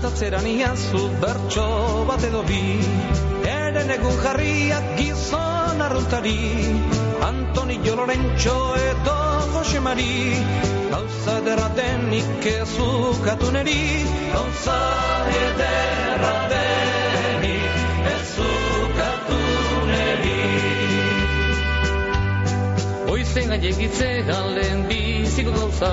Kantatzeran 0.00 0.46
iazu 0.48 1.12
bertso 1.20 1.62
bat 2.08 2.22
edo 2.24 2.40
bi. 2.48 2.80
Eren 3.44 3.90
egun 3.92 4.14
jarriak 4.22 4.86
gizon 4.96 5.82
arruntari 5.86 6.40
Antoni 7.26 7.76
Lorentxo 7.84 8.54
edo 8.80 9.16
Jose 9.52 9.80
Mari. 9.84 10.40
Gauza 10.88 11.34
ederra 11.42 11.68
denik 11.76 12.46
ez 12.48 12.72
ukatu 12.80 13.52
neri 13.52 13.84
Gauza 14.32 14.78
ederra 15.42 16.32
denik 16.54 18.08
ez 18.14 18.32
ukatu 18.46 19.40
neri. 19.92 20.40
Oizen 23.12 23.52
aiegitze 23.52 24.10
lehen 24.56 24.88
biziko 24.88 25.52
gauza 25.60 25.92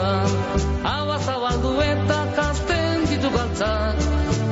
Hau 0.88 1.20
zabaldu 1.20 1.76
eta 1.82 2.36
ditu 3.28 3.38
galtza 3.38 3.93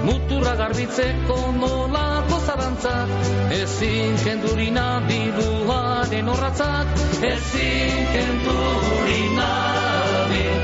Muturra 0.06 0.56
garbitzeko 0.56 1.52
nolako 1.60 2.40
zarantzak 2.46 3.10
Ezin 3.52 4.18
kenduri 4.24 4.72
nabiduaren 4.72 6.28
horratzak 6.30 6.88
Ezin 7.22 8.06
kenduri 8.14 9.24
nabiduaren 9.40 10.56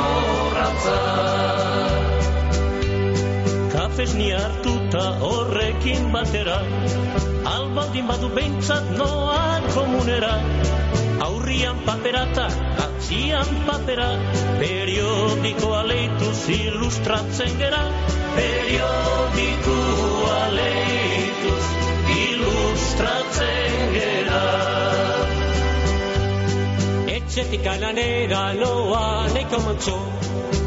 horratzak. 0.00 0.92
Kafes 3.72 4.12
hartuta 4.16 5.04
horrekin 5.20 6.12
batera 6.12 6.58
Albaldin 7.56 8.04
badu 8.08 8.28
behintzat 8.36 8.84
noa 9.00 9.44
komunera. 9.72 10.34
Aurrian 11.26 11.78
paperata, 11.86 12.46
atzian 12.84 13.50
papera. 13.68 14.08
Periodikoa 14.60 15.80
leituz 15.90 16.40
ilustratzen 16.56 17.52
gera. 17.62 17.82
Periodikoa 18.36 20.42
leituz 20.58 21.66
ilustratzen 22.18 23.74
gera. 23.96 24.42
Etxetik 27.16 27.64
alanera 27.74 28.44
noa 28.60 29.06
neko 29.38 29.58
mantzo 29.68 29.96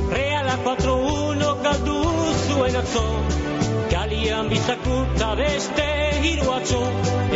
Gela 0.10 0.56
4-1 0.66 1.54
galdu 1.68 2.00
zuen 2.48 2.76
atzo 2.82 3.06
Kalian 4.10 4.50
bizakuta 4.50 5.28
beste 5.38 5.86
hiru 6.26 6.48
atzo. 6.50 6.80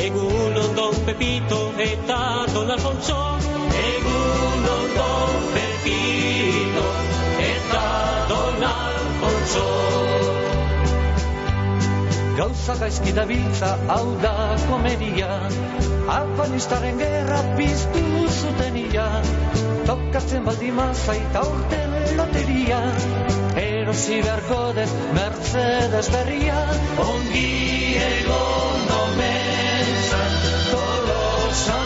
Egun 0.05 0.57
ondon 0.61 0.95
Pepito 1.05 1.59
eta 1.86 2.17
Don 2.49 2.74
Alfonso. 2.76 3.19
Egun 3.82 4.65
ondon 4.78 5.38
Pepito 5.53 6.88
eta 7.51 7.86
Don 8.32 8.65
Alfonso 8.71 10.43
Gauza 12.38 12.74
gaizki 12.80 13.12
da 13.14 13.26
biltza 13.30 13.68
hau 13.88 14.16
da 14.22 14.32
komedia. 14.66 15.28
Afganistaren 16.14 16.98
gerra 16.98 17.42
piztu 17.58 18.24
zuten 18.28 18.80
ia. 18.82 19.06
Tokatzen 19.90 20.42
baldima 20.48 20.88
zaita 20.94 21.44
urten 21.52 21.94
loteria. 22.18 22.82
Erosi 23.66 24.18
beharko 24.26 24.62
dez 24.80 24.90
Mercedes 25.20 26.10
berria. 26.16 26.58
Ongi 27.06 27.48
egon 28.10 28.92
omentzan 28.98 30.36
Tolosan 30.72 31.83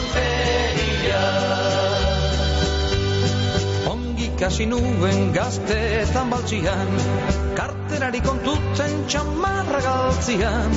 Ongi 4.37 4.45
kasi 4.45 4.65
nuen 4.69 5.33
gaztetan 5.33 6.29
baltzian 6.29 6.89
Karterari 7.57 8.21
kontutzen 8.21 8.93
txamarra 9.09 9.81
galtzian. 9.81 10.75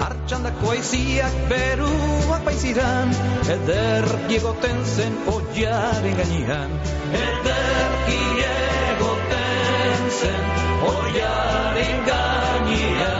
Artxandako 0.00 0.72
aiziak 0.72 1.36
beruak 1.50 2.46
baiziran 2.48 3.12
Ederki 3.44 4.38
egoten 4.40 4.80
zen 4.88 5.20
oiaren 5.28 6.16
gainean. 6.16 6.72
Ederki 7.20 8.22
egoten 8.48 10.08
zen 10.22 10.48
oiaren 10.88 12.00
gainean 12.08 13.13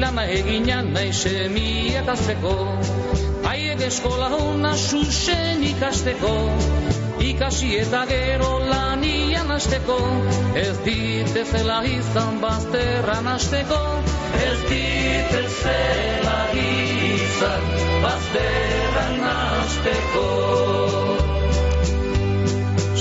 Nilana 0.00 0.22
eginan 0.32 0.86
nahi 0.94 1.10
semiak 1.12 2.06
azteko 2.08 2.52
Haiek 3.44 3.82
eskola 3.84 4.30
hona 4.32 4.70
susen 4.72 5.60
ikasteko. 5.70 6.30
Ikasi 7.20 7.68
eta 7.82 8.06
gero 8.08 8.48
lanian 8.70 9.52
asteko 9.52 9.98
Ez 10.56 10.72
dite 10.86 11.42
zela 11.50 11.82
izan 11.84 12.40
bazterran 12.40 13.28
asteko 13.34 13.80
Ez 14.46 14.56
dite 14.70 15.42
zela 15.58 16.38
izan 16.62 17.68
bazterran 18.06 19.20
asteko 19.34 20.24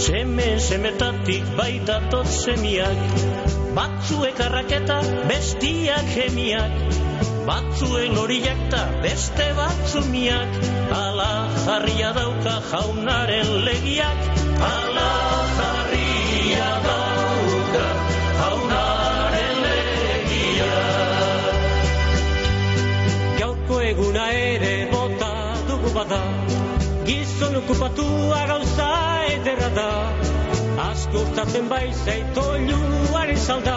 Seme 0.03 0.51
semetatik 0.67 1.55
baita 1.63 2.01
tot 2.11 2.27
semiak 2.27 3.48
Batzuek 3.79 4.39
arraketa 4.43 4.99
bestiak 5.29 6.09
jemiak 6.11 7.07
Batzuen 7.49 8.17
horiak 8.19 8.59
ta 8.71 8.79
beste 9.03 9.45
batzumiak. 9.57 10.57
Ala 10.93 11.29
jarria 11.65 12.09
dauka 12.17 12.55
jaunaren 12.71 13.49
legiak. 13.67 14.19
Ala 14.67 15.11
jarria 15.59 16.67
dauka 16.85 17.85
jaunaren 18.41 19.55
legiak. 19.65 21.47
Gauko 23.39 23.79
eguna 23.87 24.25
ere 24.43 24.75
bota 24.91 25.31
dugu 25.71 25.95
bada. 25.97 26.21
Gizon 27.09 27.57
okupatua 27.63 28.43
gauza 28.53 28.91
ederra 29.37 29.71
da 29.79 29.89
Asko 30.89 31.19
urtatzen 31.21 31.67
bai 31.69 31.87
zaito 31.93 32.43
luaren 32.67 33.37
salda. 33.37 33.75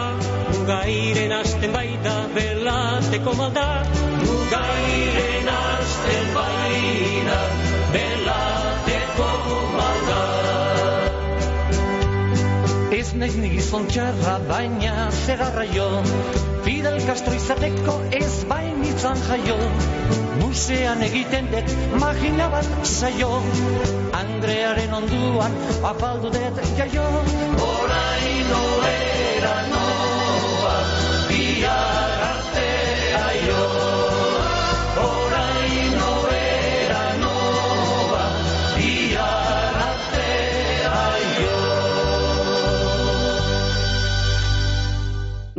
Mugairen 0.53 1.33
asten 1.37 1.73
bai 1.75 1.89
da 2.05 2.15
belateko 2.37 3.33
malda. 3.41 3.65
Mugairen 4.23 5.51
asten 5.55 6.31
bai 6.37 6.79
da 7.29 7.41
belateko 7.95 9.29
malda. 9.77 10.23
Ez 13.01 13.09
naiz 13.21 13.35
ni 13.43 13.53
gizon 13.57 13.85
txarra 13.93 14.39
baina 14.49 15.11
zegarra 15.25 15.69
jo 15.77 15.89
Fidel 16.63 16.95
Castro 17.03 17.33
izateko 17.35 17.95
ez 18.15 18.45
bainitzan 18.47 19.19
jaio. 19.27 19.57
Musean 20.39 21.03
egiten 21.07 21.49
dut 21.51 21.73
magina 21.99 22.47
bat 22.53 22.69
zaio 22.87 23.31
Andrearen 24.21 24.95
onduan 25.01 25.59
apaldu 25.91 26.31
dut 26.37 26.63
jaio. 26.79 27.05
Orain 27.67 28.55
oera 28.61 29.53
noa 29.73 30.73
Biar 31.27 32.12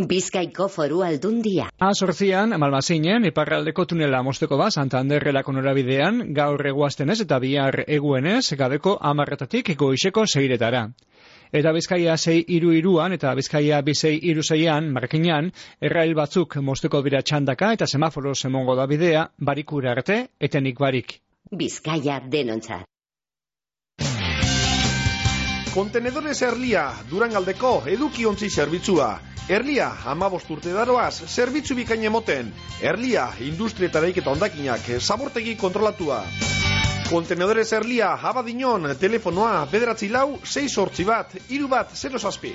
Bizkaiko 0.08 0.66
foru 0.68 1.00
aldundia. 1.06 1.70
Azortzian, 1.80 2.52
Malmazinen, 2.60 3.24
iparraldeko 3.30 3.86
tunela 3.88 4.20
mosteko 4.26 4.58
ba, 4.60 4.66
Santanderrelako 4.70 5.54
norabidean, 5.56 6.20
gaur 6.36 6.60
eguaztenez 6.68 7.20
eta 7.24 7.38
bihar 7.40 7.80
eguenez, 7.86 8.44
gabeko 8.60 8.98
amarretatik 9.00 9.72
goizeko 9.80 10.26
zeiretara. 10.26 10.84
Eta 11.54 11.72
Bizkaia 11.72 12.16
zei 12.18 12.40
iru 12.56 12.72
iruan 12.76 13.12
eta 13.16 13.34
Bizkaia 13.38 13.80
bizei 13.86 14.16
iru 14.30 14.42
zeian, 14.42 14.90
markinan, 14.92 15.52
errail 15.80 16.14
batzuk 16.18 16.56
mosteko 16.56 17.02
dira 17.02 17.22
txandaka 17.22 17.72
eta 17.78 17.86
semaforo 17.86 18.34
semongo 18.34 18.74
da 18.76 18.86
bidea, 18.90 19.28
barikura 19.38 19.94
arte, 19.94 20.24
etenik 20.40 20.80
barik. 20.80 21.20
Bizkaia 21.52 22.20
denontzat. 22.30 22.88
Kontenedores 25.74 26.38
Erlia, 26.46 26.84
Durangaldeko 27.10 27.70
edukiontzi 27.90 28.46
zerbitzua. 28.46 29.08
Erlia, 29.50 29.88
amabost 30.12 30.52
urte 30.54 30.70
daroaz, 30.70 31.24
zerbitzu 31.26 31.74
bikain 31.74 32.06
emoten. 32.06 32.52
Erlia, 32.78 33.24
industria 33.42 33.90
eta 33.90 34.04
daiketa 34.04 34.30
ondakinak, 34.30 34.86
zabortegi 35.00 35.56
kontrolatua. 35.58 36.20
Kontenedores 37.10 37.72
Erlia, 37.74 38.12
abadinon, 38.30 38.92
telefonoa, 39.02 39.66
bederatzi 39.74 40.12
lau, 40.14 40.38
6 40.46 40.70
sortzi 40.70 41.10
bat, 41.10 41.34
iru 41.50 41.66
bat, 41.74 41.90
0 42.06 42.22
zazpi. 42.22 42.54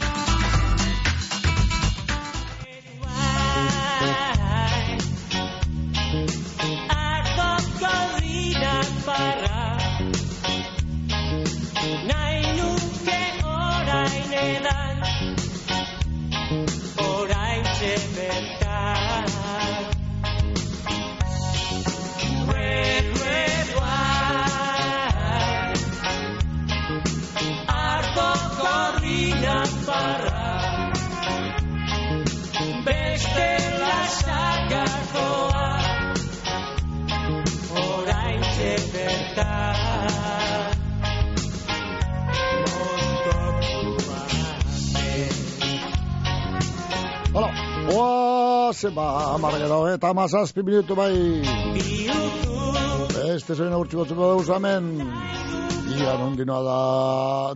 Zeba, 48.81 49.35
amarra 49.35 49.59
gero, 49.59 49.87
eta 49.93 50.09
amazazpi 50.09 50.63
minutu 50.63 50.95
bai. 50.95 51.13
Beste 53.13 53.55
zoina 53.55 53.77
urtsi 53.77 53.99
batzuko 53.99 54.31
dauz 54.33 54.49
hemen. 54.49 54.89
Ia 55.99 56.15
nondinoa 56.17 56.61
da 56.65 56.79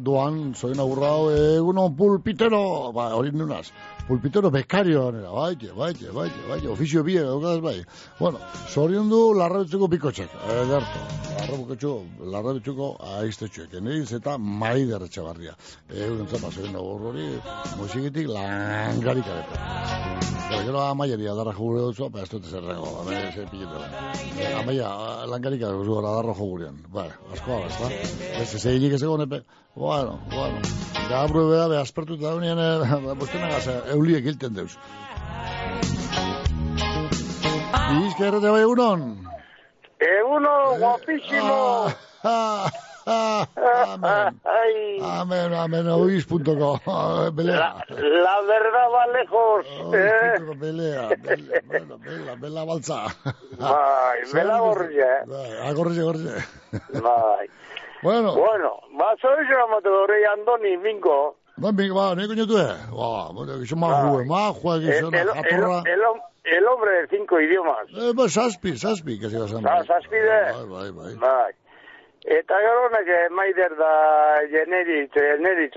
duan, 0.05 0.53
zoina 0.53 0.85
urrao, 0.85 1.31
egunon 1.33 1.95
pulpitero. 1.97 2.91
Ba, 2.93 3.09
hori 3.17 3.31
nunaz. 3.33 3.69
Pulpitero 4.07 4.51
bekario 4.51 5.11
nera, 5.11 5.31
baite, 5.33 5.71
baite, 5.73 6.11
baite, 6.13 6.41
baite, 6.49 6.67
ofizio 6.69 7.03
bie, 7.03 7.21
daukadaz 7.25 7.61
bai. 7.61 7.77
Bueno, 8.19 8.39
zorion 8.69 9.09
du 9.09 9.21
larrabetzeko 9.37 9.89
pikotxek, 9.89 10.35
ederto, 10.55 11.01
larrabetzeko, 11.39 11.95
larrabetzeko 12.35 12.89
aiztetxoek, 13.19 13.73
eneriz 13.81 14.11
eta 14.19 14.37
maider 14.37 15.07
etxabarria. 15.07 15.55
Euren 15.89 16.29
zapa, 16.29 16.51
zorin 16.51 16.77
dago 16.77 17.09
hori, 17.09 17.27
musikitik 17.79 18.29
langarik 18.29 19.33
arepe. 19.33 19.63
Gero, 20.45 20.63
gero 20.69 20.81
amaieria 20.85 21.33
darra 21.33 21.53
jogure 21.57 21.87
dutzu, 21.87 22.09
ba, 22.13 22.21
ez 22.21 22.29
dut 22.29 22.45
zer 22.45 22.61
dago, 22.61 22.99
amaia 23.01 23.31
zer 23.33 23.49
piletela. 23.49 23.89
Amaia, 24.61 24.93
langarik 25.33 25.65
arepe, 25.65 26.01
darra 26.05 26.37
jogurean. 26.37 26.81
Ba, 26.93 27.09
asko 27.33 27.57
ala, 27.57 27.73
ez 27.73 27.77
da? 27.81 27.93
Ez, 28.43 28.49
ez 28.53 28.65
eginik 28.69 28.99
ez 28.99 29.03
egon 29.03 29.25
epe. 29.25 29.41
Bueno, 29.75 30.19
bueno. 30.31 30.57
Gabru 31.09 31.49
bera, 31.49 31.67
be, 31.67 31.77
aspertu 31.77 32.15
eta 32.15 32.31
unien, 32.35 32.57
bostena 33.19 33.49
gaza, 33.51 33.73
euliek 33.93 34.25
hilten 34.25 34.55
deuz. 34.55 34.77
Bizka 37.91 38.29
errate 38.31 38.49
bai 38.49 38.61
egunon. 38.63 39.03
Eguno, 39.99 40.53
guapísimo. 40.79 41.59
Ah, 42.23 42.67
ah, 43.05 43.45
amen. 43.93 44.39
Amen, 45.05 45.53
amen, 45.53 45.87
oiz.com. 45.93 46.79
Belea. 47.37 47.59
La, 47.59 47.75
la 48.25 48.35
verdad 48.47 48.87
va 48.95 49.03
lejos. 49.13 49.65
eh? 49.93 50.31
Oiz.com, 50.39 50.59
belea. 50.59 51.09
Bela, 51.21 51.61
bela, 51.69 51.97
bela, 52.07 52.35
bela 52.35 52.63
baltza. 52.65 53.03
Bai, 53.59 54.19
bela 54.33 54.59
gorria, 54.59 55.05
eh? 55.05 55.23
Bai, 55.27 55.51
agorri, 55.69 55.99
agorri. 55.99 56.23
Bai. 57.03 57.47
Bueno. 58.05 58.35
Bueno, 58.35 58.69
ba, 58.99 59.15
soy 59.19 59.43
yo, 59.49 59.67
Matadore 59.67 60.27
Andoni, 60.27 60.77
Mingo. 60.77 61.37
Ba, 61.57 61.71
mi, 61.71 61.89
ba, 61.89 62.13
neko 62.13 62.35
nio 62.35 62.45
tue. 62.45 62.61
Ba, 62.61 63.31
bueno, 63.33 63.57
gizo 63.59 63.75
ma 63.75 63.89
jue, 64.05 64.25
ma 64.25 64.53
jue, 64.53 64.75
El, 64.75 65.09
el, 65.09 65.27
jatorra. 65.27 65.81
hombre 66.69 66.91
de 67.01 67.07
cinco 67.09 67.39
idiomas. 67.41 67.87
Eh, 67.97 68.11
ba, 68.13 68.29
saspi, 68.29 68.77
saspi, 68.77 69.19
que 69.19 69.29
se 69.29 69.39
va 69.39 69.47
Sa, 69.47 69.83
saspide. 69.85 70.37
Bai, 70.53 70.65
bai, 70.69 70.91
bai. 70.91 71.15
Bai. 71.15 71.53
Eta 72.25 72.57
gero 72.57 72.85
honek 72.87 73.07
eh, 73.07 73.29
maider 73.29 73.73
da 73.77 73.91
jenerit, 74.49 75.13
jenerit, 75.13 75.75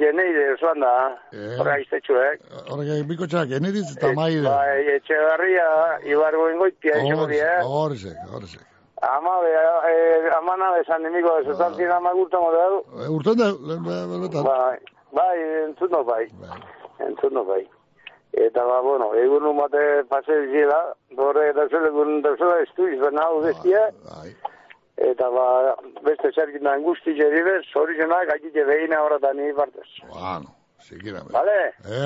jeneide 0.00 0.52
osoan 0.54 0.80
da. 0.80 0.94
Eh. 1.32 1.54
Horra 1.60 1.78
iztetxuek. 1.80 2.42
Horrek, 2.68 3.04
biko 3.08 3.28
txak, 3.28 3.52
eneritz 3.60 3.92
eta 3.96 4.14
maide. 4.16 4.44
Bai, 4.48 4.84
etxegarria, 4.96 5.68
ibargo 6.16 6.50
ingoitia, 6.52 6.96
etxeko 6.96 7.28
die. 7.32 7.46
Horrek, 7.64 8.26
horrek. 8.32 8.66
Ama, 9.02 9.30
eh, 9.46 10.36
amana 10.38 10.72
besan 10.74 11.02
nimiko, 11.02 11.30
Ah. 11.36 11.40
esotan 11.40 11.74
zin 11.74 11.90
ama 11.90 12.12
gurtango 12.12 12.50
da. 12.52 12.64
Urten 13.10 13.38
da, 13.38 13.46
lehen 13.68 13.84
benetan. 14.10 14.44
Bai, 14.44 14.78
bai, 15.12 15.38
entzuno 15.66 16.04
bai. 16.04 16.26
Entzuno 16.98 17.44
bai. 17.44 17.62
Eta 18.32 18.64
ba, 18.66 18.80
bueno, 18.82 19.14
egun 19.14 19.44
umate 19.46 20.02
pase 20.10 20.34
dizela, 20.46 20.80
dore 21.16 21.52
dauzela 21.54 21.86
egun 21.88 22.22
dauzela 22.22 22.60
estuiz 22.66 22.98
bena 23.00 23.22
hau 23.22 23.40
bestia. 23.42 23.88
Bai. 24.10 24.34
Eta 25.10 25.30
ba, 25.30 25.76
beste 26.02 26.32
zerkin 26.34 26.62
da 26.64 26.72
angusti 26.74 27.14
jeribe, 27.14 27.60
zorizenak 27.72 28.26
gaitite 28.28 28.64
behina 28.66 29.00
horretan 29.04 29.36
ni 29.36 29.52
partez. 29.54 29.86
Bueno, 30.10 30.50
sikira. 30.80 31.22
Vale? 31.30 31.58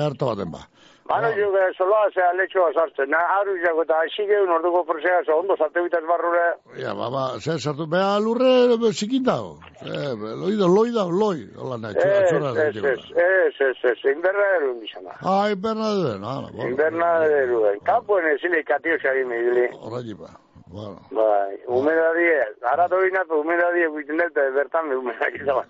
Erto 0.05 0.25
baten 0.29 0.51
ba. 0.51 0.61
Mano 1.09 1.27
jo 1.35 1.51
que 1.51 1.63
solo 1.77 1.95
hace 1.99 2.21
alecho 2.21 2.63
sartzen. 2.73 3.09
Na 3.09 3.19
aru 3.39 3.57
jago 3.59 3.83
eta 3.83 3.95
asige 3.99 4.39
un 4.41 4.49
orduko 4.55 4.85
prosea 4.87 5.19
so 5.25 5.35
ondo 5.35 5.55
sartu 5.57 5.83
bitaz 5.83 6.01
barrure. 6.07 6.45
Ja, 6.79 6.93
ba, 6.95 7.09
ba, 7.11 7.23
zer 7.43 7.59
sartu, 7.59 7.85
beha 7.87 8.19
lurre, 8.23 8.77
be, 8.79 8.91
zikin 8.93 9.23
dago. 9.23 9.59
Eh, 9.83 10.13
be, 10.15 10.29
loida, 10.41 10.67
loida, 10.75 11.03
loi. 11.11 11.43
Hola, 11.59 11.77
nahi, 11.77 11.93
txora, 11.99 12.21
Es, 12.23 12.29
txora. 12.29 12.51
es, 12.69 12.75
es, 12.75 13.03
es, 13.25 13.61
es, 13.67 13.83
es, 13.91 14.05
invernaderu 14.13 14.79
bizana. 14.79 15.11
Ai, 15.21 15.55
Bernadette, 15.55 16.19
no, 16.23 16.41
no, 16.41 16.49
bueno. 16.55 16.69
Invernaderu. 16.71 17.59
Kampoen 17.83 18.29
ezile 18.37 18.63
katio 18.63 18.95
xari 19.03 19.25
migili. 19.25 19.67
Horregi 19.75 20.15
ba. 20.15 20.31
Bueno. 20.71 21.03
Bai, 21.11 21.59
humedadie, 21.67 22.39
ara 22.71 22.87
doinatu 22.87 23.43
humedadie 23.43 23.91
guiten 23.91 24.17
dut, 24.23 24.39
bertan 24.55 24.89
be 24.89 24.95
humedak 24.95 25.35
izan. 25.35 25.67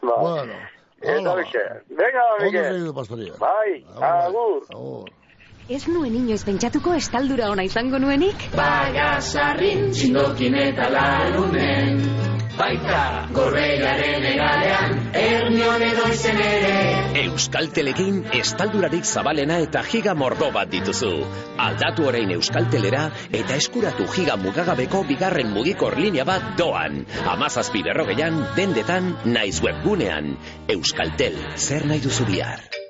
Bai. 0.00 0.18
Bueno. 0.24 0.56
Eta 1.02 1.34
bixe. 1.38 1.62
Venga, 1.90 2.22
Ondo 2.34 2.44
Miguel. 2.44 2.72
segidu, 2.72 2.94
pastoria. 2.94 3.32
Bai, 3.38 3.84
agur. 4.00 4.62
Agur. 4.74 5.10
Ez 5.68 5.86
nuen 5.86 6.14
inoiz 6.16 6.44
pentsatuko 6.48 6.94
estaldura 6.96 7.50
ona 7.52 7.62
izango 7.62 7.98
nuenik? 8.00 8.46
Bagasarrin 8.56 9.90
txindokin 9.92 10.54
eta 10.62 10.88
larunen 10.90 12.00
Baita 12.58 13.02
gorbeiaren 13.34 14.24
egalean 14.32 14.96
Ernion 15.20 15.84
edo 15.86 16.08
izen 16.10 16.40
ere 16.42 16.72
Euskaltelekin 17.22 18.18
estaldurarik 18.40 19.06
zabalena 19.06 19.60
eta 19.64 19.84
giga 19.86 20.14
mordo 20.18 20.48
bat 20.54 20.70
dituzu. 20.72 21.12
Aldatu 21.68 22.08
orain 22.10 22.32
Euskaltelera 22.34 23.04
eta 23.40 23.60
eskuratu 23.62 24.08
giga 24.16 24.36
mugagabeko 24.42 25.04
bigarren 25.12 25.54
mugikor 25.54 25.98
linea 26.02 26.26
bat 26.28 26.50
doan. 26.58 27.04
Amazazpi 27.36 27.84
berrogeian, 27.86 28.42
dendetan, 28.58 29.14
naiz 29.38 29.62
webgunean. 29.62 30.34
Euskaltel, 30.78 31.38
zer 31.56 31.86
nahi 31.86 32.02
duzu 32.04 32.26
bihar? 32.26 32.87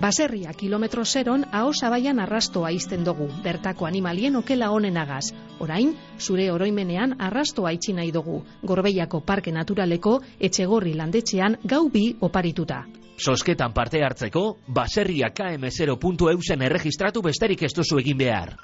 Baserria 0.00 0.52
kilometro 0.52 1.04
zeron 1.04 1.44
aho 1.52 1.72
zabaian 1.72 2.18
arrastoa 2.20 2.72
izten 2.72 3.04
dugu, 3.04 3.28
bertako 3.44 3.86
animalien 3.86 4.36
okela 4.36 4.70
honenagaz. 4.70 5.32
Orain, 5.58 5.94
zure 6.18 6.50
oroimenean 6.52 7.16
arrastoa 7.18 7.72
itxi 7.72 7.94
nahi 7.96 8.12
dugu, 8.12 8.42
Gorbeiako 8.62 9.22
Parke 9.24 9.52
Naturaleko 9.52 10.18
etxegorri 10.38 10.92
landetxean 10.98 11.56
gau 11.64 11.88
bi 11.88 12.16
oparituta. 12.20 12.84
Sosketan 13.16 13.72
parte 13.72 14.02
hartzeko, 14.04 14.58
baserria 14.68 15.30
km0.eusen 15.32 16.62
erregistratu 16.62 17.22
besterik 17.22 17.62
ez 17.62 17.72
duzu 17.76 18.02
egin 18.04 18.18
behar. 18.18 18.56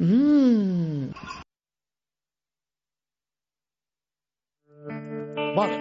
Mmm... 0.00 1.46
Vale. 5.56 5.76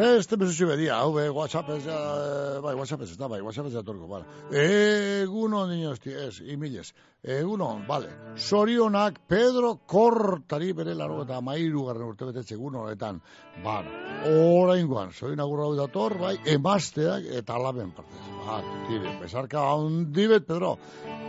Beste 0.00 0.36
mesutxu 0.40 0.66
bedia, 0.70 0.96
hau 1.02 1.12
be, 1.12 1.26
WhatsApp 1.34 1.68
ez, 1.74 1.82
eh, 1.86 2.60
bai, 2.64 2.72
WhatsApp 2.78 3.02
ez, 3.04 3.16
da, 3.18 3.28
bai, 3.28 3.40
WhatsApp 3.44 3.66
ez 3.68 3.76
atorko, 3.76 4.06
vale. 4.08 4.24
Egunon, 4.56 5.68
niñosti, 5.68 6.14
ez, 6.14 6.40
imilez. 6.40 6.92
Egunon, 7.22 7.82
vale. 7.88 8.08
Sorionak 8.36 9.18
Pedro 9.28 9.74
Kortari 9.86 10.72
bere 10.72 10.94
laro 10.94 11.20
eta 11.24 11.42
mairu 11.44 11.84
garren 11.88 12.08
urte 12.08 12.30
betetxe 12.30 12.54
egun 12.56 12.78
honetan. 12.80 13.20
Vale, 13.64 13.92
oraingoan, 14.30 15.12
soin 15.12 15.40
agurra 15.40 15.68
hau 15.68 15.76
dator, 15.76 16.16
bai, 16.18 16.36
emazteak 16.54 17.28
eta 17.42 17.60
alaben 17.60 17.92
partez. 17.92 18.24
Vale, 18.46 18.82
tire, 18.88 19.16
besarka 19.20 19.68
handibet, 19.74 20.46
Pedro. 20.48 20.78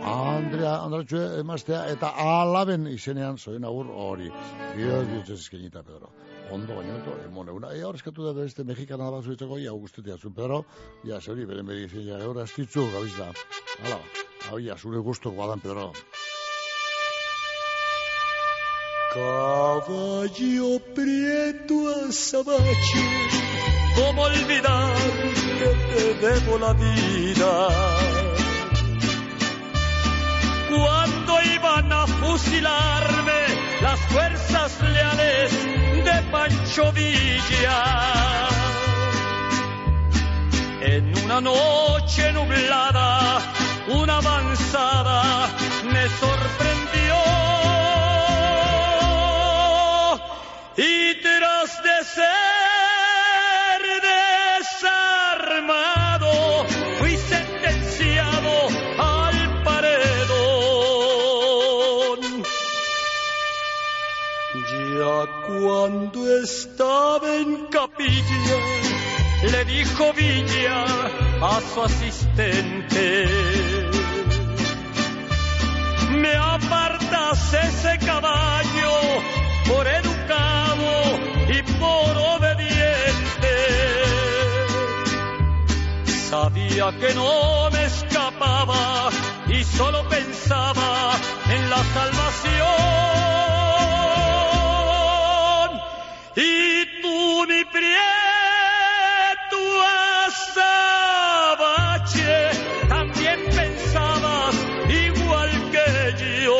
Andrea, 0.02 0.78
Andratxue, 0.82 1.26
emaztea 1.44 1.84
eta 1.92 2.14
alaben 2.18 2.88
izenean 2.90 3.36
soin 3.38 3.64
agur 3.64 3.92
hori. 3.92 4.32
Bioz, 4.76 5.06
bioz, 5.12 5.28
eskenita, 5.36 5.82
Pedro 5.82 6.10
ondo 6.52 6.76
gainoto, 6.76 7.16
emon 7.26 7.48
eguna. 7.48 7.72
Ea 7.76 7.86
horrezkatu 7.88 8.26
da 8.26 8.32
beste 8.36 8.64
mexikana 8.68 9.10
bat 9.10 9.24
zuetzeko, 9.24 9.58
ja, 9.62 9.72
guztetia 9.72 10.18
zu, 10.18 10.32
Pedro, 10.36 10.64
ja, 11.08 11.20
zeuri, 11.20 11.46
beren 11.48 11.66
beri 11.66 11.86
izin, 11.88 12.04
ja, 12.10 12.20
eura 12.26 12.44
estitzu, 12.48 12.84
gabizda. 12.92 13.30
Hala, 13.82 14.00
hau, 14.50 14.58
ja, 14.60 14.76
zure 14.76 15.00
guztok 15.06 15.36
badan, 15.38 15.62
Pedro. 15.64 15.92
Caballo 19.12 20.78
prieto 20.94 21.80
azabache, 22.06 23.02
¿cómo 23.96 24.22
olvidar 24.22 24.96
que 25.58 25.70
te 25.88 26.04
debo 26.26 26.58
la 26.58 26.72
vida? 26.72 27.52
Cuando 30.70 31.32
iban 31.54 31.92
a 31.92 32.06
fusilarme 32.06 33.40
las 33.82 34.00
fuerzas 34.08 34.80
leales 34.80 35.81
Pancho 36.32 36.90
Villa. 36.92 37.80
En 40.80 41.12
una 41.24 41.40
noche 41.42 42.32
nublada, 42.32 43.38
una 43.88 44.16
avanzada 44.16 45.48
me 45.92 46.08
sorprendió. 46.08 47.16
Y 50.78 51.20
tras 51.20 51.82
de 51.82 52.04
ser 52.14 52.51
cuando 65.62 66.42
estaba 66.42 67.36
en 67.36 67.66
capilla, 67.66 68.58
le 69.52 69.64
dijo 69.64 70.12
Villa 70.12 70.84
a 71.40 71.60
su 71.60 71.82
asistente. 71.82 73.28
Me 76.10 76.34
apartas 76.34 77.54
ese 77.54 77.96
caballo 78.04 79.22
por 79.68 79.86
educado 79.86 81.18
y 81.48 81.62
por 81.78 82.18
obediente. 82.34 83.54
sabía 86.28 86.90
que 86.98 87.14
no 87.14 87.70
me 87.70 87.84
escapaba 87.84 89.10
y 89.48 89.62
solo 89.62 90.08
pensaba 90.08 91.12
en 91.50 91.70
la 91.70 91.84
salvación. 91.94 94.01
Y 96.34 97.02
tú, 97.02 97.44
mi 97.46 97.62
prieto 97.66 97.92
azabache, 100.26 102.34
también 102.88 103.38
pensabas 103.54 104.54
igual 104.88 105.50
que 105.70 105.86
yo. 106.42 106.56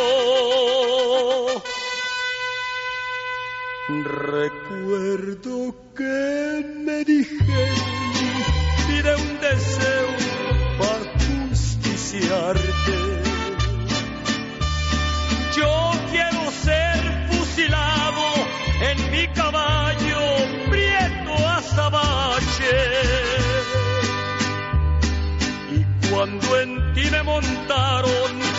Recuerdo 4.04 5.74
que 5.96 6.64
me 6.76 7.02
dijeron, 7.04 7.78
pide 8.88 9.16
un 9.16 9.40
deseo 9.40 10.08
para 10.78 11.04
justiciarte. 11.48 12.96
Yo 15.56 15.72
quiero 16.10 16.31
cuando 26.48 26.60
en 26.60 26.92
ti 26.94 27.10
me 27.10 27.22
montaron 27.22 28.51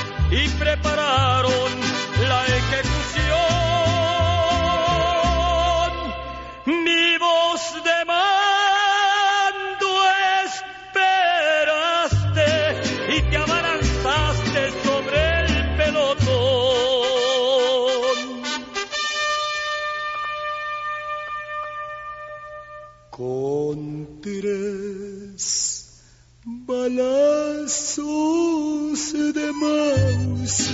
la 26.95 27.67
sauce 27.67 29.13
de 29.35 29.47
موس 29.61 30.69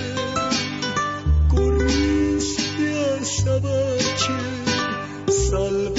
گریست 1.51 3.45
در 3.45 3.99
سال 5.31 5.98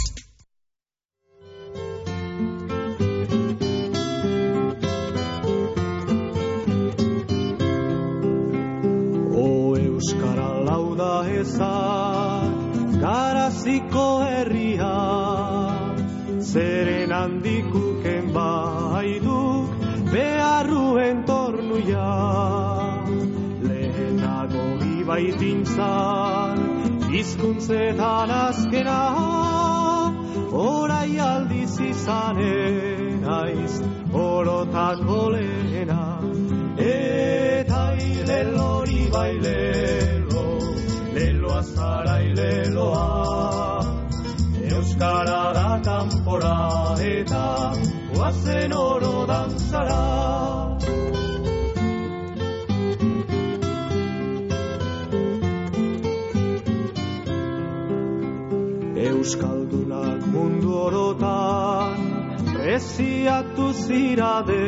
Garaziko 13.61 14.25
herria, 14.25 14.93
zeren 16.39 17.11
handikuken 17.11 18.33
baiduk, 18.33 19.69
beharruen 20.11 21.23
tornuia. 21.25 22.07
Lehenago 23.61 24.65
ibaitintzan, 25.01 26.57
hizkuntzetan 27.11 28.31
azkena, 28.31 29.01
orai 30.51 31.19
aldiz 31.19 31.79
izanen 31.79 33.23
aiz, 33.29 33.81
orotako 34.13 35.29
lehena. 35.35 36.03
Eta 36.77 37.83
ilelori 38.09 39.09
bailelo, 39.13 39.70
azara 41.61 42.15
ileloa. 42.27 43.07
Euskara 44.73 45.43
da 45.57 45.69
kanpora 45.87 46.57
eta 47.15 47.47
oazen 48.17 48.71
oro 48.73 49.15
dantzara. 49.31 50.05
Euskaldunak 59.11 60.21
mundu 60.33 60.71
orotan 60.87 61.99
preziatu 62.53 63.67
zirade, 63.85 64.67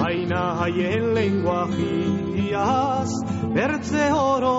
baina 0.00 0.42
haien 0.60 1.04
lenguajiaz 1.18 3.10
bertze 3.56 4.06
oro 4.12 4.56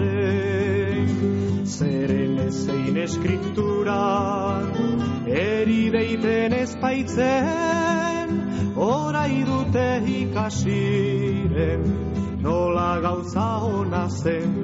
burlatzen. 0.00 1.66
Zeren 1.66 2.38
ezein 2.38 2.96
eskripturan 2.96 4.72
eri 5.26 5.90
deiten 5.92 6.52
ezpaitzen, 6.52 8.28
orai 8.76 9.44
dute 9.46 10.02
ikasiren 10.06 11.84
nola 12.42 13.00
gauza 13.00 13.48
hona 13.64 14.08
zen. 14.08 14.56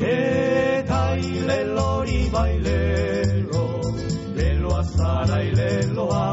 Eta 0.00 1.16
ilelori 1.16 2.30
bailelo, 2.32 3.66
lelo 4.34 4.76
azara 4.76 5.42
ileloa, 5.42 6.26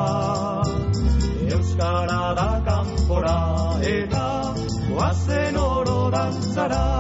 Euskara 1.46 2.34
da 2.36 2.52
kanpora 2.66 3.40
eta 3.82 4.28
goazen 4.90 5.58
oro 5.58 6.10
dantzara. 6.12 6.95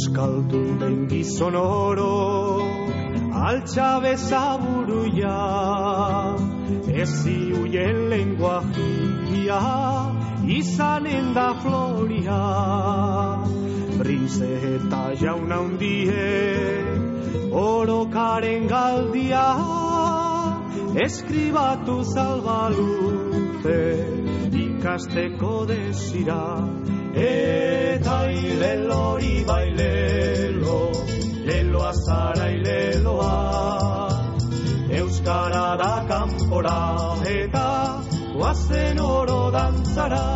Euskaldunen 0.00 1.08
gizon 1.10 1.54
oro, 1.60 2.64
altxabe 3.36 4.12
zaburuia, 4.16 5.32
ezi 7.02 7.34
huien 7.52 7.98
lenguajia, 8.08 9.58
izanen 10.56 11.34
da 11.34 11.52
floria. 11.60 12.38
Brinze 13.98 14.48
eta 14.70 15.02
jauna 15.20 15.58
hundie 15.66 16.24
orokaren 17.64 18.64
galdia 18.72 19.44
eskribatu 21.08 21.98
zalbalute 22.14 23.82
ikasteko 24.64 25.52
desira 25.74 26.40
eta 27.14 28.16
ilelori 28.30 29.44
bailelo 29.44 30.92
leloa 31.44 31.92
zara 31.92 32.50
ileloa. 32.56 33.32
Euskara 35.00 35.76
da 35.82 35.94
kanpora 36.08 36.80
eta 37.26 38.02
guazen 38.34 39.00
oro 39.00 39.50
dantzara. 39.50 40.26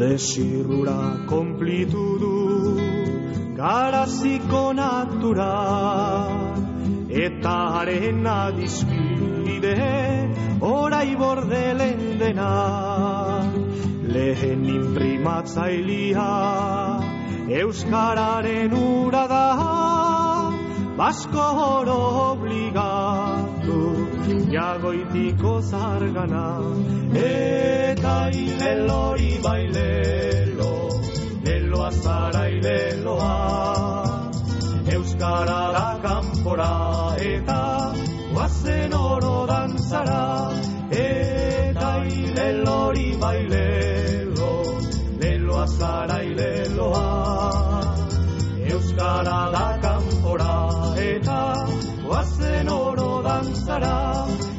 Desirrura 0.00 1.00
konplitu 1.28 2.06
du 2.22 2.36
garaziko 3.56 4.62
natura 4.72 6.49
eta 7.26 7.54
arena 7.80 8.50
dizkide 8.56 9.74
orai 10.60 11.10
bordelen 11.22 12.00
dena. 12.20 12.52
Lehen 14.14 14.64
imprimatzailia 14.76 16.28
euskararen 17.62 18.72
ura 18.82 19.24
da. 19.34 19.46
Basko 21.00 21.46
oro 21.66 21.98
obligatu 22.30 23.78
jagoitiko 24.54 25.54
zargana. 25.70 26.48
Eta 27.26 28.16
ilelori 28.44 29.32
bailelo 29.46 30.72
leloa 31.44 31.90
zara 32.02 32.44
ileloa. 32.56 33.34
Euskara 34.96 35.62
da 35.76 36.19
kanpora 36.40 37.16
eta 37.20 37.92
guazen 38.32 38.92
oro 38.94 39.46
dantzara 39.46 40.22
eta 40.90 41.90
ilelori 42.08 43.16
bailelo 43.20 44.52
leloa 45.20 45.66
zara 45.66 46.22
ileloa. 46.22 47.04
Euskara 48.72 49.40
da 49.52 49.66
kanpora 49.82 50.56
eta 50.96 51.40
guazen 52.06 52.68
oro 52.68 53.22
dantzara 53.22 54.49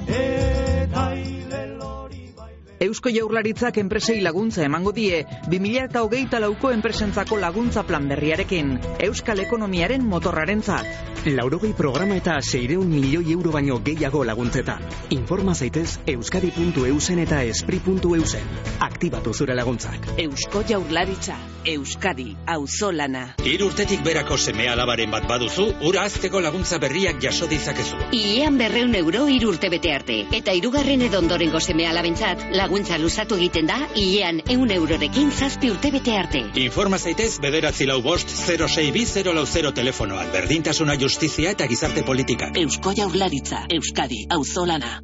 Eusko 2.82 3.12
Jaurlaritzak 3.14 3.76
enpresei 3.78 4.24
laguntza 4.26 4.64
emango 4.66 4.90
die 4.92 5.20
2008 5.52 6.40
lauko 6.42 6.72
enpresentzako 6.74 7.38
laguntza 7.38 7.84
plan 7.86 8.08
berriarekin. 8.10 8.72
Euskal 9.06 9.44
ekonomiaren 9.44 10.02
motorrarentzat. 10.02 11.12
Laurogei 11.30 11.76
programa 11.78 12.16
eta 12.18 12.40
seireun 12.42 12.90
milioi 12.90 13.36
euro 13.36 13.52
baino 13.54 13.78
gehiago 13.86 14.24
laguntzetan. 14.26 14.82
Informa 15.14 15.54
zaitez 15.54 16.00
euskadi.eusen 16.10 17.22
eta 17.22 17.44
espri.eusen. 17.52 18.50
Aktibatu 18.82 19.36
zure 19.36 19.54
laguntzak. 19.54 20.16
Eusko 20.18 20.64
Jaurlaritza, 20.66 21.38
Euskadi, 21.62 22.32
auzolana. 22.50 23.36
Hiru 23.46 23.70
urtetik 23.70 24.02
berako 24.02 24.40
seme 24.42 24.66
alabaren 24.74 25.14
bat 25.14 25.30
baduzu, 25.30 25.68
ura 25.86 26.08
azteko 26.10 26.42
laguntza 26.42 26.82
berriak 26.82 27.22
jaso 27.22 27.46
ditzakezu. 27.46 28.02
Iean 28.18 28.58
berreun 28.58 28.98
euro 28.98 29.28
hiru 29.30 29.54
urte 29.54 29.70
bete 29.70 29.94
arte. 29.94 30.24
Eta 30.34 30.58
hirugarren 30.58 31.06
edo 31.06 31.22
ondorengo 31.22 31.62
seme 31.62 31.86
alabentzat, 31.86 32.50
laguntza 32.50 32.71
luzatu 32.72 33.36
egiten 33.36 33.68
da, 33.68 33.78
iean 33.96 34.42
eun 34.50 34.72
eurorekin 34.72 35.32
zazpi 35.32 35.72
urte 35.72 35.92
bete 35.92 36.16
arte. 36.18 36.44
Informa 36.56 36.98
zaitez 36.98 37.40
bederatzi 37.44 37.86
lau 37.86 38.02
bost 38.02 38.30
062 38.30 39.34
lau 39.34 39.46
0 39.46 39.74
telefonoan. 39.74 40.32
Berdintasuna 40.32 40.96
justizia 40.96 41.52
eta 41.52 41.68
gizarte 41.68 42.04
politikak. 42.04 42.58
Eusko 42.58 42.94
Jaurlaritza, 42.96 43.66
Euskadi, 43.70 44.26
auzolana. 44.30 45.02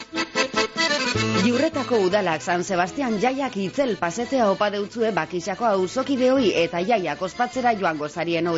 Jurretako 1.45 1.97
udalak 2.07 2.41
San 2.43 2.63
Sebastian 2.67 3.15
jaiak 3.21 3.55
itzel 3.55 3.95
pasetea 3.99 4.49
opa 4.51 4.67
deutzue 4.73 5.11
bakisako 5.15 5.65
auzokideoi 5.69 6.51
eta 6.63 6.81
jaiak 6.83 7.21
ospatzera 7.21 7.71
joango 7.79 8.09
zarien. 8.09 8.49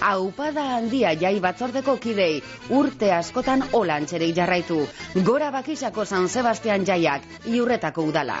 Aupada 0.00 0.64
handia 0.76 1.14
jai 1.14 1.40
batzordeko 1.40 1.96
kidei, 1.96 2.42
urte 2.70 3.12
askotan 3.12 3.64
olantxerik 3.72 4.36
jarraitu. 4.36 4.86
Gora 5.24 5.50
bakisako 5.50 6.04
San 6.04 6.28
Sebastian 6.28 6.84
jaiak, 6.84 7.22
jurretako 7.46 8.02
udala. 8.12 8.40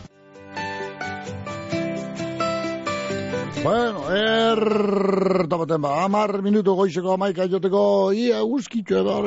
Bueno, 3.63 4.09
erta 4.09 5.57
baten 5.59 5.83
ba, 5.83 5.91
amar 6.01 6.39
minutu 6.41 6.73
goizeko 6.73 7.11
amaika 7.13 7.45
joteko, 7.45 8.11
ia, 8.11 8.39
eba, 8.41 9.17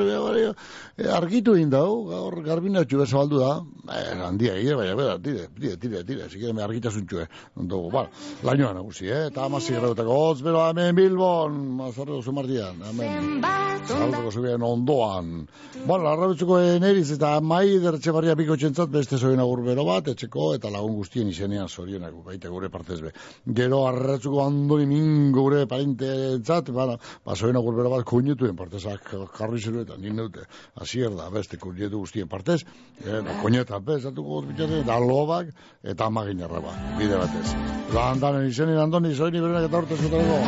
e, 0.97 1.07
argitu 1.07 1.55
egin 1.55 1.71
dau, 1.71 2.09
gaur 2.09 2.43
garbinatxu 2.43 2.99
beza 2.99 3.17
baldu 3.17 3.39
da, 3.39 3.53
e, 3.87 4.01
handia 4.27 4.57
egin, 4.59 4.77
baina, 4.77 4.97
bera, 4.99 5.19
tire, 5.23 5.47
tire, 5.55 5.77
tire, 5.77 6.03
tire, 6.05 6.29
zike, 6.29 6.53
me 6.53 6.65
argitasuntxu, 6.65 7.21
eh, 7.21 7.29
ondogu, 7.55 7.93
bala, 7.93 8.11
lainoa 8.43 8.73
nagusi, 8.75 9.07
eh, 9.07 9.29
eta 9.29 9.45
amazi 9.45 9.77
grautako, 9.79 10.19
hotz, 10.25 10.43
bero, 10.43 10.65
hemen 10.67 10.97
Bilbon, 10.99 11.61
mazarreko 11.79 12.23
zumartian, 12.23 12.83
hemen, 12.91 13.47
zaldoko 13.87 14.31
zubien 14.33 14.63
ondoan, 14.63 15.47
bueno, 15.87 16.09
arrabetzuko 16.09 16.59
neriz 16.83 17.11
eta 17.15 17.37
mai 17.41 17.79
dertxe 17.83 18.13
barria 18.15 18.35
piko 18.37 18.57
txentzat, 18.57 18.91
beste 18.91 19.19
zoen 19.19 19.41
agur 19.43 19.63
bero 19.67 19.85
bat, 19.87 20.09
etxeko, 20.15 20.55
eta 20.59 20.71
lagun 20.73 20.97
guztien 20.97 21.29
izenean 21.29 21.69
zorionak, 21.69 22.15
baita 22.25 22.51
gure 22.53 22.71
partez 22.73 23.01
be. 23.05 23.13
Gero 23.61 23.85
arratzuko 24.25 24.45
andoni 24.45 24.87
mingo 24.87 25.43
gure 25.43 25.67
parente 25.67 26.07
entzat, 26.35 26.71
bana, 26.71 26.97
ba, 27.25 27.35
zoen 27.35 27.57
agur 27.57 27.75
bero 27.77 27.91
bat 27.91 28.05
kuñetuen 28.05 28.57
partezak 28.57 29.13
karri 29.37 29.61
zeruetan, 29.61 30.01
nin 30.01 30.17
neute, 30.17 30.47
azier 30.81 31.11
da, 31.15 31.29
beste 31.31 31.59
kuñetu 31.59 31.99
guztien 31.99 32.29
partez, 32.29 32.65
e, 33.05 33.11
da, 33.11 33.41
kuñeta, 33.43 33.81
bez, 33.81 34.05
atuko 34.07 34.43
bitxatzen, 34.47 34.87
da 34.87 34.99
lobak, 34.99 35.53
eta 35.83 36.07
amagin 36.07 36.41
erraba, 36.41 36.73
bide 36.99 37.17
batez. 37.17 37.55
Da, 37.93 38.11
andanen 38.11 38.49
izenin 38.49 38.79
andoni, 38.79 39.15
zoen 39.15 39.35
iberenak 39.35 39.69
eta 39.69 39.79
urte 39.79 39.97
zutareko. 39.97 40.41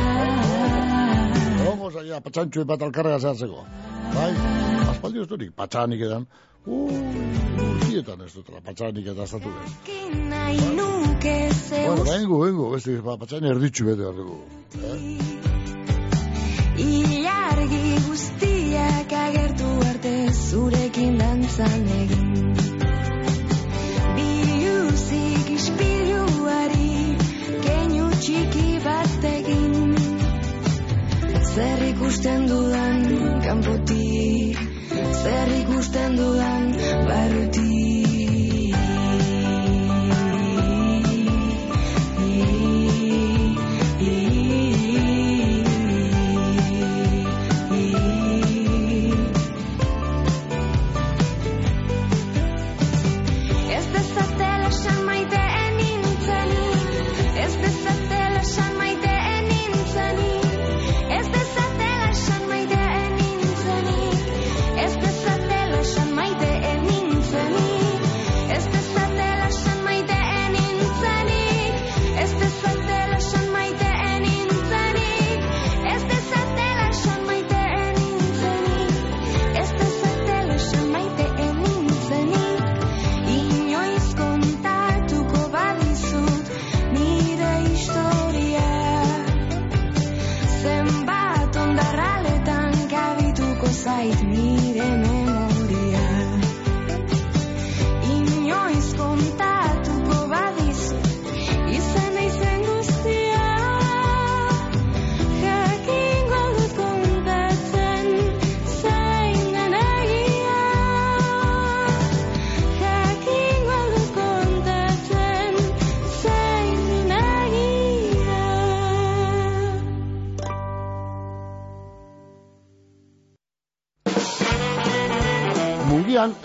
Ongo, 1.67 1.91
zaila, 1.91 2.21
patxantxu 2.21 2.65
bat 2.65 2.83
alkarga 2.83 3.19
zehatzeko. 3.21 3.65
Bai, 4.15 4.33
aspaldi 4.91 5.21
ez 5.21 5.29
durik, 5.29 5.53
patxanik 5.57 6.01
edan. 6.09 6.27
Urtietan 6.67 8.23
ez 8.27 8.33
dutela, 8.35 8.61
patxanik 8.67 9.07
eta 9.13 9.23
azatu 9.23 9.51
bez. 9.55 9.71
Bueno, 11.87 12.05
vengo, 12.05 12.39
vengo, 12.41 12.71
beste, 12.73 12.97
patxani 13.07 13.51
erditxu 13.53 13.87
bete 13.87 14.03
behar 14.03 14.17
dugu. 14.19 14.39
Eh? 14.83 15.47
Ilargi 16.87 17.93
guztiak 18.07 19.13
agertu 19.19 19.69
arte 19.91 20.15
zurekin 20.33 21.15
dantzan 21.21 21.87
egin 22.01 22.35
Biluzik 24.19 25.49
ispiluari 25.55 26.93
keinu 27.69 28.11
txiki 28.19 28.69
bat 28.85 29.25
egin 29.31 29.97
Zer 31.55 31.87
ikusten 31.89 32.49
dudan 32.53 33.09
kanpotik 33.49 33.96
Zer 35.13 35.49
ikusten 35.61 36.17
dudan 36.17 36.73
barrutik 37.09 37.96
zait 93.97 94.23
nire 94.25 94.46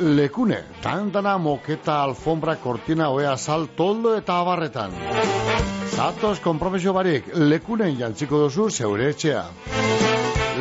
lekune, 0.02 0.64
tantana, 0.82 1.38
moketa, 1.38 2.02
alfombra, 2.04 2.56
kortina, 2.56 3.10
oea, 3.10 3.38
sal, 3.38 3.68
toldo 3.78 4.16
eta 4.18 4.40
abarretan. 4.42 4.96
Zatoz 5.92 6.40
konprofesio 6.42 6.94
barik, 6.94 7.30
lekunen 7.36 7.98
jantziko 8.00 8.46
duzu 8.46 8.70
zeure 8.70 9.12
etxea. 9.14 9.46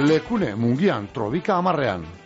Lekune, 0.06 0.54
mungian, 0.54 1.08
trobika 1.14 1.56
amarrean. 1.56 2.19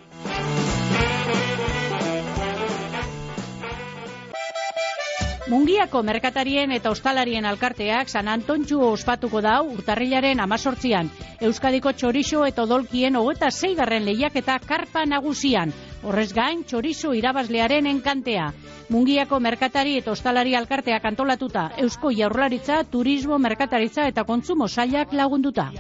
Mungiako 5.55 6.01
merkatarien 6.02 6.72
eta 6.74 6.90
ostalarien 6.90 7.44
alkarteak 7.47 8.09
San 8.10 8.26
Antontxu 8.32 8.81
ospatuko 8.89 9.39
dau 9.44 9.60
urtarrilaren 9.76 10.40
amazortzian. 10.43 11.10
Euskadiko 11.48 11.93
txorixo 11.94 12.40
eta 12.48 12.64
odolkien 12.64 13.14
hogeta 13.20 13.52
zeigarren 13.52 14.02
lehiaketa 14.09 14.56
karpa 14.66 15.05
nagusian. 15.06 15.70
Horrez 16.02 16.32
gain, 16.35 16.64
txorizo 16.66 17.14
irabazlearen 17.14 17.86
enkantea. 17.93 18.48
Mungiako 18.90 19.39
merkatari 19.47 19.94
eta 20.02 20.10
ostalari 20.18 20.59
alkarteak 20.59 21.06
antolatuta, 21.12 21.68
Eusko 21.86 22.10
Jaurlaritza, 22.10 22.82
Turismo, 22.90 23.39
Merkataritza 23.39 24.10
eta 24.10 24.26
Kontsumo 24.26 24.66
Sailak 24.66 25.14
lagunduta. 25.14 25.70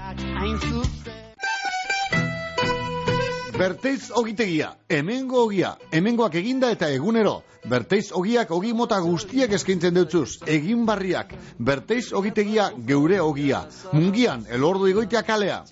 Berteiz 3.54 4.10
ogitegia, 4.10 4.72
hemengo 4.88 5.44
ogia, 5.46 5.76
hemengoak 5.94 6.34
eginda 6.40 6.72
eta 6.74 6.88
egunero. 6.90 7.34
Berteiz 7.70 8.08
ogiak 8.20 8.50
ogi 8.56 8.72
mota 8.74 8.98
guztiak 9.04 9.54
eskaintzen 9.54 9.94
deutzuz, 9.94 10.40
egin 10.56 10.82
barriak. 10.88 11.30
Berteiz 11.70 12.10
ogitegia 12.18 12.66
geure 12.90 13.20
ogia. 13.22 13.62
Mungian, 13.92 14.42
elordu 14.50 14.90
igoitea 14.90 15.22
kalea. 15.22 15.62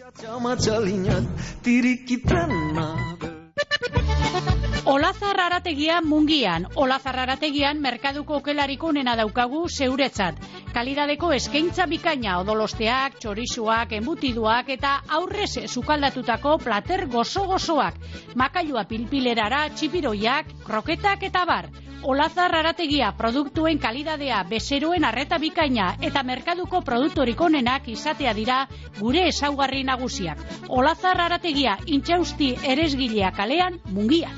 Olazar 4.84 5.38
arategia 5.38 6.00
mungian. 6.02 6.64
Olazar 6.74 7.14
arategian 7.22 7.78
merkaduko 7.78 8.40
okelariko 8.40 8.88
onena 8.90 9.12
daukagu 9.20 9.60
zeuretzat. 9.70 10.40
Kalidadeko 10.74 11.30
eskaintza 11.36 11.86
bikaina 11.86 12.40
odolosteak, 12.40 13.20
txorixuak, 13.22 13.94
embutiduak 14.00 14.72
eta 14.74 14.96
aurrez 15.20 15.68
sukaldatutako 15.68 16.56
plater 16.64 17.06
gozo-gozoak. 17.14 18.02
Makailua 18.34 18.82
pilpilerara, 18.90 19.68
txipiroiak, 19.70 20.50
kroketak 20.66 21.30
eta 21.30 21.46
bar. 21.46 21.70
Olazar 22.02 22.50
arategia 22.58 23.12
produktuen 23.14 23.78
kalidadea, 23.78 24.40
bezeroen 24.50 25.04
arreta 25.06 25.38
bikaina 25.38 25.92
eta 26.02 26.24
merkaduko 26.26 26.80
produktorik 26.88 27.40
onenak 27.46 27.86
izatea 27.92 28.32
dira 28.34 28.56
gure 28.98 29.22
ezaugarri 29.28 29.84
nagusiak. 29.86 30.42
Olazar 30.68 31.22
arategia 31.28 31.76
intxausti 31.86 32.56
eresgilea 32.74 33.30
kalean 33.38 33.78
mungian. 33.94 34.34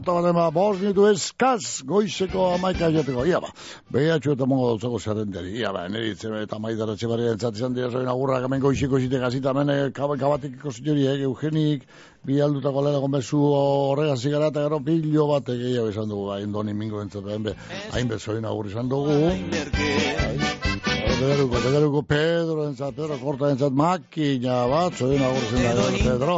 Erta 0.00 0.14
bat 0.16 0.26
ema, 0.30 0.46
bos 0.48 0.78
minutu 0.80 1.02
eskaz, 1.10 1.82
goizeko 1.84 2.46
amaika 2.54 2.88
joteko, 2.94 3.26
ia 3.28 3.36
ba, 3.44 3.50
behatxu 3.92 4.32
eta 4.32 4.46
mongo 4.48 4.70
dauzako 4.70 4.96
zerrenderi, 4.98 5.50
ia 5.60 5.72
ba, 5.76 5.82
neritzen 5.92 6.38
eta 6.38 6.56
maidara 6.56 6.94
txebarri 6.96 7.26
entzat 7.34 7.58
dira 7.76 7.90
zoin 7.90 8.08
agurrak 8.08 8.46
hemen 8.46 8.62
goizeko 8.64 8.96
zite 8.96 9.20
gazita, 9.20 9.52
hemen 9.52 9.68
eh, 9.74 9.90
kab 9.92 10.14
kabatik 10.22 10.56
ikozitori, 10.56 11.04
eh, 11.04 11.26
eugenik, 11.28 11.84
bi 12.24 12.40
aldutako 12.40 12.86
lehena 12.86 13.02
konbezu 13.04 13.42
horrega 13.44 14.16
zigara 14.16 14.48
eta 14.54 14.64
gero 14.70 14.80
pilo 14.88 15.26
bat 15.34 15.52
gehiago 15.52 15.92
izan 15.92 16.08
dugu, 16.08 16.30
hain 16.32 16.56
doni 16.56 16.72
mingo 16.72 17.04
entzat, 17.04 17.28
hain 17.28 17.42
be, 17.44 17.54
hain 17.92 18.44
agur 18.54 18.72
izan 18.72 18.88
dugu. 18.88 19.20
Pederuko, 21.20 21.56
Pederuko, 21.60 22.00
Pedro 22.02 22.62
entzat, 22.64 22.94
Pedro 22.96 23.18
Korta 23.20 23.50
entzat, 23.52 23.74
makina 23.76 24.62
bat, 24.70 24.94
zoin 24.96 25.20
agur 25.20 25.42
izan 25.44 25.76
da, 25.76 25.88
Pedro. 25.98 26.36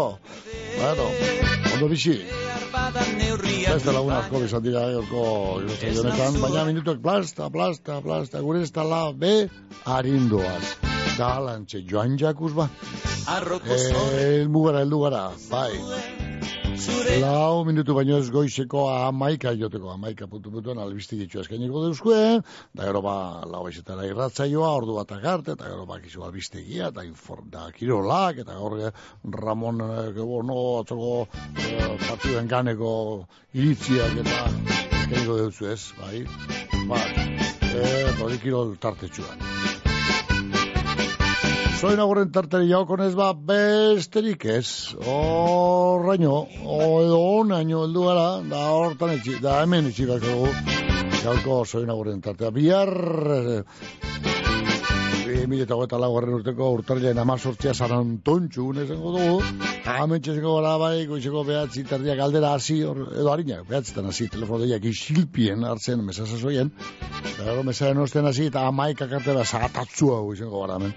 Bueno, 0.75 1.05
ondo 1.75 1.89
bizi. 1.93 2.17
Beste 3.69 3.95
lagun 3.95 4.11
asko 4.17 4.41
izan 4.49 4.65
dira 4.65 4.83
gaurko 4.97 5.23
ilustrazio 5.63 6.03
honetan, 6.03 6.41
baina 6.43 6.65
minutuak 6.73 6.99
plasta, 7.05 7.47
plasta, 7.55 8.01
plasta, 8.03 8.43
gure 8.43 8.65
ez 8.67 8.75
tala 8.75 9.05
be 9.13 9.47
harindoaz. 9.87 10.75
Galantxe 11.15 11.85
joan 11.87 12.19
jakuz 12.19 12.51
ba. 12.59 12.67
Elmu 13.31 14.67
gara, 14.67 14.83
heldu 14.83 15.05
gara, 15.07 15.25
bai. 15.47 15.71
Lau 16.73 17.65
minutu 17.69 17.93
baino 17.95 18.17
ez 18.17 18.31
goizeko 18.33 18.87
amaika 18.91 19.53
joteko, 19.59 19.91
amaika 19.93 20.27
puntu 20.31 20.51
puntuan 20.55 20.79
albiztik 20.81 21.21
itxu 21.25 21.43
eskainiko 21.43 21.83
deuzkue, 21.85 22.21
da 22.73 22.87
gero 22.89 23.03
ba, 23.05 23.15
lau 23.53 23.67
esetara 23.69 24.07
irratzaioa, 24.09 24.71
ordu 24.79 24.97
bat 24.97 25.13
agarte, 25.13 25.53
eta 25.57 25.69
gero 25.69 25.85
ba, 25.91 26.01
kizu 26.01 26.25
albistegia, 26.25 26.89
eta 26.89 27.05
da 27.53 27.67
kirolak, 27.77 28.41
eta 28.47 28.57
gaur 28.57 28.79
eh, 28.81 28.93
Ramon, 29.45 29.85
eh, 29.85 30.11
gebo, 30.17 30.43
no, 30.49 30.59
atzoko 30.81 31.13
eh, 31.61 31.93
partiden 32.09 32.49
ganeko 32.49 32.93
iritziak, 33.53 34.17
eta 34.25 34.43
eskainiko 35.03 35.39
deuzu 35.45 35.73
ez, 35.77 35.83
bai, 36.01 36.25
eh, 37.69 38.23
hori 38.23 38.41
kirol 38.41 38.77
tartetxuan. 38.81 39.82
Soy 41.83 41.97
nagurren 41.99 42.29
tarteri 42.31 42.69
jaukonez 42.71 43.17
ba 43.19 43.33
besterik 43.35 44.45
ez. 44.47 44.95
Horraino, 45.03 46.37
o 46.63 46.77
edo 47.03 47.17
onaino 47.41 47.81
heldu 47.83 48.05
gara, 48.07 48.27
da 48.53 48.61
hortan 48.71 49.17
etxi, 49.17 49.35
da 49.43 49.57
hemen 49.65 49.89
etxi 49.91 50.07
dugu. 50.07 50.53
Jauko 51.25 51.65
soy 51.67 51.83
nagurren 51.91 52.23
tartea. 52.23 52.53
Bihar, 52.55 52.95
bi 55.43 55.49
mila 55.51 55.65
eta 55.65 55.75
urteko 55.75 56.69
urtarrilean 56.77 57.19
amazortzia 57.19 57.75
San 57.75 57.91
Antontxu 57.93 58.69
esango 58.79 59.13
dugu. 59.17 59.41
Hemen 59.83 60.23
txezeko 60.23 60.55
gara 60.61 60.77
bai, 60.79 61.07
goizeko 61.11 61.43
behatzi 61.45 61.83
tardiak 61.89 62.21
aldera 62.23 62.53
hasi, 62.55 62.79
edo 62.83 63.33
harinak, 63.33 63.65
behatzitan 63.67 64.07
hasi, 64.07 64.29
telefono 64.31 64.63
deiak 64.63 64.85
isilpien 64.85 65.65
hartzen 65.65 66.05
mesasazoien. 66.07 66.71
Eta 67.25 67.49
gero 67.49 67.65
mesaren 67.67 67.99
osten 68.05 68.27
hasi, 68.31 68.47
eta 68.53 68.67
amaik 68.69 69.03
akarte 69.03 69.35
da 69.35 69.45
zagatatzua 69.45 70.21
izango 70.37 70.63
gara 70.63 70.79
hemen 70.79 70.95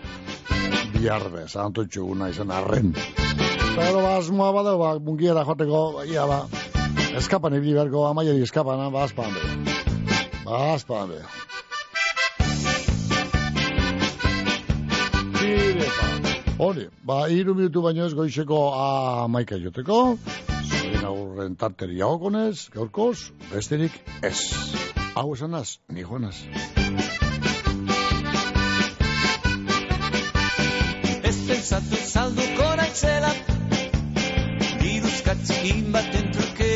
biharbe, 0.93 1.47
santontxu 1.49 2.05
guna 2.05 2.30
izan 2.30 2.53
arren. 2.53 2.93
Pero 2.93 4.03
ba, 4.03 4.17
asmoa 4.19 4.51
bada, 4.53 4.77
ba, 4.77 4.93
mungiera 4.99 5.45
joteko, 5.47 6.03
ia 6.05 6.27
ba, 6.30 6.43
eskapan 7.17 7.57
ibili 7.57 7.73
beharko, 7.80 8.05
amaieri 8.11 8.45
eskapan, 8.45 8.85
ba, 8.93 9.09
aspan 9.09 9.34
be. 9.34 9.73
Ba, 10.45 10.61
aspan 10.76 11.09
be. 11.15 11.23
Hori, 16.57 16.86
ba, 17.03 17.26
iru 17.27 17.53
minutu 17.56 17.82
baino 17.84 18.06
ez 18.07 18.14
goizeko 18.15 18.57
amaika 18.80 19.57
joteko, 19.60 19.98
zorin 20.69 21.03
aurren 21.10 21.56
tarteri 21.60 21.98
jaokonez, 21.99 22.69
gaurkoz, 22.76 23.32
besterik 23.52 23.98
ez. 24.23 24.40
Hau 25.15 25.34
esanaz, 25.34 25.77
ni 25.91 26.06
joanaz. 26.07 26.38
Ez 31.23 31.36
pentsatu 31.49 31.99
salduko 32.07 32.69
naitzela 32.80 33.32
Diruzkatzikin 34.82 35.91
baten 35.95 36.32
truke 36.36 36.69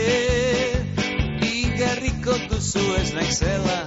Igarriko 1.51 2.35
duzu 2.51 2.83
ez 3.03 3.07
naizela 3.15 3.79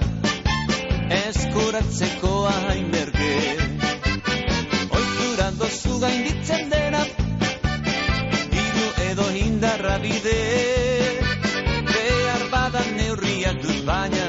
Eskuratzeko 1.21 2.33
hain 2.49 2.89
dozu 2.97 3.72
gainditzen 6.03 6.69
dena. 6.71 7.01
Diru 8.53 8.87
edo 9.09 9.27
indarra 9.39 9.97
bide 10.03 10.39
Behar 11.89 12.43
badan 12.51 12.89
neurriak 12.97 13.61
dut 13.63 13.79
baina 13.87 14.25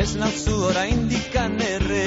Ez 0.00 0.10
nauzu 0.20 0.56
orain 0.70 1.06
dikan 1.12 1.56
erre 1.68 2.02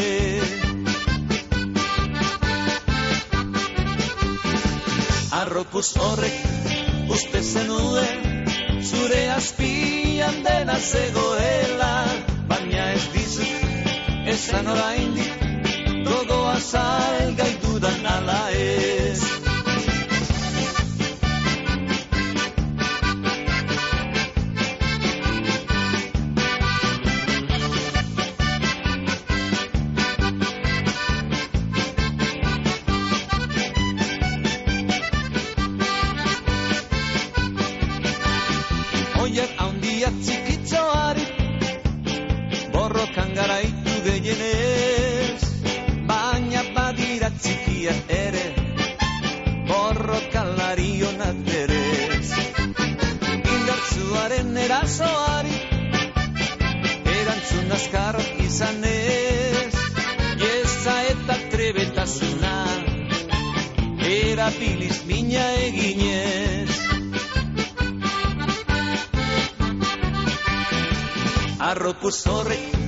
Arropuz 5.42 5.90
horrek 6.06 7.10
uste 7.18 7.42
zenuen 7.54 8.28
Zure 8.92 9.24
azpian 9.38 10.44
dena 10.46 10.78
zegoela 10.92 11.94
Baina 12.52 12.92
ez 12.98 13.08
dizut 13.16 14.30
esan 14.36 14.70
oraindik 14.76 15.48
Gogoa 16.10 16.60
salgai 16.60 17.59
dudan 17.80 18.06
ala 18.06 18.52
ez 18.52 19.39
Arropuz 72.10 72.79